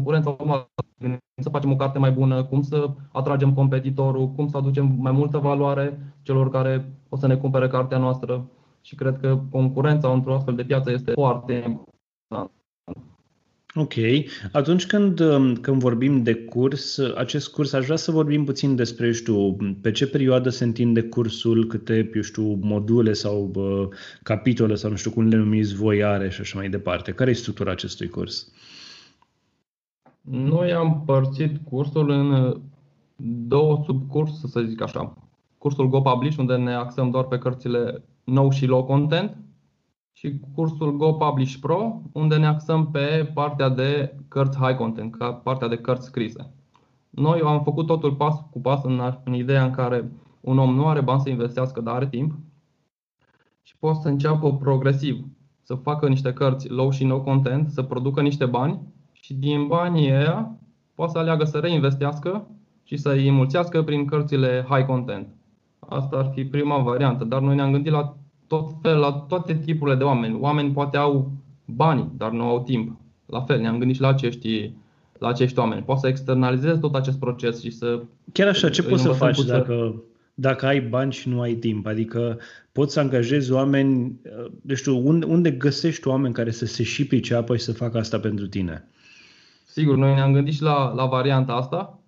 concurența 0.06 0.70
să 1.42 1.50
facem 1.50 1.72
o 1.72 1.76
carte 1.76 2.00
mai 2.00 2.12
bună, 2.12 2.44
cum 2.44 2.62
să 2.62 2.90
atragem 3.12 3.54
competitorul, 3.54 4.32
cum 4.32 4.48
să 4.48 4.58
aducem 4.58 4.96
mai 4.98 5.12
multă 5.12 5.38
valoare 5.38 6.14
celor 6.22 6.50
care 6.50 6.92
o 7.10 7.18
să 7.18 7.28
ne 7.28 7.36
cumpere 7.36 7.68
cartea 7.68 7.98
noastră. 7.98 8.50
Și 8.82 8.96
cred 8.96 9.18
că 9.22 9.40
concurența 9.50 10.12
într-o 10.12 10.36
astfel 10.36 10.56
de 10.56 10.64
piață 10.64 10.92
este 10.92 11.12
foarte 11.12 11.54
importantă. 11.54 12.52
Ok. 13.78 13.94
Atunci 14.52 14.86
când, 14.86 15.20
um, 15.20 15.56
când 15.56 15.80
vorbim 15.80 16.24
de 16.24 16.36
curs, 16.36 16.98
acest 17.16 17.48
curs, 17.48 17.74
aș 17.74 17.86
vrea 17.86 17.96
să 17.96 18.12
vorbim 18.12 18.46
puțin 18.46 18.76
despre, 18.76 19.12
știu, 19.12 19.58
pe 19.82 19.92
ce 19.92 20.08
perioadă 20.08 20.50
se 20.50 20.64
întinde 20.64 21.02
cursul, 21.02 21.68
câte, 21.68 22.12
eu 22.16 22.22
știu, 22.22 22.60
module 22.62 23.14
sau 23.14 23.52
uh, 23.56 23.88
capitole 24.24 24.76
sau 24.76 24.90
nu 24.90 24.96
știu 24.96 25.12
cum 25.12 25.28
le 25.28 25.36
numiți 25.36 25.76
voi 25.76 26.04
are 26.04 26.30
și 26.30 26.42
așa 26.42 26.58
mai 26.58 26.70
departe. 26.70 27.12
Care 27.12 27.30
e 27.30 27.34
structura 27.34 27.72
acestui 27.72 28.08
curs? 28.08 28.52
Noi 30.30 30.74
am 30.74 30.92
împărțit 30.92 31.58
cursul 31.70 32.10
în 32.10 32.32
uh, 32.32 32.56
două 33.48 33.82
subcursuri, 33.86 34.52
să 34.52 34.62
zic 34.62 34.82
așa. 34.82 35.14
Cursul 35.58 35.90
Go 35.90 36.02
Publish, 36.02 36.38
unde 36.38 36.56
ne 36.56 36.74
axăm 36.74 37.10
doar 37.10 37.24
pe 37.24 37.38
cărțile 37.38 38.04
nou 38.24 38.50
și 38.50 38.66
low 38.66 38.84
content, 38.84 39.38
și 40.12 40.40
cursul 40.54 40.98
Go 40.98 41.14
Publish 41.14 41.56
Pro, 41.62 42.02
unde 42.14 42.38
ne 42.38 42.46
axăm 42.46 42.92
pe 42.92 43.32
partea 43.34 43.70
de 43.70 44.16
cărți 44.28 44.58
high 44.58 44.78
content, 44.78 45.16
ca 45.16 45.34
partea 45.34 45.68
de 45.68 45.78
cărți 45.78 46.06
scrise. 46.06 46.54
Noi 47.10 47.42
am 47.42 47.64
făcut 47.64 47.86
totul 47.86 48.14
pas 48.14 48.44
cu 48.52 48.60
pas 48.60 48.84
în, 48.84 49.02
în 49.24 49.34
ideea 49.34 49.64
în 49.64 49.72
care 49.72 50.12
un 50.42 50.58
om 50.58 50.76
nu 50.76 50.88
are 50.88 51.02
bani 51.02 51.22
să 51.22 51.30
investească, 51.30 51.82
dar 51.82 51.96
are 51.96 52.08
timp 52.08 52.34
și 53.62 53.78
poate 53.78 54.00
să 54.02 54.08
înceapă 54.08 54.54
progresiv, 54.54 55.26
să 55.62 55.76
facă 55.76 56.08
niște 56.08 56.34
cărți 56.34 56.70
low 56.70 56.90
și 56.90 57.06
no 57.06 57.22
content, 57.22 57.70
să 57.70 57.84
producă 57.84 58.22
niște 58.22 58.46
bani 58.46 58.80
și 59.26 59.34
din 59.34 59.68
banii 59.68 60.12
ăia 60.12 60.58
poate 60.96 61.12
să 61.12 61.18
aleagă 61.18 61.44
să 61.44 61.58
reinvestească 61.58 62.48
și 62.84 62.98
să 62.98 63.10
îi 63.10 63.28
înmulțească 63.28 63.84
prin 63.84 64.06
cărțile 64.06 64.66
high 64.70 64.86
content. 64.86 65.28
Asta 65.80 66.18
ar 66.18 66.32
fi 66.34 66.46
prima 66.46 66.78
variantă, 66.78 67.24
dar 67.24 67.42
noi 67.42 67.56
ne-am 67.56 67.72
gândit 67.72 67.92
la 67.92 68.18
tot 68.48 68.72
fel, 68.82 68.98
la 68.98 69.12
toate 69.12 69.56
tipurile 69.66 69.96
de 69.96 70.04
oameni. 70.04 70.38
Oameni 70.40 70.72
poate 70.72 70.98
au 70.98 71.32
bani, 71.66 72.12
dar 72.18 72.32
nu 72.32 72.44
au 72.44 72.64
timp. 72.64 73.00
La 73.26 73.42
fel, 73.42 73.60
ne-am 73.60 73.78
gândit 73.78 73.96
și 73.96 74.02
la 74.02 74.08
acești, 74.08 74.72
la 75.20 75.28
acești 75.28 75.60
oameni. 75.60 75.82
Poți 75.82 76.02
să 76.02 76.08
externalizezi 76.08 76.80
tot 76.80 76.96
acest 76.96 77.20
proces 77.20 77.62
și 77.62 77.72
să... 77.72 78.02
Chiar 78.32 78.48
așa, 78.48 78.70
ce 78.70 78.84
poți 78.84 79.02
să 79.02 79.12
faci 79.12 79.44
dacă, 79.44 80.04
dacă 80.34 80.66
ai 80.66 80.82
bani 80.82 81.12
și 81.12 81.30
nu 81.30 81.42
ai 81.42 81.54
timp? 81.54 81.86
Adică 81.86 82.38
poți 82.72 82.94
să 82.94 83.00
angajezi 83.00 83.52
oameni, 83.52 84.20
de 84.62 84.74
știu, 84.74 85.08
unde, 85.08 85.26
unde 85.26 85.52
găsești 85.52 86.08
oameni 86.08 86.34
care 86.34 86.52
să 86.52 86.66
se 86.66 86.84
și 86.84 87.08
priceapă 87.08 87.56
și 87.56 87.64
să 87.64 87.74
facă 87.74 87.98
asta 87.98 88.20
pentru 88.20 88.48
tine? 88.48 88.88
Sigur, 89.76 89.96
noi 89.96 90.14
ne-am 90.14 90.34
gândit 90.34 90.54
și 90.54 90.62
la, 90.62 90.94
la 90.94 91.06
varianta 91.06 91.54
asta 91.54 92.00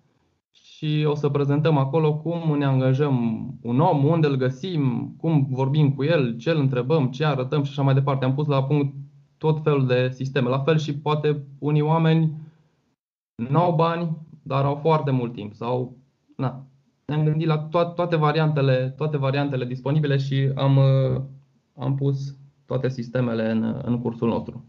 și 0.52 1.04
o 1.08 1.14
să 1.14 1.28
prezentăm 1.28 1.76
acolo 1.76 2.16
cum 2.16 2.58
ne 2.58 2.64
angajăm 2.64 3.14
un 3.62 3.80
om, 3.80 4.04
unde 4.04 4.26
îl 4.26 4.36
găsim, 4.36 5.14
cum 5.18 5.46
vorbim 5.50 5.94
cu 5.94 6.04
el, 6.04 6.36
ce 6.36 6.50
îl 6.50 6.58
întrebăm, 6.58 7.10
ce 7.10 7.24
arătăm 7.24 7.62
și 7.62 7.70
așa 7.70 7.82
mai 7.82 7.94
departe. 7.94 8.24
Am 8.24 8.34
pus 8.34 8.46
la 8.46 8.64
punct 8.64 8.94
tot 9.36 9.62
felul 9.62 9.86
de 9.86 10.10
sisteme. 10.12 10.48
La 10.48 10.58
fel 10.58 10.78
și 10.78 10.98
poate 10.98 11.44
unii 11.58 11.80
oameni 11.80 12.32
nu 13.48 13.58
au 13.58 13.74
bani, 13.74 14.16
dar 14.42 14.64
au 14.64 14.74
foarte 14.74 15.10
mult 15.10 15.32
timp 15.32 15.54
sau 15.54 15.96
na, 16.36 16.66
ne-am 17.06 17.24
gândit 17.24 17.46
la 17.46 17.68
to- 17.68 17.94
toate 17.94 18.16
variantele, 18.16 18.94
toate 18.96 19.16
variantele 19.16 19.64
disponibile 19.64 20.16
și 20.16 20.52
am, 20.54 20.78
am 21.76 21.94
pus 21.94 22.36
toate 22.66 22.88
sistemele 22.88 23.50
în, 23.50 23.80
în 23.84 24.00
cursul 24.00 24.28
nostru. 24.28 24.64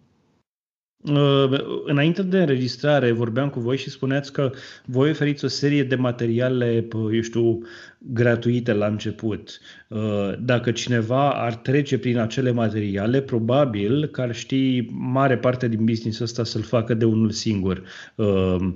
Uh, 1.04 1.84
înainte 1.86 2.24
de 2.24 2.40
înregistrare 2.40 3.12
vorbeam 3.12 3.50
cu 3.50 3.60
voi 3.60 3.78
și 3.78 3.90
spuneați 3.90 4.34
că 4.34 4.52
voi 4.86 5.10
oferiți 5.10 5.46
o 5.46 5.48
serie 5.48 5.84
de 5.84 5.96
materiale, 5.96 6.88
eu 7.14 7.22
știu, 7.22 7.60
gratuite 8.00 8.74
la 8.74 8.86
început. 8.86 9.60
Uh, 9.88 10.34
dacă 10.40 10.72
cineva 10.72 11.30
ar 11.30 11.56
trece 11.56 12.00
prin 12.00 12.18
acele 12.18 12.52
materiale, 12.52 13.22
probabil 13.22 14.06
că 14.06 14.22
ar 14.22 14.36
ști 14.36 14.88
mare 14.92 15.38
parte 15.38 15.68
din 15.68 15.86
business 15.86 16.20
ăsta 16.20 16.44
să-l 16.44 16.62
facă 16.62 16.94
de 16.94 17.06
unul 17.06 17.30
singur. 17.30 17.84
Uh, 18.16 18.74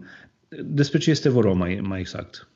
despre 0.64 0.98
ce 0.98 1.10
este 1.10 1.30
vorba 1.30 1.54
mai, 1.54 1.80
mai 1.84 2.00
exact? 2.00 2.48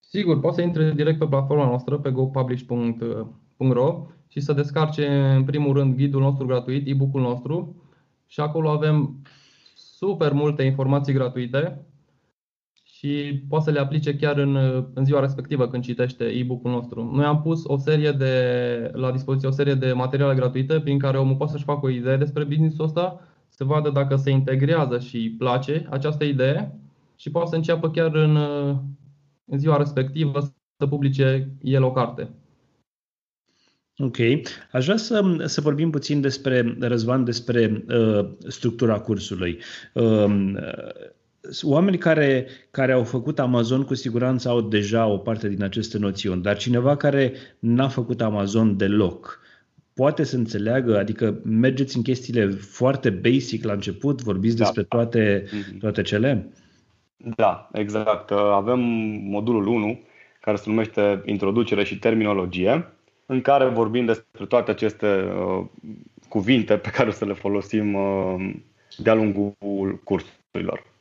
Sigur, 0.00 0.40
poate 0.40 0.56
să 0.56 0.62
intre 0.62 0.92
direct 0.96 1.18
pe 1.18 1.26
platforma 1.26 1.66
noastră, 1.66 1.98
pe 1.98 2.10
gopublish.ro 2.10 4.06
și 4.28 4.40
să 4.40 4.52
descarce 4.52 5.06
în 5.36 5.44
primul 5.44 5.74
rând 5.74 5.96
ghidul 5.96 6.20
nostru 6.20 6.46
gratuit, 6.46 6.88
e-book-ul 6.88 7.20
nostru, 7.20 7.83
și 8.34 8.40
acolo 8.40 8.70
avem 8.70 9.22
super 9.74 10.32
multe 10.32 10.62
informații 10.62 11.12
gratuite 11.12 11.86
și 12.82 13.42
poate 13.48 13.64
să 13.64 13.70
le 13.70 13.78
aplice 13.78 14.16
chiar 14.16 14.36
în, 14.36 14.56
în 14.94 15.04
ziua 15.04 15.20
respectivă 15.20 15.68
când 15.68 15.82
citește 15.82 16.24
e-book-ul 16.24 16.70
nostru. 16.70 17.10
Noi 17.12 17.24
am 17.24 17.42
pus 17.42 17.64
o 17.64 17.76
serie 17.76 18.10
de, 18.10 18.90
la 18.92 19.12
dispoziție 19.12 19.48
o 19.48 19.50
serie 19.50 19.74
de 19.74 19.92
materiale 19.92 20.34
gratuite 20.34 20.80
prin 20.80 20.98
care 20.98 21.18
omul 21.18 21.36
poate 21.36 21.52
să-și 21.52 21.64
facă 21.64 21.86
o 21.86 21.88
idee 21.88 22.16
despre 22.16 22.44
business-ul 22.44 22.84
ăsta, 22.84 23.20
să 23.48 23.64
vadă 23.64 23.90
dacă 23.90 24.16
se 24.16 24.30
integrează 24.30 24.98
și 24.98 25.16
îi 25.16 25.30
place 25.30 25.86
această 25.90 26.24
idee 26.24 26.78
și 27.16 27.30
poate 27.30 27.48
să 27.48 27.56
înceapă 27.56 27.90
chiar 27.90 28.14
în, 28.14 28.36
în 29.44 29.58
ziua 29.58 29.76
respectivă 29.76 30.40
să 30.76 30.86
publice 30.86 31.56
el 31.62 31.82
o 31.82 31.92
carte. 31.92 32.30
Ok. 33.98 34.16
Aș 34.72 34.84
vrea 34.84 34.96
să, 34.96 35.42
să 35.44 35.60
vorbim 35.60 35.90
puțin 35.90 36.20
despre, 36.20 36.76
Răzvan, 36.80 37.24
despre 37.24 37.84
uh, 37.88 38.28
structura 38.48 39.00
cursului. 39.00 39.58
Uh, 39.92 40.54
oamenii 41.62 41.98
care, 41.98 42.46
care 42.70 42.92
au 42.92 43.04
făcut 43.04 43.38
Amazon 43.38 43.82
cu 43.82 43.94
siguranță 43.94 44.48
au 44.48 44.60
deja 44.60 45.06
o 45.06 45.18
parte 45.18 45.48
din 45.48 45.62
aceste 45.62 45.98
noțiuni, 45.98 46.42
dar 46.42 46.56
cineva 46.56 46.96
care 46.96 47.32
n-a 47.58 47.88
făcut 47.88 48.20
Amazon 48.20 48.76
deloc, 48.76 49.40
poate 49.94 50.24
să 50.24 50.36
înțeleagă, 50.36 50.98
adică 50.98 51.40
mergeți 51.44 51.96
în 51.96 52.02
chestiile 52.02 52.48
foarte 52.50 53.10
basic 53.10 53.64
la 53.64 53.72
început, 53.72 54.22
vorbiți 54.22 54.56
da. 54.56 54.64
despre 54.64 54.82
toate, 54.82 55.44
mhm. 55.52 55.78
toate 55.78 56.02
cele? 56.02 56.52
Da, 57.36 57.68
exact. 57.72 58.30
Avem 58.30 58.78
modulul 59.28 59.66
1 59.66 60.02
care 60.40 60.56
se 60.56 60.64
numește 60.66 61.22
Introducere 61.24 61.84
și 61.84 61.98
terminologie, 61.98 62.93
în 63.26 63.40
care 63.40 63.68
vorbim 63.68 64.04
despre 64.04 64.46
toate 64.46 64.70
aceste 64.70 65.06
uh, 65.06 65.64
cuvinte 66.28 66.76
pe 66.76 66.90
care 66.90 67.08
o 67.08 67.12
să 67.12 67.24
le 67.24 67.32
folosim 67.32 67.94
uh, 67.94 68.54
de-a 68.96 69.14
lungul 69.14 70.00
cursurilor. 70.04 70.92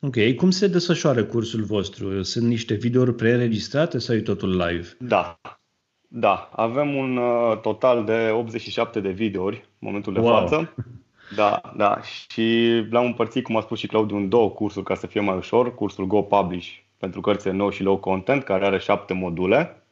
Ok. 0.00 0.34
Cum 0.36 0.50
se 0.50 0.66
desfășoară 0.66 1.24
cursul 1.24 1.62
vostru? 1.62 2.22
Sunt 2.22 2.46
niște 2.46 2.74
videouri 2.74 3.14
preînregistrate 3.14 3.98
sau 3.98 4.14
e 4.14 4.20
totul 4.20 4.56
live? 4.56 4.88
Da. 4.98 5.40
Da. 6.08 6.50
Avem 6.52 6.94
un 6.94 7.16
uh, 7.16 7.60
total 7.60 8.04
de 8.04 8.30
87 8.32 9.00
de 9.00 9.10
videouri 9.10 9.56
în 9.56 9.62
momentul 9.78 10.12
de 10.12 10.20
wow. 10.20 10.32
față. 10.32 10.74
Da, 11.36 11.60
da. 11.76 12.00
Și 12.02 12.68
l-am 12.90 13.04
împărțit, 13.04 13.44
cum 13.44 13.56
a 13.56 13.60
spus 13.60 13.78
și 13.78 13.86
Claudiu, 13.86 14.16
în 14.16 14.28
două 14.28 14.50
cursuri 14.50 14.84
ca 14.84 14.94
să 14.94 15.06
fie 15.06 15.20
mai 15.20 15.36
ușor. 15.36 15.74
Cursul 15.74 16.06
Go 16.06 16.22
Publish 16.22 16.78
pentru 16.98 17.20
cărțile 17.20 17.52
nou 17.52 17.70
și 17.70 17.82
low 17.82 17.98
content, 17.98 18.42
care 18.42 18.66
are 18.66 18.78
șapte 18.78 19.12
module. 19.14 19.83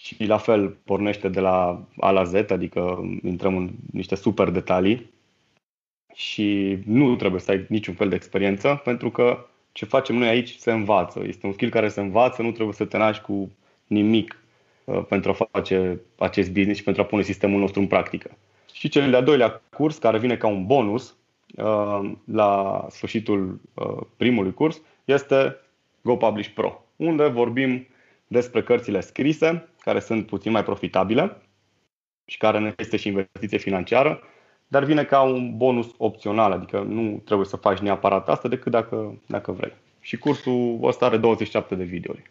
Și 0.00 0.24
la 0.24 0.38
fel 0.38 0.68
pornește 0.84 1.28
de 1.28 1.40
la 1.40 1.84
A 2.00 2.10
la 2.10 2.24
Z, 2.24 2.34
adică 2.34 3.10
intrăm 3.24 3.56
în 3.56 3.70
niște 3.92 4.14
super 4.14 4.50
detalii 4.50 5.10
și 6.14 6.78
nu 6.84 7.16
trebuie 7.16 7.40
să 7.40 7.50
ai 7.50 7.66
niciun 7.68 7.94
fel 7.94 8.08
de 8.08 8.14
experiență, 8.14 8.80
pentru 8.84 9.10
că 9.10 9.46
ce 9.72 9.84
facem 9.84 10.16
noi 10.16 10.28
aici 10.28 10.56
se 10.56 10.72
învață. 10.72 11.22
Este 11.26 11.46
un 11.46 11.52
skill 11.52 11.70
care 11.70 11.88
se 11.88 12.00
învață, 12.00 12.42
nu 12.42 12.52
trebuie 12.52 12.74
să 12.74 12.84
te 12.84 12.96
naști 12.96 13.22
cu 13.22 13.50
nimic 13.86 14.42
uh, 14.84 15.04
pentru 15.08 15.30
a 15.30 15.46
face 15.50 16.00
acest 16.18 16.52
business 16.52 16.78
și 16.78 16.84
pentru 16.84 17.02
a 17.02 17.06
pune 17.06 17.22
sistemul 17.22 17.60
nostru 17.60 17.80
în 17.80 17.86
practică. 17.86 18.30
Și 18.72 18.88
cel 18.88 19.10
de-al 19.10 19.24
doilea 19.24 19.62
curs, 19.70 19.98
care 19.98 20.18
vine 20.18 20.36
ca 20.36 20.46
un 20.46 20.66
bonus 20.66 21.16
uh, 21.56 22.10
la 22.24 22.86
sfârșitul 22.90 23.60
uh, 23.74 24.00
primului 24.16 24.54
curs, 24.54 24.80
este 25.04 25.56
Go 26.02 26.16
Publish 26.16 26.48
Pro, 26.48 26.84
unde 26.96 27.26
vorbim 27.26 27.86
despre 28.26 28.62
cărțile 28.62 29.00
scrise, 29.00 29.67
care 29.80 30.00
sunt 30.00 30.26
puțin 30.26 30.52
mai 30.52 30.64
profitabile 30.64 31.42
și 32.24 32.36
care 32.36 32.58
necesită 32.58 32.96
și 32.96 33.08
investiție 33.08 33.58
financiară, 33.58 34.20
dar 34.66 34.84
vine 34.84 35.04
ca 35.04 35.22
un 35.22 35.56
bonus 35.56 35.86
opțional, 35.96 36.52
adică 36.52 36.80
nu 36.88 37.22
trebuie 37.24 37.46
să 37.46 37.56
faci 37.56 37.78
neapărat 37.78 38.28
asta 38.28 38.48
decât 38.48 38.72
dacă, 38.72 39.22
dacă 39.26 39.52
vrei. 39.52 39.72
Și 40.00 40.16
cursul 40.16 40.78
ăsta 40.82 41.06
are 41.06 41.16
27 41.16 41.74
de 41.74 41.84
videouri. 41.84 42.22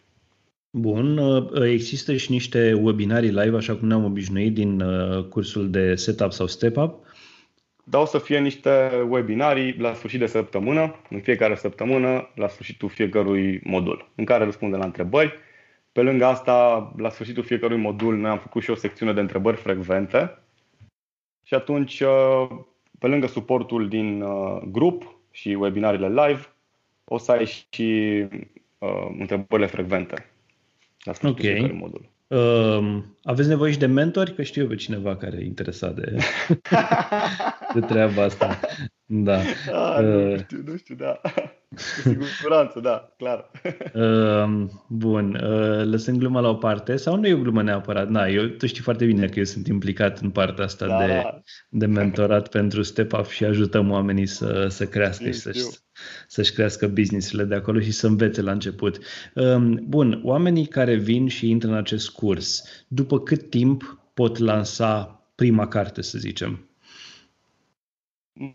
Bun, 0.69 1.19
există 1.63 2.15
și 2.15 2.31
niște 2.31 2.73
webinarii 2.73 3.29
live, 3.29 3.57
așa 3.57 3.75
cum 3.75 3.87
ne-am 3.87 4.03
obișnuit 4.03 4.53
din 4.53 4.81
uh, 4.81 5.23
cursul 5.23 5.69
de 5.69 5.95
Setup 5.95 6.31
sau 6.31 6.47
Step 6.47 6.77
Up? 6.77 7.05
Da, 7.83 7.99
o 7.99 8.05
să 8.05 8.17
fie 8.17 8.39
niște 8.39 8.89
webinarii 9.09 9.75
la 9.77 9.93
sfârșit 9.93 10.19
de 10.19 10.25
săptămână, 10.25 10.95
în 11.09 11.19
fiecare 11.19 11.55
săptămână, 11.55 12.29
la 12.35 12.47
sfârșitul 12.47 12.89
fiecărui 12.89 13.61
modul, 13.63 14.09
în 14.15 14.25
care 14.25 14.43
răspundem 14.43 14.79
la 14.79 14.85
întrebări. 14.85 15.33
Pe 15.97 16.03
lângă 16.03 16.25
asta, 16.25 16.91
la 16.97 17.09
sfârșitul 17.09 17.43
fiecărui 17.43 17.77
modul, 17.77 18.17
noi 18.17 18.29
am 18.29 18.37
făcut 18.37 18.63
și 18.63 18.69
o 18.69 18.75
secțiune 18.75 19.13
de 19.13 19.19
întrebări 19.19 19.57
frecvente, 19.57 20.39
și 21.43 21.53
atunci, 21.53 21.99
uh, 21.99 22.47
pe 22.99 23.07
lângă 23.07 23.27
suportul 23.27 23.87
din 23.87 24.21
uh, 24.21 24.61
grup 24.71 25.17
și 25.31 25.49
webinarele 25.49 26.07
live, 26.07 26.53
o 27.03 27.17
să 27.17 27.31
ai 27.31 27.45
și 27.45 28.25
uh, 28.77 29.07
întrebările 29.19 29.67
frecvente 29.67 30.31
la 31.03 31.13
ok. 31.29 31.71
modul. 31.73 32.09
Uh, 32.27 33.03
aveți 33.27 33.47
nevoie 33.47 33.71
și 33.71 33.77
de 33.77 33.85
mentori? 33.85 34.33
Că 34.33 34.41
știu 34.43 34.61
eu 34.61 34.67
pe 34.67 34.75
cineva 34.75 35.15
care 35.15 35.37
e 35.37 35.45
interesat 35.45 35.95
de, 35.95 36.17
de 37.73 37.79
treaba 37.79 38.23
asta. 38.23 38.59
Da. 39.05 39.37
Ah, 39.71 39.99
uh, 39.99 40.31
nu 40.31 40.37
știu, 40.37 40.63
nu 40.65 40.77
știu, 40.77 40.95
da. 40.95 41.21
Cu 42.03 42.23
siguranță, 42.37 42.79
da, 42.79 43.13
clar. 43.17 43.51
Uh, 43.93 44.65
bun, 44.87 45.39
uh, 45.43 45.85
lăsând 45.85 46.19
gluma 46.19 46.39
la 46.39 46.49
o 46.49 46.53
parte, 46.53 46.95
sau 46.95 47.15
nu 47.15 47.27
e 47.27 47.33
o 47.33 47.39
glumă 47.39 47.63
neapărat, 47.63 48.09
na, 48.09 48.27
eu, 48.27 48.45
tu 48.45 48.65
știi 48.65 48.81
foarte 48.81 49.05
bine 49.05 49.27
că 49.27 49.39
eu 49.39 49.43
sunt 49.43 49.67
implicat 49.67 50.19
în 50.19 50.29
partea 50.29 50.63
asta 50.63 50.87
da, 50.87 50.97
de, 50.97 51.07
da. 51.07 51.41
de 51.69 51.85
mentorat 51.85 52.47
pentru 52.47 52.81
Step 52.81 53.13
Up 53.13 53.27
și 53.27 53.45
ajutăm 53.45 53.91
oamenii 53.91 54.25
să, 54.25 54.67
să 54.69 54.85
crească 54.85 55.25
și 55.25 55.33
să-și, 55.33 55.63
să-și 56.27 56.53
crească 56.53 56.87
businessurile 56.87 57.43
de 57.43 57.55
acolo 57.55 57.79
și 57.79 57.91
să 57.91 58.07
învețe 58.07 58.41
la 58.41 58.51
început. 58.51 58.97
Uh, 59.33 59.57
bun, 59.83 60.21
oamenii 60.23 60.65
care 60.65 60.95
vin 60.95 61.27
și 61.27 61.49
intră 61.49 61.69
în 61.69 61.75
acest 61.75 62.09
curs, 62.09 62.63
după 62.87 63.16
cât 63.19 63.49
timp 63.49 63.99
pot 64.13 64.37
lansa 64.37 65.21
prima 65.35 65.67
carte, 65.67 66.01
să 66.01 66.17
zicem? 66.17 66.67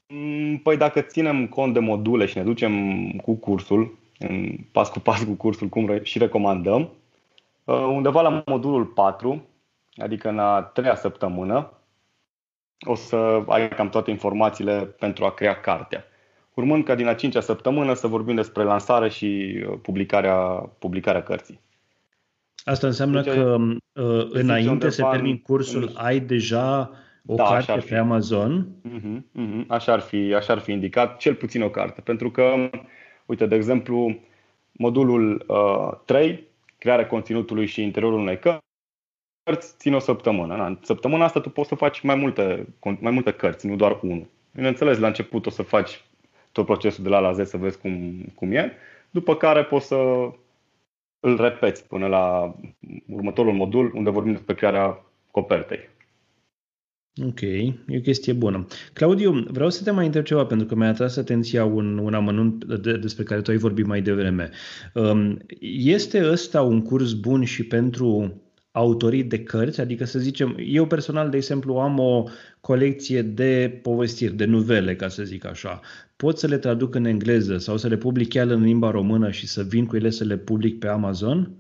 Mm, 0.08 0.58
păi 0.58 0.76
dacă 0.76 1.00
ținem 1.00 1.46
cont 1.46 1.72
de 1.72 1.78
module 1.78 2.26
și 2.26 2.36
ne 2.36 2.42
ducem 2.42 3.08
cu 3.10 3.34
cursul, 3.34 3.98
în 4.18 4.56
pas 4.72 4.88
cu 4.88 4.98
pas 4.98 5.24
cu 5.24 5.32
cursul, 5.32 5.68
cum 5.68 6.00
și 6.02 6.18
recomandăm, 6.18 6.90
uh, 7.64 7.74
undeva 7.74 8.20
la 8.20 8.42
modulul 8.46 8.84
4, 8.84 9.46
adică 9.96 10.28
în 10.28 10.38
a 10.38 10.62
treia 10.62 10.94
săptămână, 10.94 11.72
o 12.80 12.94
să 12.94 13.42
ai 13.46 13.68
cam 13.68 13.88
toate 13.88 14.10
informațiile 14.10 14.84
pentru 14.84 15.24
a 15.24 15.30
crea 15.30 15.60
cartea. 15.60 16.04
Urmând 16.54 16.84
ca 16.84 16.94
din 16.94 17.06
a 17.06 17.14
cincea 17.14 17.40
săptămână 17.40 17.94
să 17.94 18.06
vorbim 18.06 18.34
despre 18.34 18.62
lansare 18.62 19.08
și 19.08 19.60
uh, 19.68 19.78
publicarea, 19.82 20.36
publicarea 20.78 21.22
cărții. 21.22 21.60
Asta 22.64 22.86
înseamnă 22.86 23.22
deci, 23.22 23.34
că 23.34 23.56
uh, 23.92 24.26
înainte 24.30 24.90
să 24.90 25.08
termin 25.10 25.38
cursul, 25.38 25.82
în... 25.82 25.94
ai 25.94 26.20
deja 26.20 26.90
o 27.26 27.34
da, 27.34 27.44
carte 27.44 27.84
pe 27.88 27.96
Amazon? 27.96 28.66
Uh-huh, 28.88 29.18
uh-huh. 29.18 29.66
Așa, 29.66 29.92
ar 29.92 30.00
fi, 30.00 30.34
așa 30.34 30.52
ar 30.52 30.58
fi 30.58 30.72
indicat, 30.72 31.16
cel 31.16 31.34
puțin 31.34 31.62
o 31.62 31.70
carte. 31.70 32.00
Pentru 32.00 32.30
că, 32.30 32.70
uite, 33.26 33.46
de 33.46 33.54
exemplu, 33.54 34.20
modulul 34.72 35.44
uh, 35.48 35.98
3, 36.04 36.46
crearea 36.78 37.06
conținutului 37.06 37.66
și 37.66 37.82
interiorul 37.82 38.18
unei 38.18 38.38
cărți, 38.38 39.74
ține 39.78 39.96
o 39.96 39.98
săptămână. 39.98 40.54
În 40.54 40.78
săptămâna 40.82 41.24
asta 41.24 41.40
tu 41.40 41.50
poți 41.50 41.68
să 41.68 41.74
faci 41.74 42.00
mai 42.00 42.14
multe, 42.14 42.66
mai 43.00 43.12
multe 43.12 43.32
cărți, 43.32 43.66
nu 43.66 43.76
doar 43.76 43.98
unul. 44.02 44.26
Bineînțeles, 44.54 44.98
la 44.98 45.06
început 45.06 45.46
o 45.46 45.50
să 45.50 45.62
faci 45.62 46.04
tot 46.52 46.66
procesul 46.66 47.04
de 47.04 47.10
la 47.10 47.18
la 47.18 47.32
Z 47.32 47.48
să 47.48 47.56
vezi 47.56 47.78
cum, 47.78 48.24
cum 48.34 48.52
e, 48.52 48.72
după 49.10 49.36
care 49.36 49.64
poți 49.64 49.86
să 49.86 49.96
îl 51.24 51.36
repeți 51.36 51.86
până 51.86 52.06
la 52.06 52.54
următorul 53.08 53.52
modul 53.52 53.92
unde 53.94 54.10
vorbim 54.10 54.32
despre 54.32 54.54
crearea 54.54 55.04
copertei. 55.30 55.90
Ok, 57.26 57.40
e 57.40 57.96
o 57.96 58.00
chestie 58.00 58.32
bună. 58.32 58.66
Claudiu, 58.92 59.32
vreau 59.32 59.70
să 59.70 59.82
te 59.82 59.90
mai 59.90 60.04
întreb 60.04 60.24
ceva, 60.24 60.46
pentru 60.46 60.66
că 60.66 60.74
mi-a 60.74 60.88
atras 60.88 61.16
atenția 61.16 61.64
un, 61.64 61.98
un 61.98 62.14
amănunt 62.14 62.64
de, 62.64 62.96
despre 62.96 63.24
care 63.24 63.40
tu 63.40 63.50
ai 63.50 63.56
vorbit 63.56 63.86
mai 63.86 64.02
devreme. 64.02 64.50
Um, 64.94 65.38
este 65.60 66.28
ăsta 66.30 66.62
un 66.62 66.82
curs 66.82 67.12
bun 67.12 67.44
și 67.44 67.66
pentru 67.66 68.41
autorii 68.72 69.24
de 69.24 69.42
cărți? 69.42 69.80
Adică 69.80 70.04
să 70.04 70.18
zicem, 70.18 70.56
eu 70.58 70.86
personal, 70.86 71.30
de 71.30 71.36
exemplu, 71.36 71.76
am 71.76 71.98
o 71.98 72.24
colecție 72.60 73.22
de 73.22 73.80
povestiri, 73.82 74.34
de 74.34 74.44
nuvele, 74.44 74.96
ca 74.96 75.08
să 75.08 75.22
zic 75.22 75.46
așa. 75.46 75.80
Pot 76.16 76.38
să 76.38 76.46
le 76.46 76.58
traduc 76.58 76.94
în 76.94 77.04
engleză 77.04 77.58
sau 77.58 77.76
să 77.76 77.88
le 77.88 77.96
public 77.96 78.28
chiar 78.28 78.46
în 78.46 78.62
limba 78.62 78.90
română 78.90 79.30
și 79.30 79.46
să 79.46 79.62
vin 79.62 79.86
cu 79.86 79.96
ele 79.96 80.10
să 80.10 80.24
le 80.24 80.36
public 80.36 80.78
pe 80.78 80.88
Amazon? 80.88 81.50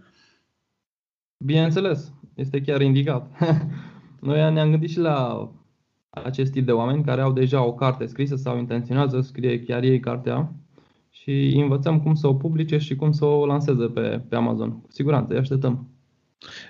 Bineînțeles, 1.44 2.12
este 2.34 2.60
chiar 2.60 2.80
indicat. 2.80 3.30
Noi 4.20 4.52
ne-am 4.52 4.70
gândit 4.70 4.90
și 4.90 4.98
la 4.98 5.50
acest 6.10 6.52
tip 6.52 6.66
de 6.66 6.72
oameni 6.72 7.04
care 7.04 7.20
au 7.20 7.32
deja 7.32 7.64
o 7.64 7.74
carte 7.74 8.06
scrisă 8.06 8.36
sau 8.36 8.58
intenționează 8.58 9.20
să 9.20 9.26
scrie 9.26 9.60
chiar 9.60 9.82
ei 9.82 10.00
cartea 10.00 10.52
și 11.10 11.58
învățăm 11.62 12.00
cum 12.00 12.14
să 12.14 12.26
o 12.26 12.34
publice 12.34 12.78
și 12.78 12.96
cum 12.96 13.12
să 13.12 13.24
o 13.24 13.46
lanseze 13.46 13.86
pe, 13.86 14.24
pe 14.28 14.36
Amazon. 14.36 14.80
Cu 14.80 14.90
siguranță, 14.90 15.32
îi 15.32 15.38
așteptăm. 15.38 15.91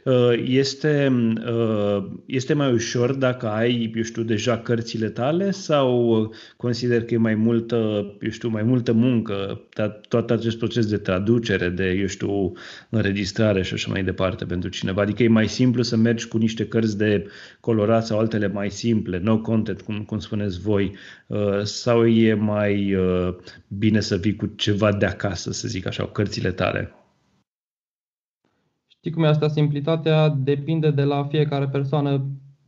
Uh, 0.05 0.43
este, 0.45 1.13
uh, 1.47 2.05
este 2.27 2.55
mai 2.55 2.73
ușor 2.73 3.15
dacă 3.15 3.49
ai, 3.49 3.93
eu 3.97 4.03
știu, 4.03 4.23
deja 4.23 4.59
cărțile 4.59 5.09
tale 5.09 5.51
sau 5.51 6.35
consider 6.57 7.05
că 7.05 7.15
e 7.15 7.17
mai 7.17 7.35
multă, 7.35 7.77
eu 8.21 8.31
știu, 8.31 8.49
mai 8.49 8.63
multă 8.63 8.93
muncă, 8.93 9.61
tot 10.09 10.31
acest 10.31 10.59
proces 10.59 10.87
de 10.87 10.97
traducere, 10.97 11.69
de, 11.69 11.91
eu 11.91 12.07
știu, 12.07 12.53
înregistrare 12.89 13.63
și 13.63 13.75
așa 13.75 13.91
mai 13.91 14.05
departe 14.05 14.45
pentru 14.45 14.69
cineva? 14.69 15.03
Adică 15.03 15.23
e 15.23 15.29
mai 15.29 15.49
simplu 15.49 15.83
să 15.83 15.97
mergi 15.97 16.29
cu 16.29 16.39
niște 16.39 16.67
cărți 16.67 16.99
de 16.99 17.27
colorat 17.61 18.07
sau 18.07 18.19
altele 18.19 18.49
mai 18.49 18.71
simple, 18.71 19.19
no 19.19 19.39
content, 19.41 19.81
cum, 19.81 20.05
cum 20.05 20.19
spuneți 20.19 20.61
voi, 20.61 20.97
uh, 21.27 21.63
sau 21.63 22.07
e 22.07 22.35
mai 22.35 22.97
bine 23.69 24.01
să 24.01 24.17
vii 24.17 24.37
cu 24.37 24.47
ceva 24.57 24.93
de 24.93 25.07
acasă, 25.07 25.53
să 25.53 25.69
zic 25.69 25.87
așa, 25.87 26.07
cărțile 26.07 26.51
tale? 26.51 26.93
Știi 29.05 29.15
cum 29.15 29.25
e 29.25 29.29
asta? 29.29 29.49
Simplitatea 29.49 30.29
depinde 30.29 30.91
de 30.91 31.03
la 31.03 31.25
fiecare 31.25 31.69
persoană 31.69 32.11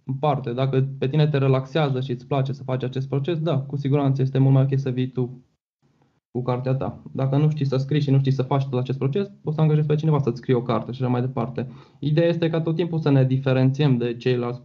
în 0.04 0.14
parte. 0.14 0.52
Dacă 0.52 0.88
pe 0.98 1.08
tine 1.08 1.26
te 1.26 1.38
relaxează 1.38 2.00
și 2.00 2.10
îți 2.10 2.26
place 2.26 2.52
să 2.52 2.62
faci 2.62 2.82
acest 2.82 3.08
proces, 3.08 3.38
da, 3.38 3.58
cu 3.58 3.76
siguranță 3.76 4.22
este 4.22 4.38
mult 4.38 4.54
mai 4.54 4.62
ok 4.62 4.78
să 4.78 4.90
vii 4.90 5.10
tu 5.10 5.44
cu 6.30 6.42
cartea 6.42 6.74
ta. 6.74 7.02
Dacă 7.12 7.36
nu 7.36 7.50
știi 7.50 7.64
să 7.64 7.76
scrii 7.76 8.00
și 8.00 8.10
nu 8.10 8.18
știi 8.18 8.32
să 8.32 8.42
faci 8.42 8.64
tot 8.64 8.80
acest 8.80 8.98
proces, 8.98 9.30
poți 9.42 9.56
să 9.56 9.62
angajezi 9.62 9.86
pe 9.86 9.94
cineva 9.94 10.18
să-ți 10.18 10.36
scrie 10.38 10.54
o 10.54 10.62
carte 10.62 10.92
și 10.92 11.02
așa 11.02 11.10
mai 11.10 11.20
departe. 11.20 11.68
Ideea 11.98 12.28
este 12.28 12.50
ca 12.50 12.60
tot 12.60 12.74
timpul 12.74 12.98
să 12.98 13.10
ne 13.10 13.24
diferențiem 13.24 13.96
de 13.96 14.16
ceilalți 14.16 14.62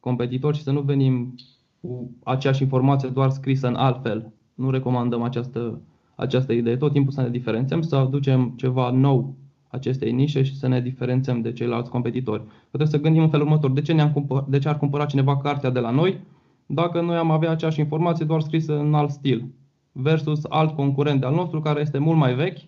competitori 0.00 0.56
și 0.56 0.62
să 0.62 0.70
nu 0.70 0.80
venim 0.80 1.34
cu 1.80 2.16
aceeași 2.24 2.62
informație 2.62 3.08
doar 3.08 3.30
scrisă 3.30 3.66
în 3.66 3.74
altfel. 3.74 4.32
Nu 4.54 4.70
recomandăm 4.70 5.22
această, 5.22 5.80
această 6.14 6.52
idee. 6.52 6.76
Tot 6.76 6.92
timpul 6.92 7.12
să 7.12 7.20
ne 7.22 7.30
diferențiem, 7.30 7.82
să 7.82 7.96
aducem 7.96 8.52
ceva 8.56 8.90
nou 8.90 9.36
acestei 9.72 10.12
nișe 10.12 10.42
și 10.42 10.58
să 10.58 10.68
ne 10.68 10.80
diferențiem 10.80 11.40
de 11.40 11.52
ceilalți 11.52 11.90
competitori. 11.90 12.42
Trebuie 12.68 12.88
să 12.88 13.00
gândim 13.00 13.22
în 13.22 13.30
felul 13.30 13.46
următor. 13.46 13.70
De 13.70 13.80
ce, 13.80 13.92
ne-am 13.92 14.12
cumpăr- 14.12 14.48
de 14.48 14.58
ce 14.58 14.68
ar 14.68 14.78
cumpăra 14.78 15.06
cineva 15.06 15.36
cartea 15.36 15.70
de 15.70 15.80
la 15.80 15.90
noi 15.90 16.20
dacă 16.66 17.00
noi 17.00 17.16
am 17.16 17.30
avea 17.30 17.50
aceeași 17.50 17.80
informație 17.80 18.24
doar 18.24 18.40
scrisă 18.40 18.78
în 18.78 18.94
alt 18.94 19.10
stil 19.10 19.44
versus 19.92 20.44
alt 20.48 20.74
concurent 20.74 21.24
al 21.24 21.34
nostru 21.34 21.60
care 21.60 21.80
este 21.80 21.98
mult 21.98 22.18
mai 22.18 22.34
vechi, 22.34 22.58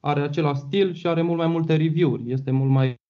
are 0.00 0.20
același 0.20 0.60
stil 0.60 0.92
și 0.92 1.06
are 1.06 1.22
mult 1.22 1.38
mai 1.38 1.46
multe 1.46 1.76
review-uri, 1.76 2.32
este 2.32 2.50
mult 2.50 2.70
mai 2.70 3.00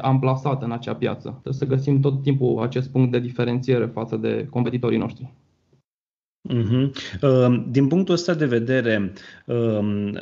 amplasat 0.00 0.62
în 0.62 0.72
acea 0.72 0.94
piață. 0.94 1.28
Trebuie 1.28 1.52
să 1.52 1.66
găsim 1.66 2.00
tot 2.00 2.22
timpul 2.22 2.62
acest 2.62 2.90
punct 2.90 3.10
de 3.10 3.18
diferențiere 3.18 3.86
față 3.86 4.16
de 4.16 4.46
competitorii 4.50 4.98
noștri. 4.98 5.32
Uh-huh. 6.48 6.90
Din 7.68 7.88
punctul 7.88 8.14
ăsta 8.14 8.34
de 8.34 8.46
vedere, 8.46 9.12
um, 9.46 10.18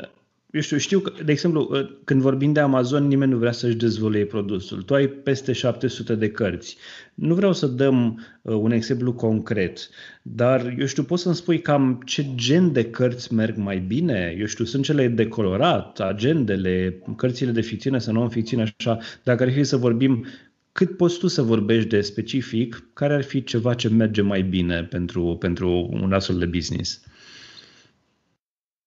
eu 0.56 0.62
știu, 0.62 0.76
știu 0.76 1.00
că, 1.00 1.12
de 1.24 1.32
exemplu, 1.32 1.68
ă, 1.72 1.90
când 2.04 2.20
vorbim 2.20 2.52
de 2.52 2.60
Amazon, 2.60 3.06
nimeni 3.06 3.32
nu 3.32 3.38
vrea 3.38 3.52
să-și 3.52 3.76
dezvolie 3.76 4.24
produsul. 4.24 4.82
Tu 4.82 4.94
ai 4.94 5.06
peste 5.08 5.52
700 5.52 6.14
de 6.14 6.30
cărți. 6.30 6.76
Nu 7.14 7.34
vreau 7.34 7.52
să 7.52 7.66
dăm 7.66 8.26
uh, 8.42 8.54
un 8.54 8.70
exemplu 8.70 9.12
concret, 9.12 9.88
dar, 10.22 10.74
eu 10.78 10.86
știu, 10.86 11.02
poți 11.02 11.22
să-mi 11.22 11.34
spui 11.34 11.60
cam 11.60 12.02
ce 12.04 12.26
gen 12.34 12.72
de 12.72 12.84
cărți 12.84 13.34
merg 13.34 13.56
mai 13.56 13.78
bine? 13.78 14.36
Eu 14.38 14.46
știu, 14.46 14.64
sunt 14.64 14.84
cele 14.84 15.08
de 15.08 15.28
colorat, 15.28 16.00
agendele, 16.00 17.02
cărțile 17.16 17.50
de 17.50 17.60
ficțiune 17.60 17.98
sau 17.98 18.12
non-ficțiune, 18.14 18.72
așa. 18.78 18.98
Dacă 19.22 19.42
ar 19.42 19.52
fi 19.52 19.64
să 19.64 19.76
vorbim 19.76 20.26
cât 20.72 20.96
poți 20.96 21.18
tu 21.18 21.26
să 21.26 21.42
vorbești 21.42 21.88
de 21.88 22.00
specific, 22.00 22.88
care 22.92 23.14
ar 23.14 23.22
fi 23.22 23.44
ceva 23.44 23.74
ce 23.74 23.88
merge 23.88 24.22
mai 24.22 24.42
bine 24.42 24.82
pentru, 24.82 25.36
pentru 25.40 25.88
un 25.92 26.12
astfel 26.12 26.38
de 26.38 26.46
business? 26.46 27.02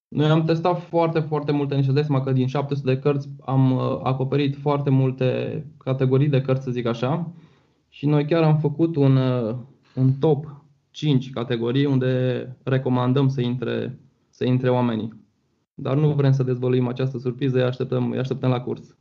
Noi 0.10 0.30
am 0.30 0.44
testat 0.44 0.82
foarte, 0.82 1.20
foarte 1.20 1.52
multe 1.52 1.76
niște. 1.76 1.92
Dai 1.92 2.04
seama 2.04 2.24
că 2.24 2.32
din 2.32 2.48
700 2.48 2.94
de 2.94 3.00
cărți 3.00 3.30
am 3.46 3.72
uh, 3.72 4.00
acoperit 4.04 4.56
foarte 4.56 4.90
multe 4.90 5.66
categorii 5.78 6.30
de 6.30 6.42
cărți, 6.42 6.64
să 6.64 6.72
zic 6.72 6.86
așa. 6.86 7.32
Și 7.90 8.06
noi 8.06 8.26
chiar 8.26 8.44
am 8.44 8.58
făcut 8.58 8.96
un, 8.96 9.16
uh, 9.16 9.56
un 9.96 10.14
top 10.14 10.64
5 10.92 11.30
categorii 11.30 11.86
unde 11.86 12.58
recomandăm 12.64 13.28
să 13.28 13.42
intre, 13.42 14.00
să 14.30 14.46
intre 14.46 14.70
oamenii. 14.70 15.14
Dar 15.74 15.96
nu 15.96 16.14
vrem 16.14 16.32
să 16.32 16.44
dezvăluim 16.44 16.88
această 16.88 17.18
surpriză, 17.18 17.58
îi 17.58 17.64
așteptăm, 17.64 18.12
îi 18.12 18.20
așteptăm 18.20 18.50
la 18.50 18.62
curs. 18.62 18.98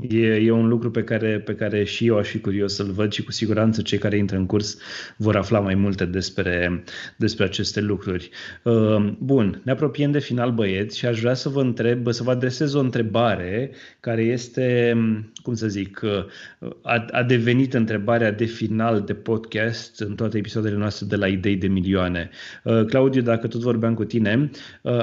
E, 0.00 0.34
e 0.34 0.50
un 0.50 0.68
lucru 0.68 0.90
pe 0.90 1.04
care, 1.04 1.40
pe 1.40 1.54
care 1.54 1.84
și 1.84 2.06
eu 2.06 2.18
aș 2.18 2.28
fi 2.28 2.40
curios 2.40 2.74
să-l 2.74 2.90
văd 2.90 3.12
și 3.12 3.22
cu 3.22 3.32
siguranță 3.32 3.82
cei 3.82 3.98
care 3.98 4.16
intră 4.16 4.36
în 4.36 4.46
curs 4.46 4.78
vor 5.16 5.36
afla 5.36 5.60
mai 5.60 5.74
multe 5.74 6.04
despre, 6.04 6.82
despre 7.16 7.44
aceste 7.44 7.80
lucruri. 7.80 8.30
Uh, 8.62 9.12
bun, 9.18 9.60
ne 9.64 9.72
apropiem 9.72 10.10
de 10.10 10.18
final 10.18 10.52
băieți 10.52 10.98
și 10.98 11.06
aș 11.06 11.20
vrea 11.20 11.34
să 11.34 11.48
vă 11.48 11.60
întreb, 11.60 12.12
să 12.12 12.22
vă 12.22 12.30
adresez 12.30 12.74
o 12.74 12.78
întrebare 12.78 13.70
care 14.00 14.22
este, 14.22 14.96
cum 15.42 15.54
să 15.54 15.68
zic, 15.68 16.00
uh, 16.02 16.70
a, 16.82 17.06
a 17.10 17.22
devenit 17.22 17.74
întrebarea 17.74 18.32
de 18.32 18.44
final 18.44 19.00
de 19.00 19.14
podcast 19.14 20.00
în 20.00 20.14
toate 20.14 20.38
episoadele 20.38 20.76
noastre 20.76 21.06
de 21.06 21.16
la 21.16 21.26
Idei 21.26 21.56
de 21.56 21.66
Milioane. 21.66 22.30
Uh, 22.62 22.84
Claudiu, 22.84 23.22
dacă 23.22 23.46
tot 23.46 23.60
vorbeam 23.60 23.94
cu 23.94 24.04
tine, 24.04 24.50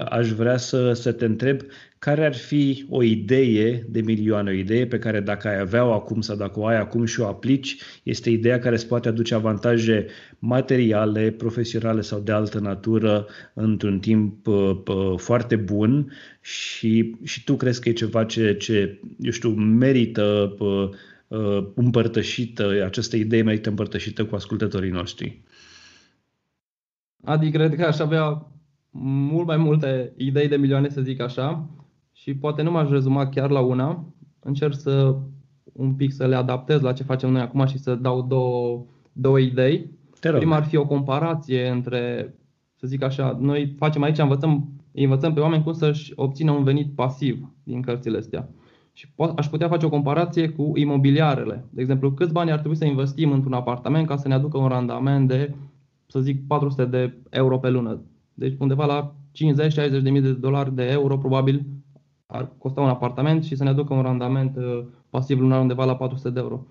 aș 0.09 0.29
vrea 0.29 0.57
să, 0.57 0.93
să 0.93 1.11
te 1.11 1.25
întreb 1.25 1.61
care 2.03 2.25
ar 2.25 2.35
fi 2.35 2.85
o 2.89 3.03
idee 3.03 3.85
de 3.89 4.01
milioane, 4.01 4.49
o 4.49 4.53
idee 4.53 4.87
pe 4.87 4.99
care 4.99 5.19
dacă 5.19 5.47
ai 5.47 5.59
avea-o 5.59 5.93
acum 5.93 6.21
sau 6.21 6.35
dacă 6.35 6.59
o 6.59 6.65
ai 6.65 6.79
acum 6.79 7.05
și 7.05 7.19
o 7.19 7.27
aplici, 7.27 7.77
este 8.03 8.29
ideea 8.29 8.59
care 8.59 8.75
îți 8.75 8.87
poate 8.87 9.07
aduce 9.07 9.33
avantaje 9.35 10.05
materiale, 10.39 11.31
profesionale 11.31 12.01
sau 12.01 12.19
de 12.19 12.31
altă 12.31 12.59
natură 12.59 13.27
într-un 13.53 13.99
timp 13.99 14.47
uh, 14.47 14.77
uh, 14.87 15.13
foarte 15.17 15.55
bun 15.55 16.11
și, 16.41 17.15
și 17.23 17.43
tu 17.43 17.55
crezi 17.55 17.81
că 17.81 17.89
e 17.89 17.93
ceva 17.93 18.23
ce, 18.25 18.55
ce 18.55 18.99
eu 19.19 19.31
știu, 19.31 19.49
merită 19.49 20.55
uh, 20.59 20.89
uh, 21.27 21.67
împărtășită, 21.75 22.83
această 22.85 23.15
idee 23.15 23.41
merită 23.41 23.69
împărtășită 23.69 24.25
cu 24.25 24.35
ascultătorii 24.35 24.91
noștri? 24.91 25.41
Adi, 27.23 27.51
cred 27.51 27.75
că 27.75 27.83
aș 27.83 27.99
avea 27.99 28.47
mult 29.31 29.47
mai 29.47 29.57
multe 29.57 30.13
idei 30.17 30.47
de 30.47 30.55
milioane, 30.55 30.89
să 30.89 31.01
zic 31.01 31.21
așa, 31.21 31.69
și 32.23 32.35
poate 32.35 32.61
nu 32.61 32.71
m-aș 32.71 32.89
rezuma 32.89 33.27
chiar 33.27 33.49
la 33.49 33.59
una. 33.59 34.05
Încerc 34.39 34.73
să 34.73 35.15
un 35.63 35.93
pic 35.93 36.11
să 36.11 36.27
le 36.27 36.35
adaptez 36.35 36.81
la 36.81 36.93
ce 36.93 37.03
facem 37.03 37.31
noi 37.31 37.41
acum 37.41 37.65
și 37.65 37.77
să 37.77 37.95
dau 37.95 38.21
două, 38.21 38.85
două 39.11 39.39
idei. 39.39 39.89
Prima 40.19 40.55
ar 40.55 40.63
fi 40.63 40.75
o 40.75 40.85
comparație 40.85 41.67
între, 41.67 42.33
să 42.75 42.87
zic 42.87 43.03
așa, 43.03 43.37
noi 43.39 43.75
facem 43.77 44.01
aici, 44.01 44.17
învățăm, 44.17 44.69
învățăm 44.91 45.33
pe 45.33 45.39
oameni 45.39 45.63
cum 45.63 45.73
să-și 45.73 46.13
obțină 46.15 46.51
un 46.51 46.63
venit 46.63 46.95
pasiv 46.95 47.53
din 47.63 47.81
cărțile 47.81 48.17
astea. 48.17 48.49
Și 48.93 49.07
aș 49.35 49.47
putea 49.47 49.67
face 49.67 49.85
o 49.85 49.89
comparație 49.89 50.49
cu 50.49 50.71
imobiliarele. 50.75 51.65
De 51.69 51.81
exemplu, 51.81 52.11
câți 52.11 52.33
bani 52.33 52.51
ar 52.51 52.59
trebui 52.59 52.77
să 52.77 52.85
investim 52.85 53.31
într-un 53.31 53.53
apartament 53.53 54.07
ca 54.07 54.15
să 54.15 54.27
ne 54.27 54.33
aducă 54.33 54.57
un 54.57 54.67
randament 54.67 55.27
de, 55.27 55.55
să 56.07 56.19
zic, 56.19 56.47
400 56.47 56.85
de 56.85 57.17
euro 57.29 57.57
pe 57.57 57.69
lună. 57.69 58.01
Deci 58.33 58.55
undeva 58.59 58.85
la 58.85 59.15
50-60 59.99 60.01
de 60.01 60.09
mii 60.09 60.21
de 60.21 60.33
dolari 60.33 60.75
de 60.75 60.83
euro 60.83 61.17
probabil 61.17 61.65
ar 62.33 62.51
costa 62.57 62.81
un 62.81 62.89
apartament 62.89 63.43
și 63.43 63.55
să 63.55 63.63
ne 63.63 63.69
aducă 63.69 63.93
un 63.93 64.01
randament 64.01 64.55
uh, 64.57 64.85
pasiv 65.09 65.39
lunar 65.39 65.61
undeva 65.61 65.85
la 65.85 65.95
400 65.95 66.29
de 66.29 66.39
euro. 66.39 66.65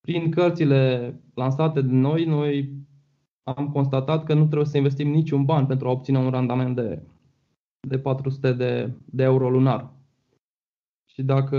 Prin 0.00 0.30
cărțile 0.30 1.14
lansate 1.34 1.80
de 1.80 1.92
noi, 1.92 2.24
noi 2.24 2.72
am 3.42 3.68
constatat 3.68 4.24
că 4.24 4.34
nu 4.34 4.44
trebuie 4.44 4.66
să 4.66 4.76
investim 4.76 5.10
niciun 5.10 5.44
ban 5.44 5.66
pentru 5.66 5.88
a 5.88 5.90
obține 5.90 6.18
un 6.18 6.30
randament 6.30 6.76
de, 6.76 7.02
de 7.88 7.98
400 7.98 8.52
de, 8.52 8.92
de 9.04 9.22
euro 9.22 9.50
lunar. 9.50 9.92
Și 11.12 11.22
dacă 11.22 11.58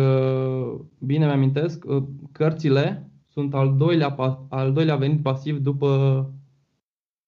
bine 1.00 1.26
mi-amintesc, 1.26 1.86
uh, 1.88 2.04
cărțile 2.32 3.12
sunt 3.28 3.54
al 3.54 3.78
doilea, 3.78 4.16
al 4.50 4.74
doilea 4.74 4.96
venit 4.96 5.22
pasiv 5.22 5.58
după, 5.58 5.90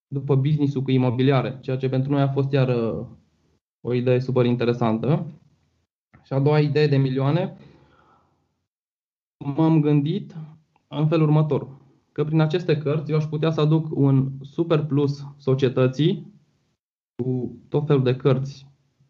după 0.08 0.36
business-ul 0.36 0.82
cu 0.82 0.92
imobiliare, 0.92 1.58
ceea 1.62 1.78
ce 1.78 1.90
pentru 1.90 2.12
noi 2.12 2.22
a 2.22 2.28
fost 2.28 2.52
iar 2.52 2.68
uh, 2.68 3.06
o 3.82 3.94
idee 3.94 4.20
super 4.20 4.46
interesantă. 4.46 5.26
Și 6.30 6.36
a 6.36 6.40
doua 6.40 6.60
idee 6.60 6.88
de 6.88 6.98
milioane, 6.98 7.58
m-am 9.56 9.82
gândit 9.82 10.36
în 10.88 11.08
felul 11.08 11.28
următor, 11.28 11.68
că 12.12 12.24
prin 12.24 12.40
aceste 12.40 12.78
cărți 12.78 13.12
eu 13.12 13.18
aș 13.18 13.24
putea 13.24 13.52
să 13.52 13.62
aduc 13.62 13.88
un 13.98 14.32
super 14.42 14.84
plus 14.84 15.26
societății 15.38 16.34
cu 17.16 17.58
tot 17.70 17.88
felul 17.88 18.04
de 18.04 18.16
cărți. 18.16 18.68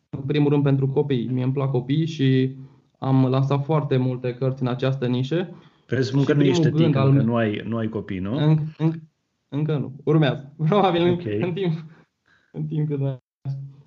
În 0.09 0.21
primul 0.21 0.49
rând 0.49 0.63
pentru 0.63 0.87
copii, 0.87 1.27
mie 1.27 1.43
îmi 1.43 1.53
plac 1.53 1.71
copii 1.71 2.05
și 2.05 2.55
am 2.99 3.25
lansat 3.25 3.63
foarte 3.63 3.97
multe 3.97 4.33
cărți 4.33 4.61
în 4.61 4.67
această 4.67 5.07
nișă. 5.07 5.55
Presupun 5.85 6.23
că 6.23 6.33
nu 6.33 6.43
ești 6.43 6.69
tânăr, 6.69 6.95
al... 6.95 7.11
nu 7.11 7.35
ai, 7.35 7.61
nu 7.65 7.77
ai 7.77 7.89
copii, 7.89 8.19
nu? 8.19 8.37
Înc, 8.37 8.59
înc, 8.77 8.95
încă 9.49 9.77
nu. 9.77 9.93
Urmează. 10.03 10.53
Probabil 10.69 11.11
okay. 11.11 11.39
în 11.39 11.53
timp, 11.53 11.85
în 12.51 12.65
timp 12.65 12.87
cât 12.87 12.99
mai 12.99 13.17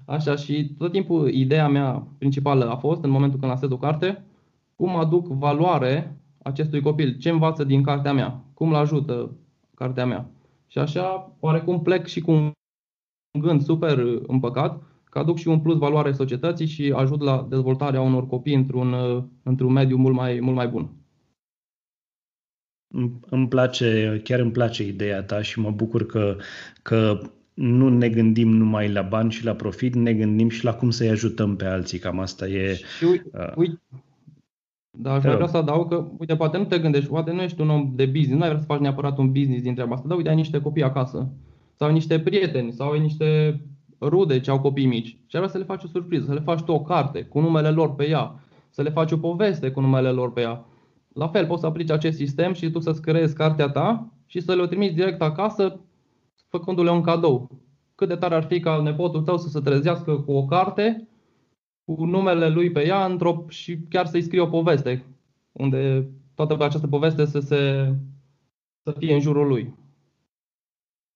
Așa, 0.04 0.36
și 0.36 0.74
tot 0.78 0.92
timpul 0.92 1.28
ideea 1.28 1.68
mea 1.68 2.06
principală 2.18 2.70
a 2.70 2.76
fost, 2.76 3.04
în 3.04 3.10
momentul 3.10 3.38
când 3.38 3.50
lansez 3.50 3.70
o 3.70 3.76
carte, 3.76 4.24
cum 4.76 4.96
aduc 4.96 5.26
valoare 5.26 6.16
acestui 6.42 6.80
copil, 6.80 7.16
ce 7.18 7.28
învață 7.30 7.64
din 7.64 7.82
cartea 7.82 8.12
mea, 8.12 8.44
cum 8.54 8.68
îl 8.68 8.74
ajută 8.74 9.36
cartea 9.74 10.06
mea. 10.06 10.30
Și 10.66 10.78
așa, 10.78 11.36
oarecum 11.40 11.82
plec 11.82 12.06
și 12.06 12.20
cu 12.20 12.30
un 12.30 12.52
gând 13.40 13.62
super 13.62 13.98
împăcat, 14.26 14.82
că 15.04 15.18
aduc 15.18 15.38
și 15.38 15.48
un 15.48 15.60
plus 15.60 15.78
valoare 15.78 16.12
societății 16.12 16.66
și 16.66 16.92
ajut 16.96 17.20
la 17.20 17.46
dezvoltarea 17.48 18.00
unor 18.00 18.26
copii 18.26 18.54
într-un, 18.54 18.94
într-un 19.42 19.72
mediu 19.72 19.96
mult 19.96 20.14
mai, 20.14 20.40
mult 20.40 20.56
mai 20.56 20.68
bun. 20.68 20.90
Îmi 23.20 23.48
place, 23.48 24.20
chiar 24.24 24.40
îmi 24.40 24.50
place 24.52 24.86
ideea 24.86 25.22
ta 25.22 25.42
și 25.42 25.60
mă 25.60 25.70
bucur 25.70 26.06
că, 26.06 26.36
că 26.82 27.20
nu 27.54 27.88
ne 27.88 28.08
gândim 28.08 28.48
numai 28.48 28.92
la 28.92 29.02
bani 29.02 29.30
și 29.30 29.44
la 29.44 29.52
profit, 29.52 29.94
ne 29.94 30.14
gândim 30.14 30.48
și 30.48 30.64
la 30.64 30.74
cum 30.74 30.90
să-i 30.90 31.08
ajutăm 31.08 31.56
pe 31.56 31.64
alții. 31.64 31.98
Cam 31.98 32.18
asta 32.18 32.48
e. 32.48 32.74
Și 32.98 33.04
uite, 33.04 33.30
uh, 33.32 33.52
uite 33.56 33.80
dar 34.98 35.16
aș 35.16 35.22
vrea 35.22 35.46
să 35.46 35.56
adaug 35.56 35.88
că, 35.88 36.06
uite, 36.18 36.36
poate 36.36 36.58
nu 36.58 36.64
te 36.64 36.78
gândești, 36.78 37.08
poate 37.08 37.32
nu 37.32 37.42
ești 37.42 37.60
un 37.60 37.70
om 37.70 37.92
de 37.94 38.06
business, 38.06 38.36
nu 38.36 38.42
ai 38.42 38.48
vrea 38.48 38.60
să 38.60 38.66
faci 38.66 38.80
neapărat 38.80 39.18
un 39.18 39.32
business 39.32 39.62
din 39.62 39.74
treaba 39.74 39.94
asta, 39.94 40.08
dar 40.08 40.16
uite, 40.16 40.28
ai 40.28 40.34
niște 40.34 40.60
copii 40.60 40.82
acasă, 40.82 41.28
sau 41.74 41.86
ai 41.86 41.92
niște 41.92 42.20
prieteni, 42.20 42.72
sau 42.72 42.90
ai 42.90 43.00
niște 43.00 43.60
rude 44.00 44.40
ce 44.40 44.50
au 44.50 44.60
copii 44.60 44.86
mici 44.86 45.06
și 45.06 45.36
ar 45.36 45.38
vrea 45.38 45.48
să 45.48 45.58
le 45.58 45.64
faci 45.64 45.84
o 45.84 45.86
surpriză, 45.86 46.24
să 46.24 46.32
le 46.32 46.40
faci 46.40 46.60
tu 46.60 46.72
o 46.72 46.80
carte 46.80 47.22
cu 47.22 47.40
numele 47.40 47.70
lor 47.70 47.94
pe 47.94 48.08
ea, 48.08 48.34
să 48.70 48.82
le 48.82 48.90
faci 48.90 49.12
o 49.12 49.16
poveste 49.16 49.70
cu 49.70 49.80
numele 49.80 50.08
lor 50.08 50.32
pe 50.32 50.40
ea. 50.40 50.64
La 51.14 51.28
fel, 51.28 51.46
poți 51.46 51.60
să 51.60 51.66
aplici 51.66 51.90
acest 51.90 52.16
sistem 52.16 52.52
și 52.52 52.70
tu 52.70 52.80
să-ți 52.80 53.02
creezi 53.02 53.34
cartea 53.34 53.68
ta 53.68 54.12
și 54.26 54.40
să 54.40 54.54
le-o 54.54 54.66
trimiți 54.66 54.94
direct 54.94 55.22
acasă, 55.22 55.80
făcându-le 56.52 56.90
un 56.90 57.02
cadou. 57.02 57.50
Cât 57.94 58.08
de 58.08 58.16
tare 58.16 58.34
ar 58.34 58.44
fi 58.44 58.60
ca 58.60 58.82
nepotul 58.82 59.22
tău 59.22 59.38
să 59.38 59.48
se 59.48 59.60
trezească 59.60 60.16
cu 60.16 60.32
o 60.32 60.44
carte, 60.44 61.08
cu 61.84 62.04
numele 62.04 62.48
lui 62.48 62.70
pe 62.70 62.86
ea 62.86 63.04
într-o, 63.04 63.44
și 63.48 63.78
chiar 63.88 64.06
să-i 64.06 64.22
scrie 64.22 64.40
o 64.40 64.46
poveste, 64.46 65.04
unde 65.52 66.08
toată 66.34 66.64
această 66.64 66.86
poveste 66.86 67.24
să, 67.24 67.38
se, 67.40 67.94
să 68.82 68.94
fie 68.98 69.14
în 69.14 69.20
jurul 69.20 69.46
lui. 69.46 69.74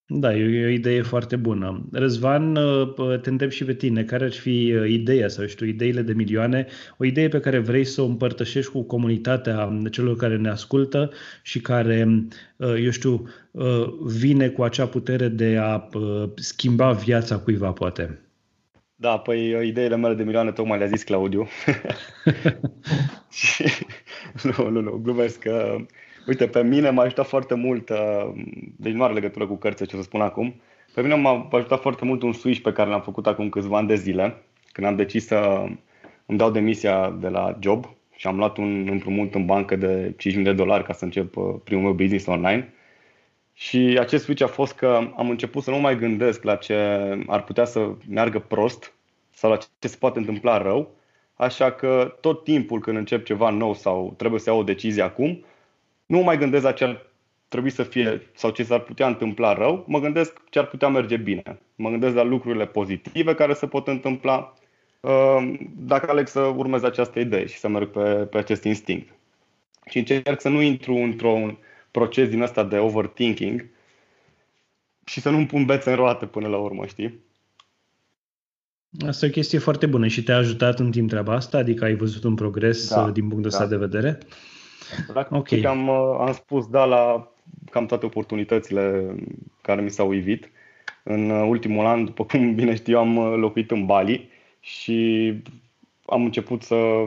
Da, 0.08 0.36
e 0.36 0.64
o 0.64 0.68
idee 0.68 1.02
foarte 1.02 1.36
bună. 1.36 1.88
Răzvan, 1.92 2.56
uh, 2.56 3.20
te 3.20 3.30
întreb 3.30 3.50
și 3.50 3.64
pe 3.64 3.74
tine, 3.74 4.04
care 4.04 4.24
ar 4.24 4.32
fi 4.32 4.74
uh, 4.76 4.90
ideea 4.90 5.28
sau 5.28 5.46
știu, 5.46 5.66
ideile 5.66 6.02
de 6.02 6.12
milioane, 6.12 6.66
o 6.98 7.04
idee 7.04 7.28
pe 7.28 7.40
care 7.40 7.58
vrei 7.58 7.84
să 7.84 8.02
o 8.02 8.04
împărtășești 8.04 8.70
cu 8.70 8.82
comunitatea 8.82 9.82
celor 9.90 10.16
care 10.16 10.36
ne 10.36 10.48
ascultă 10.48 11.10
și 11.42 11.60
care, 11.60 12.26
uh, 12.56 12.74
eu 12.82 12.90
știu, 12.90 13.28
vine 14.04 14.48
cu 14.48 14.62
acea 14.62 14.86
putere 14.86 15.28
de 15.28 15.56
a 15.60 15.88
schimba 16.34 16.92
viața 16.92 17.38
cuiva, 17.38 17.72
poate. 17.72 18.20
Da, 18.96 19.18
păi 19.18 19.68
ideile 19.68 19.96
mele 19.96 20.14
de 20.14 20.22
milioane 20.22 20.52
tocmai 20.52 20.78
le-a 20.78 20.86
zis 20.86 21.02
Claudiu. 21.02 21.48
nu, 24.56 24.70
nu, 24.70 24.80
nu, 24.80 24.90
glumesc 24.90 25.38
că 25.38 25.76
Uite, 26.26 26.46
pe 26.46 26.62
mine 26.62 26.90
m-a 26.90 27.02
ajutat 27.02 27.26
foarte 27.26 27.54
mult, 27.54 27.88
uh, 27.88 28.30
deci 28.76 28.92
nu 28.92 29.04
are 29.04 29.12
legătură 29.12 29.46
cu 29.46 29.56
cărțile 29.56 29.86
ce 29.86 29.96
să 29.96 30.02
spun 30.02 30.20
acum, 30.20 30.54
pe 30.94 31.02
mine 31.02 31.14
m-a 31.14 31.48
ajutat 31.52 31.80
foarte 31.80 32.04
mult 32.04 32.22
un 32.22 32.32
switch 32.32 32.60
pe 32.60 32.72
care 32.72 32.90
l-am 32.90 33.00
făcut 33.00 33.26
acum 33.26 33.48
câțiva 33.48 33.76
ani 33.76 33.88
de 33.88 33.94
zile, 33.94 34.42
când 34.72 34.86
am 34.86 34.96
decis 34.96 35.26
să 35.26 35.64
îmi 36.26 36.38
dau 36.38 36.50
demisia 36.50 37.10
de 37.10 37.28
la 37.28 37.58
job 37.60 37.96
și 38.16 38.26
am 38.26 38.36
luat 38.36 38.56
un 38.56 38.88
împrumut 38.90 39.34
în 39.34 39.46
bancă 39.46 39.76
de 39.76 40.14
5.000 40.30 40.42
de 40.42 40.52
dolari 40.52 40.84
ca 40.84 40.92
să 40.92 41.04
încep 41.04 41.36
uh, 41.36 41.54
primul 41.64 41.84
meu 41.84 41.92
business 41.92 42.26
online. 42.26 42.72
Și 43.52 43.96
acest 44.00 44.24
switch 44.24 44.42
a 44.42 44.46
fost 44.46 44.74
că 44.74 45.00
am 45.16 45.30
început 45.30 45.62
să 45.62 45.70
nu 45.70 45.78
mai 45.78 45.98
gândesc 45.98 46.42
la 46.42 46.56
ce 46.56 46.74
ar 47.26 47.44
putea 47.44 47.64
să 47.64 47.90
meargă 48.08 48.38
prost 48.38 48.92
sau 49.30 49.50
la 49.50 49.56
ce 49.56 49.88
se 49.88 49.96
poate 49.98 50.18
întâmpla 50.18 50.58
rău, 50.58 50.90
așa 51.34 51.72
că 51.72 52.16
tot 52.20 52.44
timpul 52.44 52.80
când 52.80 52.96
încep 52.96 53.24
ceva 53.24 53.50
nou 53.50 53.74
sau 53.74 54.14
trebuie 54.16 54.40
să 54.40 54.50
iau 54.50 54.58
o 54.58 54.62
decizie 54.62 55.02
acum, 55.02 55.44
nu 56.06 56.18
mai 56.18 56.38
gândesc 56.38 56.64
la 56.64 56.72
ce 56.72 56.84
ar 56.84 57.06
trebui 57.48 57.70
să 57.70 57.82
fie 57.82 58.30
sau 58.34 58.50
ce 58.50 58.62
s-ar 58.62 58.80
putea 58.80 59.06
întâmpla 59.06 59.52
rău, 59.52 59.84
mă 59.88 60.00
gândesc 60.00 60.40
ce 60.50 60.58
ar 60.58 60.66
putea 60.66 60.88
merge 60.88 61.16
bine. 61.16 61.60
Mă 61.74 61.90
gândesc 61.90 62.14
la 62.14 62.22
lucrurile 62.22 62.66
pozitive 62.66 63.34
care 63.34 63.54
se 63.54 63.66
pot 63.66 63.88
întâmpla 63.88 64.54
uh, 65.00 65.54
dacă 65.76 66.10
aleg 66.10 66.26
să 66.26 66.40
urmez 66.40 66.82
această 66.82 67.18
idee 67.18 67.46
și 67.46 67.58
să 67.58 67.68
merg 67.68 67.90
pe, 67.90 68.00
pe 68.00 68.38
acest 68.38 68.64
instinct. 68.64 69.14
Și 69.86 69.98
încerc 69.98 70.40
să 70.40 70.48
nu 70.48 70.60
intru 70.62 70.94
într-un 70.94 71.58
proces 71.90 72.28
din 72.28 72.42
ăsta 72.42 72.64
de 72.64 72.78
overthinking 72.78 73.66
și 75.04 75.20
să 75.20 75.30
nu-mi 75.30 75.46
pun 75.46 75.64
bețe 75.64 75.90
în 75.90 75.96
roate 75.96 76.26
până 76.26 76.48
la 76.48 76.56
urmă, 76.56 76.86
știi? 76.86 77.24
Asta 79.06 79.26
e 79.26 79.28
o 79.28 79.32
chestie 79.32 79.58
foarte 79.58 79.86
bună 79.86 80.06
și 80.06 80.22
te-a 80.22 80.36
ajutat 80.36 80.78
în 80.78 80.90
timp 80.90 81.08
treaba 81.08 81.34
asta? 81.34 81.58
Adică 81.58 81.84
ai 81.84 81.94
văzut 81.94 82.24
un 82.24 82.34
progres 82.34 82.88
da, 82.88 83.10
din 83.10 83.28
punctul 83.28 83.50
ăsta 83.50 83.62
da. 83.62 83.68
de 83.68 83.76
vedere? 83.76 84.18
Practic 85.06 85.36
okay. 85.36 85.60
am, 85.60 85.88
uh, 85.88 86.16
am 86.20 86.32
spus 86.32 86.68
da 86.68 86.84
la 86.84 87.32
cam 87.70 87.86
toate 87.86 88.06
oportunitățile 88.06 89.14
care 89.60 89.80
mi 89.80 89.90
s-au 89.90 90.12
ivit. 90.12 90.50
În 91.02 91.30
uh, 91.30 91.46
ultimul 91.48 91.86
an, 91.86 92.04
după 92.04 92.24
cum 92.24 92.54
bine 92.54 92.74
știu, 92.74 92.98
am 92.98 93.16
uh, 93.16 93.34
locuit 93.36 93.70
în 93.70 93.86
Bali 93.86 94.28
și 94.60 95.32
am 96.06 96.24
început 96.24 96.62
să 96.62 97.06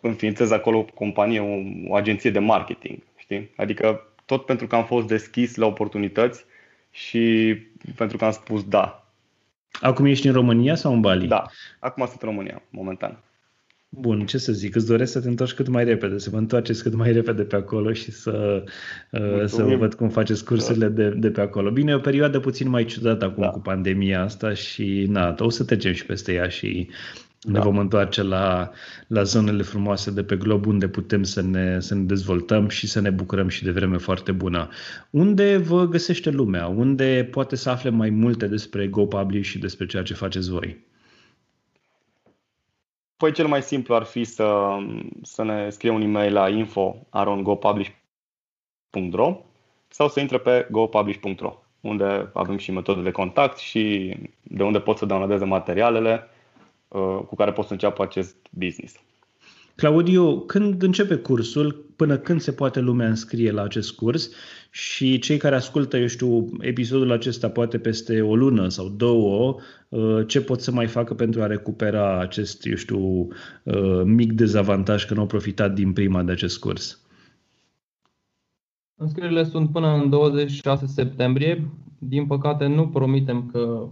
înființez 0.00 0.50
acolo 0.50 0.78
o 0.78 0.84
companie, 0.84 1.40
o, 1.40 1.90
o 1.90 1.94
agenție 1.94 2.30
de 2.30 2.38
marketing. 2.38 2.98
Știi? 3.16 3.50
Adică 3.56 4.06
tot 4.26 4.44
pentru 4.44 4.66
că 4.66 4.76
am 4.76 4.84
fost 4.84 5.06
deschis 5.06 5.56
la 5.56 5.66
oportunități 5.66 6.44
și 6.90 7.56
pentru 7.96 8.16
că 8.16 8.24
am 8.24 8.32
spus 8.32 8.64
da. 8.64 9.04
Acum 9.80 10.04
ești 10.04 10.26
în 10.26 10.32
România 10.32 10.74
sau 10.74 10.92
în 10.92 11.00
Bali? 11.00 11.26
Da, 11.26 11.46
acum 11.78 12.06
sunt 12.06 12.22
în 12.22 12.28
România, 12.28 12.62
momentan. 12.70 13.18
Bun, 13.92 14.26
ce 14.26 14.38
să 14.38 14.52
zic, 14.52 14.74
îți 14.74 14.86
doresc 14.86 15.12
să 15.12 15.20
te 15.20 15.28
întorci 15.28 15.52
cât 15.52 15.68
mai 15.68 15.84
repede, 15.84 16.18
să 16.18 16.30
vă 16.30 16.36
întoarceți 16.36 16.82
cât 16.82 16.94
mai 16.94 17.12
repede 17.12 17.42
pe 17.42 17.56
acolo 17.56 17.92
și 17.92 18.10
să, 18.10 18.64
uh, 19.10 19.44
să 19.46 19.62
vă 19.62 19.76
văd 19.76 19.94
cum 19.94 20.08
faceți 20.08 20.44
cursurile 20.44 20.88
de, 20.88 21.08
de 21.08 21.30
pe 21.30 21.40
acolo. 21.40 21.70
Bine, 21.70 21.90
e 21.90 21.94
o 21.94 21.98
perioadă 21.98 22.40
puțin 22.40 22.68
mai 22.68 22.84
ciudată 22.84 23.24
acum 23.24 23.42
da. 23.42 23.48
cu 23.48 23.60
pandemia 23.60 24.22
asta 24.22 24.54
și 24.54 25.06
na, 25.08 25.34
o 25.38 25.50
să 25.50 25.64
trecem 25.64 25.92
și 25.92 26.06
peste 26.06 26.32
ea 26.32 26.48
și 26.48 26.88
da. 27.40 27.52
ne 27.52 27.60
vom 27.64 27.78
întoarce 27.78 28.22
la, 28.22 28.70
la 29.06 29.22
zonele 29.22 29.62
frumoase 29.62 30.10
de 30.10 30.22
pe 30.22 30.36
glob 30.36 30.66
unde 30.66 30.88
putem 30.88 31.22
să 31.22 31.42
ne, 31.42 31.80
să 31.80 31.94
ne 31.94 32.02
dezvoltăm 32.02 32.68
și 32.68 32.86
să 32.86 33.00
ne 33.00 33.10
bucurăm 33.10 33.48
și 33.48 33.64
de 33.64 33.70
vreme 33.70 33.96
foarte 33.96 34.32
bună. 34.32 34.68
Unde 35.10 35.56
vă 35.56 35.88
găsește 35.88 36.30
lumea? 36.30 36.66
Unde 36.66 37.28
poate 37.30 37.56
să 37.56 37.70
afle 37.70 37.90
mai 37.90 38.10
multe 38.10 38.46
despre 38.46 38.86
GoPublish 38.86 39.48
și 39.48 39.58
despre 39.58 39.86
ceea 39.86 40.02
ce 40.02 40.14
faceți 40.14 40.50
voi? 40.50 40.88
Păi 43.20 43.32
cel 43.32 43.46
mai 43.46 43.62
simplu 43.62 43.94
ar 43.94 44.02
fi 44.02 44.24
să, 44.24 44.76
să 45.22 45.42
ne 45.42 45.70
scrie 45.70 45.90
un 45.90 46.00
e-mail 46.00 46.32
la 46.32 46.48
info.gopublish.ro 46.48 49.40
sau 49.88 50.08
să 50.08 50.20
intre 50.20 50.38
pe 50.38 50.68
gopublish.ro 50.70 51.62
unde 51.80 52.30
avem 52.34 52.56
și 52.56 52.72
metode 52.72 53.02
de 53.02 53.10
contact 53.10 53.58
și 53.58 54.16
de 54.42 54.62
unde 54.62 54.80
pot 54.80 54.96
să 54.96 55.06
downloadeze 55.06 55.44
materialele 55.44 56.28
uh, 56.88 57.18
cu 57.26 57.34
care 57.34 57.52
pot 57.52 57.66
să 57.66 57.72
înceapă 57.72 58.02
acest 58.02 58.36
business. 58.50 59.00
Claudiu, 59.80 60.40
când 60.40 60.82
începe 60.82 61.16
cursul, 61.16 61.84
până 61.96 62.18
când 62.18 62.40
se 62.40 62.52
poate 62.52 62.80
lumea 62.80 63.08
înscrie 63.08 63.50
la 63.50 63.62
acest 63.62 63.92
curs 63.92 64.30
și 64.70 65.18
cei 65.18 65.36
care 65.36 65.54
ascultă, 65.54 65.96
eu 65.96 66.06
știu, 66.06 66.46
episodul 66.58 67.12
acesta 67.12 67.50
poate 67.50 67.78
peste 67.78 68.20
o 68.20 68.36
lună 68.36 68.68
sau 68.68 68.88
două, 68.88 69.56
uh, 69.88 70.26
ce 70.26 70.40
pot 70.40 70.60
să 70.60 70.72
mai 70.72 70.86
facă 70.86 71.14
pentru 71.14 71.42
a 71.42 71.46
recupera 71.46 72.20
acest, 72.20 72.66
eu 72.66 72.74
știu, 72.74 73.28
uh, 73.62 74.02
mic 74.04 74.32
dezavantaj 74.32 75.06
că 75.06 75.14
nu 75.14 75.20
au 75.20 75.26
profitat 75.26 75.74
din 75.74 75.92
prima 75.92 76.22
de 76.22 76.32
acest 76.32 76.58
curs? 76.58 77.00
Înscrierile 78.94 79.44
sunt 79.44 79.72
până 79.72 79.94
în 79.94 80.10
26 80.10 80.86
septembrie. 80.86 81.70
Din 81.98 82.26
păcate 82.26 82.66
nu 82.66 82.88
promitem 82.88 83.46
că 83.52 83.88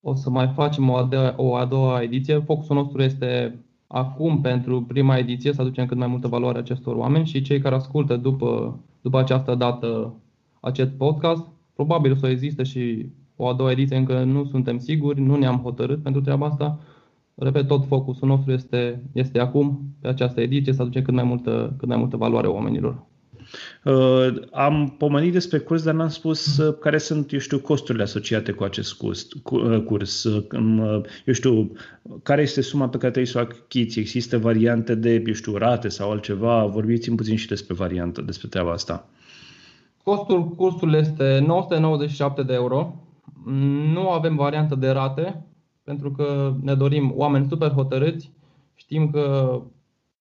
o 0.00 0.14
să 0.14 0.30
mai 0.30 0.52
facem 0.54 0.88
o 0.88 0.96
a 0.96 1.02
doua, 1.02 1.34
o 1.36 1.56
a 1.56 1.64
doua 1.64 2.02
ediție. 2.02 2.38
Focusul 2.38 2.76
nostru 2.76 3.02
este 3.02 3.58
acum 3.86 4.40
pentru 4.40 4.82
prima 4.82 5.16
ediție 5.16 5.52
să 5.52 5.60
aducem 5.60 5.86
cât 5.86 5.96
mai 5.96 6.06
multă 6.06 6.28
valoare 6.28 6.58
acestor 6.58 6.94
oameni 6.94 7.26
și 7.26 7.42
cei 7.42 7.60
care 7.60 7.74
ascultă 7.74 8.16
după, 8.16 8.80
după 9.00 9.18
această 9.18 9.54
dată 9.54 10.14
acest 10.60 10.90
podcast, 10.90 11.46
probabil 11.74 12.12
o 12.12 12.14
să 12.14 12.26
existe 12.26 12.62
și 12.62 13.06
o 13.36 13.48
a 13.48 13.52
doua 13.52 13.70
ediție, 13.70 13.96
încă 13.96 14.24
nu 14.24 14.44
suntem 14.44 14.78
siguri, 14.78 15.20
nu 15.20 15.36
ne-am 15.36 15.58
hotărât 15.58 16.02
pentru 16.02 16.20
treaba 16.20 16.46
asta. 16.46 16.78
Repet, 17.34 17.66
tot 17.66 17.86
focusul 17.86 18.28
nostru 18.28 18.52
este, 18.52 19.02
este 19.12 19.40
acum, 19.40 19.80
pe 20.00 20.08
această 20.08 20.40
ediție, 20.40 20.72
să 20.72 20.82
aducem 20.82 21.02
cât 21.02 21.14
mai 21.14 21.24
multă, 21.24 21.74
cât 21.78 21.88
mai 21.88 21.96
multă 21.96 22.16
valoare 22.16 22.46
oamenilor. 22.46 23.06
Uh, 23.84 24.34
am 24.52 24.94
pomenit 24.98 25.32
despre 25.32 25.58
curs, 25.58 25.82
dar 25.82 25.94
n-am 25.94 26.08
spus 26.08 26.56
uh, 26.56 26.78
care 26.80 26.98
sunt, 26.98 27.32
eu 27.32 27.38
știu, 27.38 27.58
costurile 27.58 28.02
asociate 28.02 28.52
cu 28.52 28.64
acest 28.64 28.92
curs. 28.94 29.28
Cu, 29.42 29.56
uh, 29.56 29.82
curs. 29.82 30.24
Uh, 30.24 30.44
uh, 30.52 31.00
eu 31.24 31.34
știu, 31.34 31.72
care 32.22 32.42
este 32.42 32.60
suma 32.60 32.88
pe 32.88 32.98
care 32.98 33.12
trebuie 33.12 33.32
să 33.32 33.38
o 33.38 33.40
achiți? 33.40 33.98
Există 33.98 34.38
variante 34.38 34.94
de, 34.94 35.22
eu 35.26 35.32
știu, 35.32 35.56
rate 35.56 35.88
sau 35.88 36.10
altceva? 36.10 36.64
Vorbiți-mi 36.64 37.16
puțin 37.16 37.36
și 37.36 37.48
despre 37.48 37.74
variantă, 37.74 38.22
despre 38.22 38.48
treaba 38.48 38.72
asta. 38.72 39.08
Costul 40.02 40.48
cursului 40.48 40.98
este 40.98 41.44
997 41.46 42.42
de 42.42 42.54
euro. 42.54 42.94
Nu 43.92 44.08
avem 44.08 44.36
variantă 44.36 44.74
de 44.74 44.88
rate, 44.88 45.46
pentru 45.84 46.10
că 46.10 46.54
ne 46.62 46.74
dorim 46.74 47.12
oameni 47.16 47.46
super 47.48 47.70
hotărâți. 47.70 48.32
Știm 48.74 49.10
că 49.10 49.60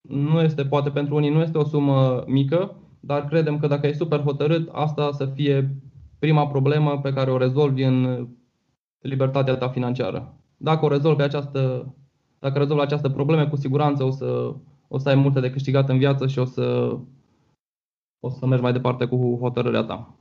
nu 0.02 0.42
este, 0.42 0.66
poate 0.66 0.90
pentru 0.90 1.16
unii 1.16 1.30
nu 1.30 1.42
este 1.42 1.58
o 1.58 1.64
sumă 1.64 2.24
mică, 2.28 2.76
dar 3.06 3.26
credem 3.26 3.58
că 3.58 3.68
dacă 3.68 3.88
e 3.88 3.94
super 3.94 4.20
hotărât, 4.20 4.70
asta 4.72 5.12
să 5.12 5.26
fie 5.26 5.76
prima 6.20 6.48
problemă 6.48 7.00
pe 7.00 7.14
care 7.14 7.32
o 7.32 7.38
rezolvi 7.38 7.84
în 7.84 8.28
libertatea 9.00 9.56
ta 9.58 9.70
financiară. 9.70 10.34
dacă 10.58 10.86
o 10.86 10.88
rezolvi 10.88 11.22
această, 11.22 11.94
dacă 12.40 12.58
rezolvi 12.58 12.82
această 12.82 13.10
probleme, 13.10 13.48
cu 13.48 13.56
siguranță 13.56 14.04
o 14.04 14.10
să, 14.10 14.54
o 14.88 14.98
să 14.98 15.10
ai 15.10 15.16
multe 15.16 15.40
de 15.40 15.50
câștigat 15.50 15.90
în 15.90 15.98
viață 15.98 16.28
și 16.28 16.40
o 16.40 16.46
să, 16.46 16.98
o 18.20 18.30
să 18.30 18.46
mergi 18.46 18.64
mai 18.64 18.74
departe 18.74 19.06
cu 19.06 19.38
hotărârea 19.42 19.84
ta. 19.84 20.16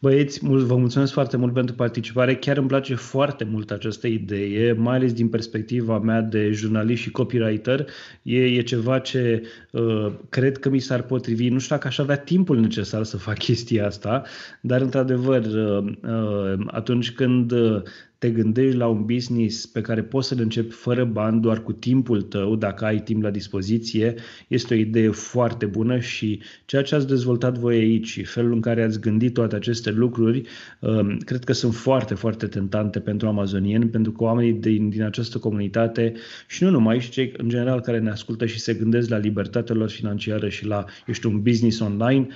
Băieți, 0.00 0.38
vă 0.42 0.76
mulțumesc 0.76 1.12
foarte 1.12 1.36
mult 1.36 1.52
pentru 1.52 1.74
participare. 1.74 2.36
Chiar 2.36 2.56
îmi 2.56 2.66
place 2.66 2.94
foarte 2.94 3.44
mult 3.44 3.70
această 3.70 4.06
idee, 4.06 4.72
mai 4.72 4.96
ales 4.96 5.12
din 5.12 5.28
perspectiva 5.28 5.98
mea 5.98 6.20
de 6.20 6.50
jurnalist 6.50 7.02
și 7.02 7.10
copywriter. 7.10 7.86
E, 8.22 8.44
e 8.44 8.62
ceva 8.62 8.98
ce 8.98 9.42
uh, 9.70 10.12
cred 10.28 10.58
că 10.58 10.68
mi 10.68 10.78
s-ar 10.78 11.02
potrivi. 11.02 11.48
Nu 11.48 11.58
știu 11.58 11.74
dacă 11.74 11.88
aș 11.88 11.98
avea 11.98 12.16
timpul 12.16 12.60
necesar 12.60 13.04
să 13.04 13.16
fac 13.16 13.38
chestia 13.48 13.86
asta, 13.86 14.22
dar 14.60 14.80
într-adevăr, 14.80 15.44
uh, 15.44 15.92
uh, 16.02 16.64
atunci 16.66 17.12
când 17.12 17.50
uh, 17.50 17.82
te 18.22 18.30
gândești 18.30 18.76
la 18.76 18.86
un 18.86 19.04
business 19.04 19.66
pe 19.66 19.80
care 19.80 20.02
poți 20.02 20.28
să-l 20.28 20.40
începi 20.40 20.74
fără 20.74 21.04
bani, 21.04 21.40
doar 21.40 21.62
cu 21.62 21.72
timpul 21.72 22.22
tău, 22.22 22.56
dacă 22.56 22.84
ai 22.84 22.98
timp 22.98 23.22
la 23.22 23.30
dispoziție, 23.30 24.14
este 24.48 24.74
o 24.74 24.76
idee 24.76 25.10
foarte 25.10 25.66
bună 25.66 25.98
și 25.98 26.40
ceea 26.64 26.82
ce 26.82 26.94
ați 26.94 27.06
dezvoltat 27.06 27.58
voi 27.58 27.76
aici 27.76 28.06
și 28.06 28.24
felul 28.24 28.52
în 28.52 28.60
care 28.60 28.82
ați 28.82 29.00
gândit 29.00 29.34
toate 29.34 29.56
aceste 29.56 29.90
lucruri, 29.90 30.42
um, 30.80 31.16
cred 31.16 31.44
că 31.44 31.52
sunt 31.52 31.74
foarte, 31.74 32.14
foarte 32.14 32.46
tentante 32.46 33.00
pentru 33.00 33.28
amazonieni, 33.28 33.86
pentru 33.86 34.12
că 34.12 34.22
oamenii 34.22 34.52
din, 34.52 34.88
din 34.88 35.02
această 35.02 35.38
comunitate 35.38 36.12
și 36.48 36.62
nu 36.62 36.70
numai, 36.70 37.00
și 37.00 37.10
cei 37.10 37.32
în 37.36 37.48
general 37.48 37.80
care 37.80 37.98
ne 37.98 38.10
ascultă 38.10 38.46
și 38.46 38.58
se 38.58 38.74
gândesc 38.74 39.08
la 39.08 39.16
libertatea 39.16 39.74
lor 39.74 39.90
financiară 39.90 40.48
și 40.48 40.66
la, 40.66 40.84
eu 41.06 41.14
știu, 41.14 41.30
un 41.30 41.42
business 41.42 41.80
online, 41.80 42.26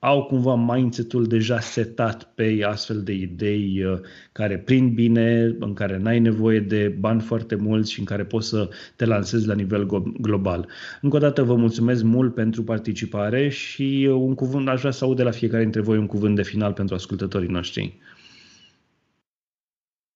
au 0.00 0.24
cumva 0.24 0.54
mindset-ul 0.54 1.26
deja 1.26 1.60
setat 1.60 2.32
pe 2.34 2.60
astfel 2.66 3.02
de 3.02 3.12
idei 3.12 3.84
uh, 3.84 3.98
care 4.32 4.58
prind 4.58 4.92
bine, 4.92 5.56
în 5.58 5.74
care 5.74 5.96
n-ai 5.96 6.18
nevoie 6.18 6.60
de 6.60 6.88
bani 6.88 7.20
foarte 7.20 7.54
mulți 7.54 7.92
și 7.92 7.98
în 7.98 8.04
care 8.04 8.24
poți 8.24 8.48
să 8.48 8.68
te 8.96 9.04
lansezi 9.04 9.46
la 9.46 9.54
nivel 9.54 9.86
global. 10.20 10.68
Încă 11.00 11.16
o 11.16 11.18
dată 11.18 11.42
vă 11.42 11.54
mulțumesc 11.54 12.02
mult 12.02 12.34
pentru 12.34 12.62
participare 12.62 13.48
și 13.48 14.06
uh, 14.08 14.14
un 14.14 14.34
cuvânt, 14.34 14.68
aș 14.68 14.80
vrea 14.80 14.90
să 14.90 15.04
aud 15.04 15.16
de 15.16 15.22
la 15.22 15.30
fiecare 15.30 15.62
dintre 15.62 15.80
voi 15.80 15.98
un 15.98 16.06
cuvânt 16.06 16.36
de 16.36 16.42
final 16.42 16.72
pentru 16.72 16.94
ascultătorii 16.94 17.48
noștri. 17.48 17.98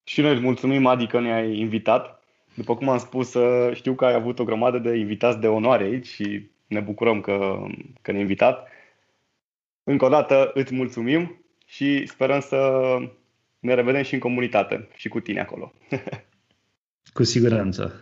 Și 0.04 0.20
noi 0.20 0.32
îți 0.32 0.42
mulțumim, 0.42 0.86
Adi, 0.86 1.06
că 1.06 1.20
ne-ai 1.20 1.58
invitat. 1.58 2.22
După 2.54 2.76
cum 2.76 2.88
am 2.88 2.98
spus, 2.98 3.34
uh, 3.34 3.74
știu 3.74 3.94
că 3.94 4.04
ai 4.04 4.14
avut 4.14 4.38
o 4.38 4.44
grămadă 4.44 4.78
de 4.78 4.96
invitați 4.96 5.40
de 5.40 5.46
onoare 5.46 5.84
aici 5.84 6.06
și 6.06 6.46
ne 6.66 6.80
bucurăm 6.80 7.20
că, 7.20 7.56
că 8.02 8.10
ne-ai 8.10 8.22
invitat. 8.22 8.68
Încă 9.84 10.04
o 10.04 10.08
dată 10.08 10.50
îți 10.54 10.74
mulțumim 10.74 11.44
și 11.66 12.06
sperăm 12.06 12.40
să 12.40 12.80
ne 13.58 13.74
revedem 13.74 14.02
și 14.02 14.14
în 14.14 14.20
comunitate 14.20 14.88
și 14.94 15.08
cu 15.08 15.20
tine 15.20 15.40
acolo. 15.40 15.72
cu 17.14 17.24
siguranță. 17.24 17.98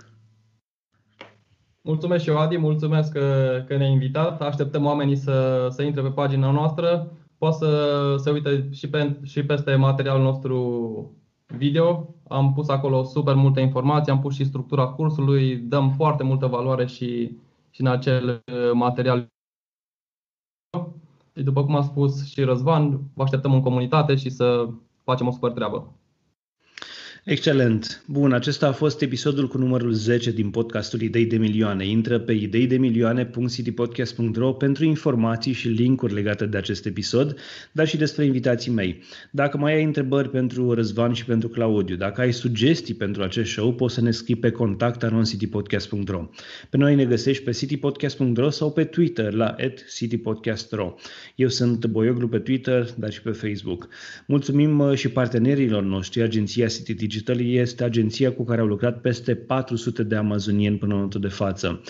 Mulțumesc 1.81 2.23
și 2.23 2.31
eu, 2.31 2.39
Adi, 2.39 2.57
mulțumesc 2.57 3.13
că, 3.13 3.65
că 3.67 3.77
ne-ai 3.77 3.93
invitat. 3.93 4.43
Așteptăm 4.43 4.85
oamenii 4.85 5.17
să, 5.17 5.69
să 5.71 5.83
intre 5.83 6.03
pe 6.03 6.09
pagina 6.09 6.51
noastră. 6.51 7.13
Poate 7.39 7.57
să 7.57 8.15
se 8.19 8.31
uite 8.31 8.69
și, 8.73 8.89
pe, 8.89 9.17
și 9.25 9.45
peste 9.45 9.75
materialul 9.75 10.23
nostru 10.23 11.17
video. 11.47 12.15
Am 12.29 12.53
pus 12.53 12.69
acolo 12.69 13.03
super 13.03 13.35
multe 13.35 13.61
informații, 13.61 14.13
am 14.13 14.21
pus 14.21 14.35
și 14.35 14.45
structura 14.45 14.87
cursului, 14.87 15.57
dăm 15.57 15.91
foarte 15.91 16.23
multă 16.23 16.47
valoare 16.47 16.87
și, 16.87 17.37
și 17.71 17.81
în 17.81 17.87
acel 17.87 18.43
material 18.73 19.33
și 21.37 21.43
după 21.43 21.65
cum 21.65 21.77
a 21.77 21.83
spus 21.83 22.27
și 22.27 22.43
Răzvan, 22.43 23.01
vă 23.15 23.23
așteptăm 23.23 23.53
în 23.55 23.63
comunitate 23.63 24.15
și 24.15 24.31
să 24.31 24.69
facem 25.05 25.27
o 25.27 25.31
super 25.31 25.51
treabă. 25.51 25.93
Excelent. 27.25 28.03
Bun, 28.07 28.33
acesta 28.33 28.67
a 28.67 28.73
fost 28.73 29.03
episodul 29.03 29.49
cu 29.49 29.59
numărul 29.59 29.93
10 29.93 30.31
din 30.31 30.51
podcastul 30.51 31.01
Idei 31.01 31.27
de 31.27 31.37
Milioane. 31.37 31.87
Intră 31.87 32.19
pe 32.19 32.33
ideidemilioane.citypodcast.ro 32.33 34.53
pentru 34.53 34.85
informații 34.85 35.53
și 35.53 35.69
linkuri 35.69 36.13
legate 36.13 36.47
de 36.47 36.57
acest 36.57 36.87
episod, 36.87 37.39
dar 37.73 37.87
și 37.87 37.97
despre 37.97 38.25
invitații 38.25 38.73
mei. 38.73 39.03
Dacă 39.31 39.59
mai 39.59 39.75
ai 39.75 39.85
întrebări 39.85 40.31
pentru 40.31 40.73
Răzvan 40.73 41.13
și 41.13 41.25
pentru 41.25 41.49
Claudiu, 41.49 41.97
dacă 41.97 42.21
ai 42.21 42.33
sugestii 42.33 42.95
pentru 42.95 43.23
acest 43.23 43.51
show, 43.51 43.75
poți 43.75 43.95
să 43.95 44.01
ne 44.01 44.11
scrii 44.11 44.37
pe 44.37 44.51
contact.citypodcast.ro. 44.51 46.29
Pe 46.71 46.77
noi 46.77 46.95
ne 46.95 47.05
găsești 47.05 47.45
pe 47.45 47.51
citypodcast.ro 47.51 48.51
sau 48.51 48.73
pe 48.73 48.85
Twitter 48.85 49.33
la 49.33 49.55
citypodcast.ro. 49.95 50.95
Eu 51.35 51.49
sunt 51.49 51.87
Boioglu 51.87 52.29
pe 52.29 52.39
Twitter, 52.39 52.95
dar 52.99 53.13
și 53.13 53.23
pe 53.23 53.31
Facebook. 53.31 53.89
Mulțumim 54.27 54.79
uh, 54.79 54.95
și 54.95 55.09
partenerilor 55.09 55.83
noștri, 55.83 56.23
agenția 56.23 56.67
City 56.67 57.11
Digital 57.13 57.41
este 57.41 57.85
agenția 57.85 58.33
cu 58.33 58.45
care 58.45 58.61
au 58.61 58.67
lucrat 58.67 59.01
peste 59.01 59.35
400 59.35 60.03
de 60.03 60.15
amazonieni 60.17 60.77
până 60.77 60.91
în 60.91 60.95
momentul 60.95 61.21
de 61.21 61.29
față. 61.29 61.83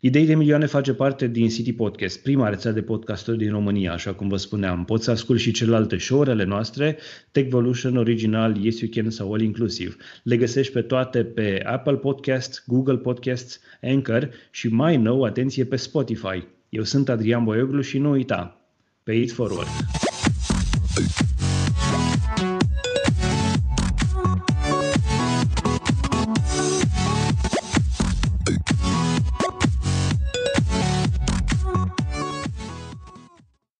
Idei 0.00 0.26
de 0.26 0.34
milioane 0.34 0.66
face 0.66 0.92
parte 0.94 1.26
din 1.26 1.48
City 1.48 1.72
Podcast, 1.72 2.22
prima 2.22 2.48
rețea 2.48 2.72
de 2.72 2.82
podcasturi 2.82 3.38
din 3.38 3.50
România, 3.50 3.92
așa 3.92 4.14
cum 4.14 4.28
vă 4.28 4.36
spuneam. 4.36 4.84
Poți 4.84 5.04
să 5.04 5.10
asculti 5.10 5.42
și 5.42 5.52
celelalte 5.52 5.98
show-urile 5.98 6.44
noastre, 6.44 6.98
Techvolution, 7.30 7.96
Original, 7.96 8.56
Yes 8.64 8.80
You 8.80 8.90
Can 8.94 9.10
sau 9.10 9.32
All 9.32 9.42
Inclusive. 9.42 9.96
Le 10.22 10.36
găsești 10.36 10.72
pe 10.72 10.82
toate 10.82 11.24
pe 11.24 11.62
Apple 11.64 11.96
Podcast, 11.96 12.62
Google 12.66 12.96
Podcasts, 12.96 13.60
Anchor 13.82 14.30
și 14.50 14.68
mai 14.68 14.96
nou, 14.96 15.22
atenție, 15.22 15.64
pe 15.64 15.76
Spotify. 15.76 16.46
Eu 16.68 16.82
sunt 16.82 17.08
Adrian 17.08 17.44
Boioglu 17.44 17.80
și 17.80 17.98
nu 17.98 18.10
uita, 18.10 18.60
pay 19.02 19.20
it 19.20 19.32
forward! 19.32 19.68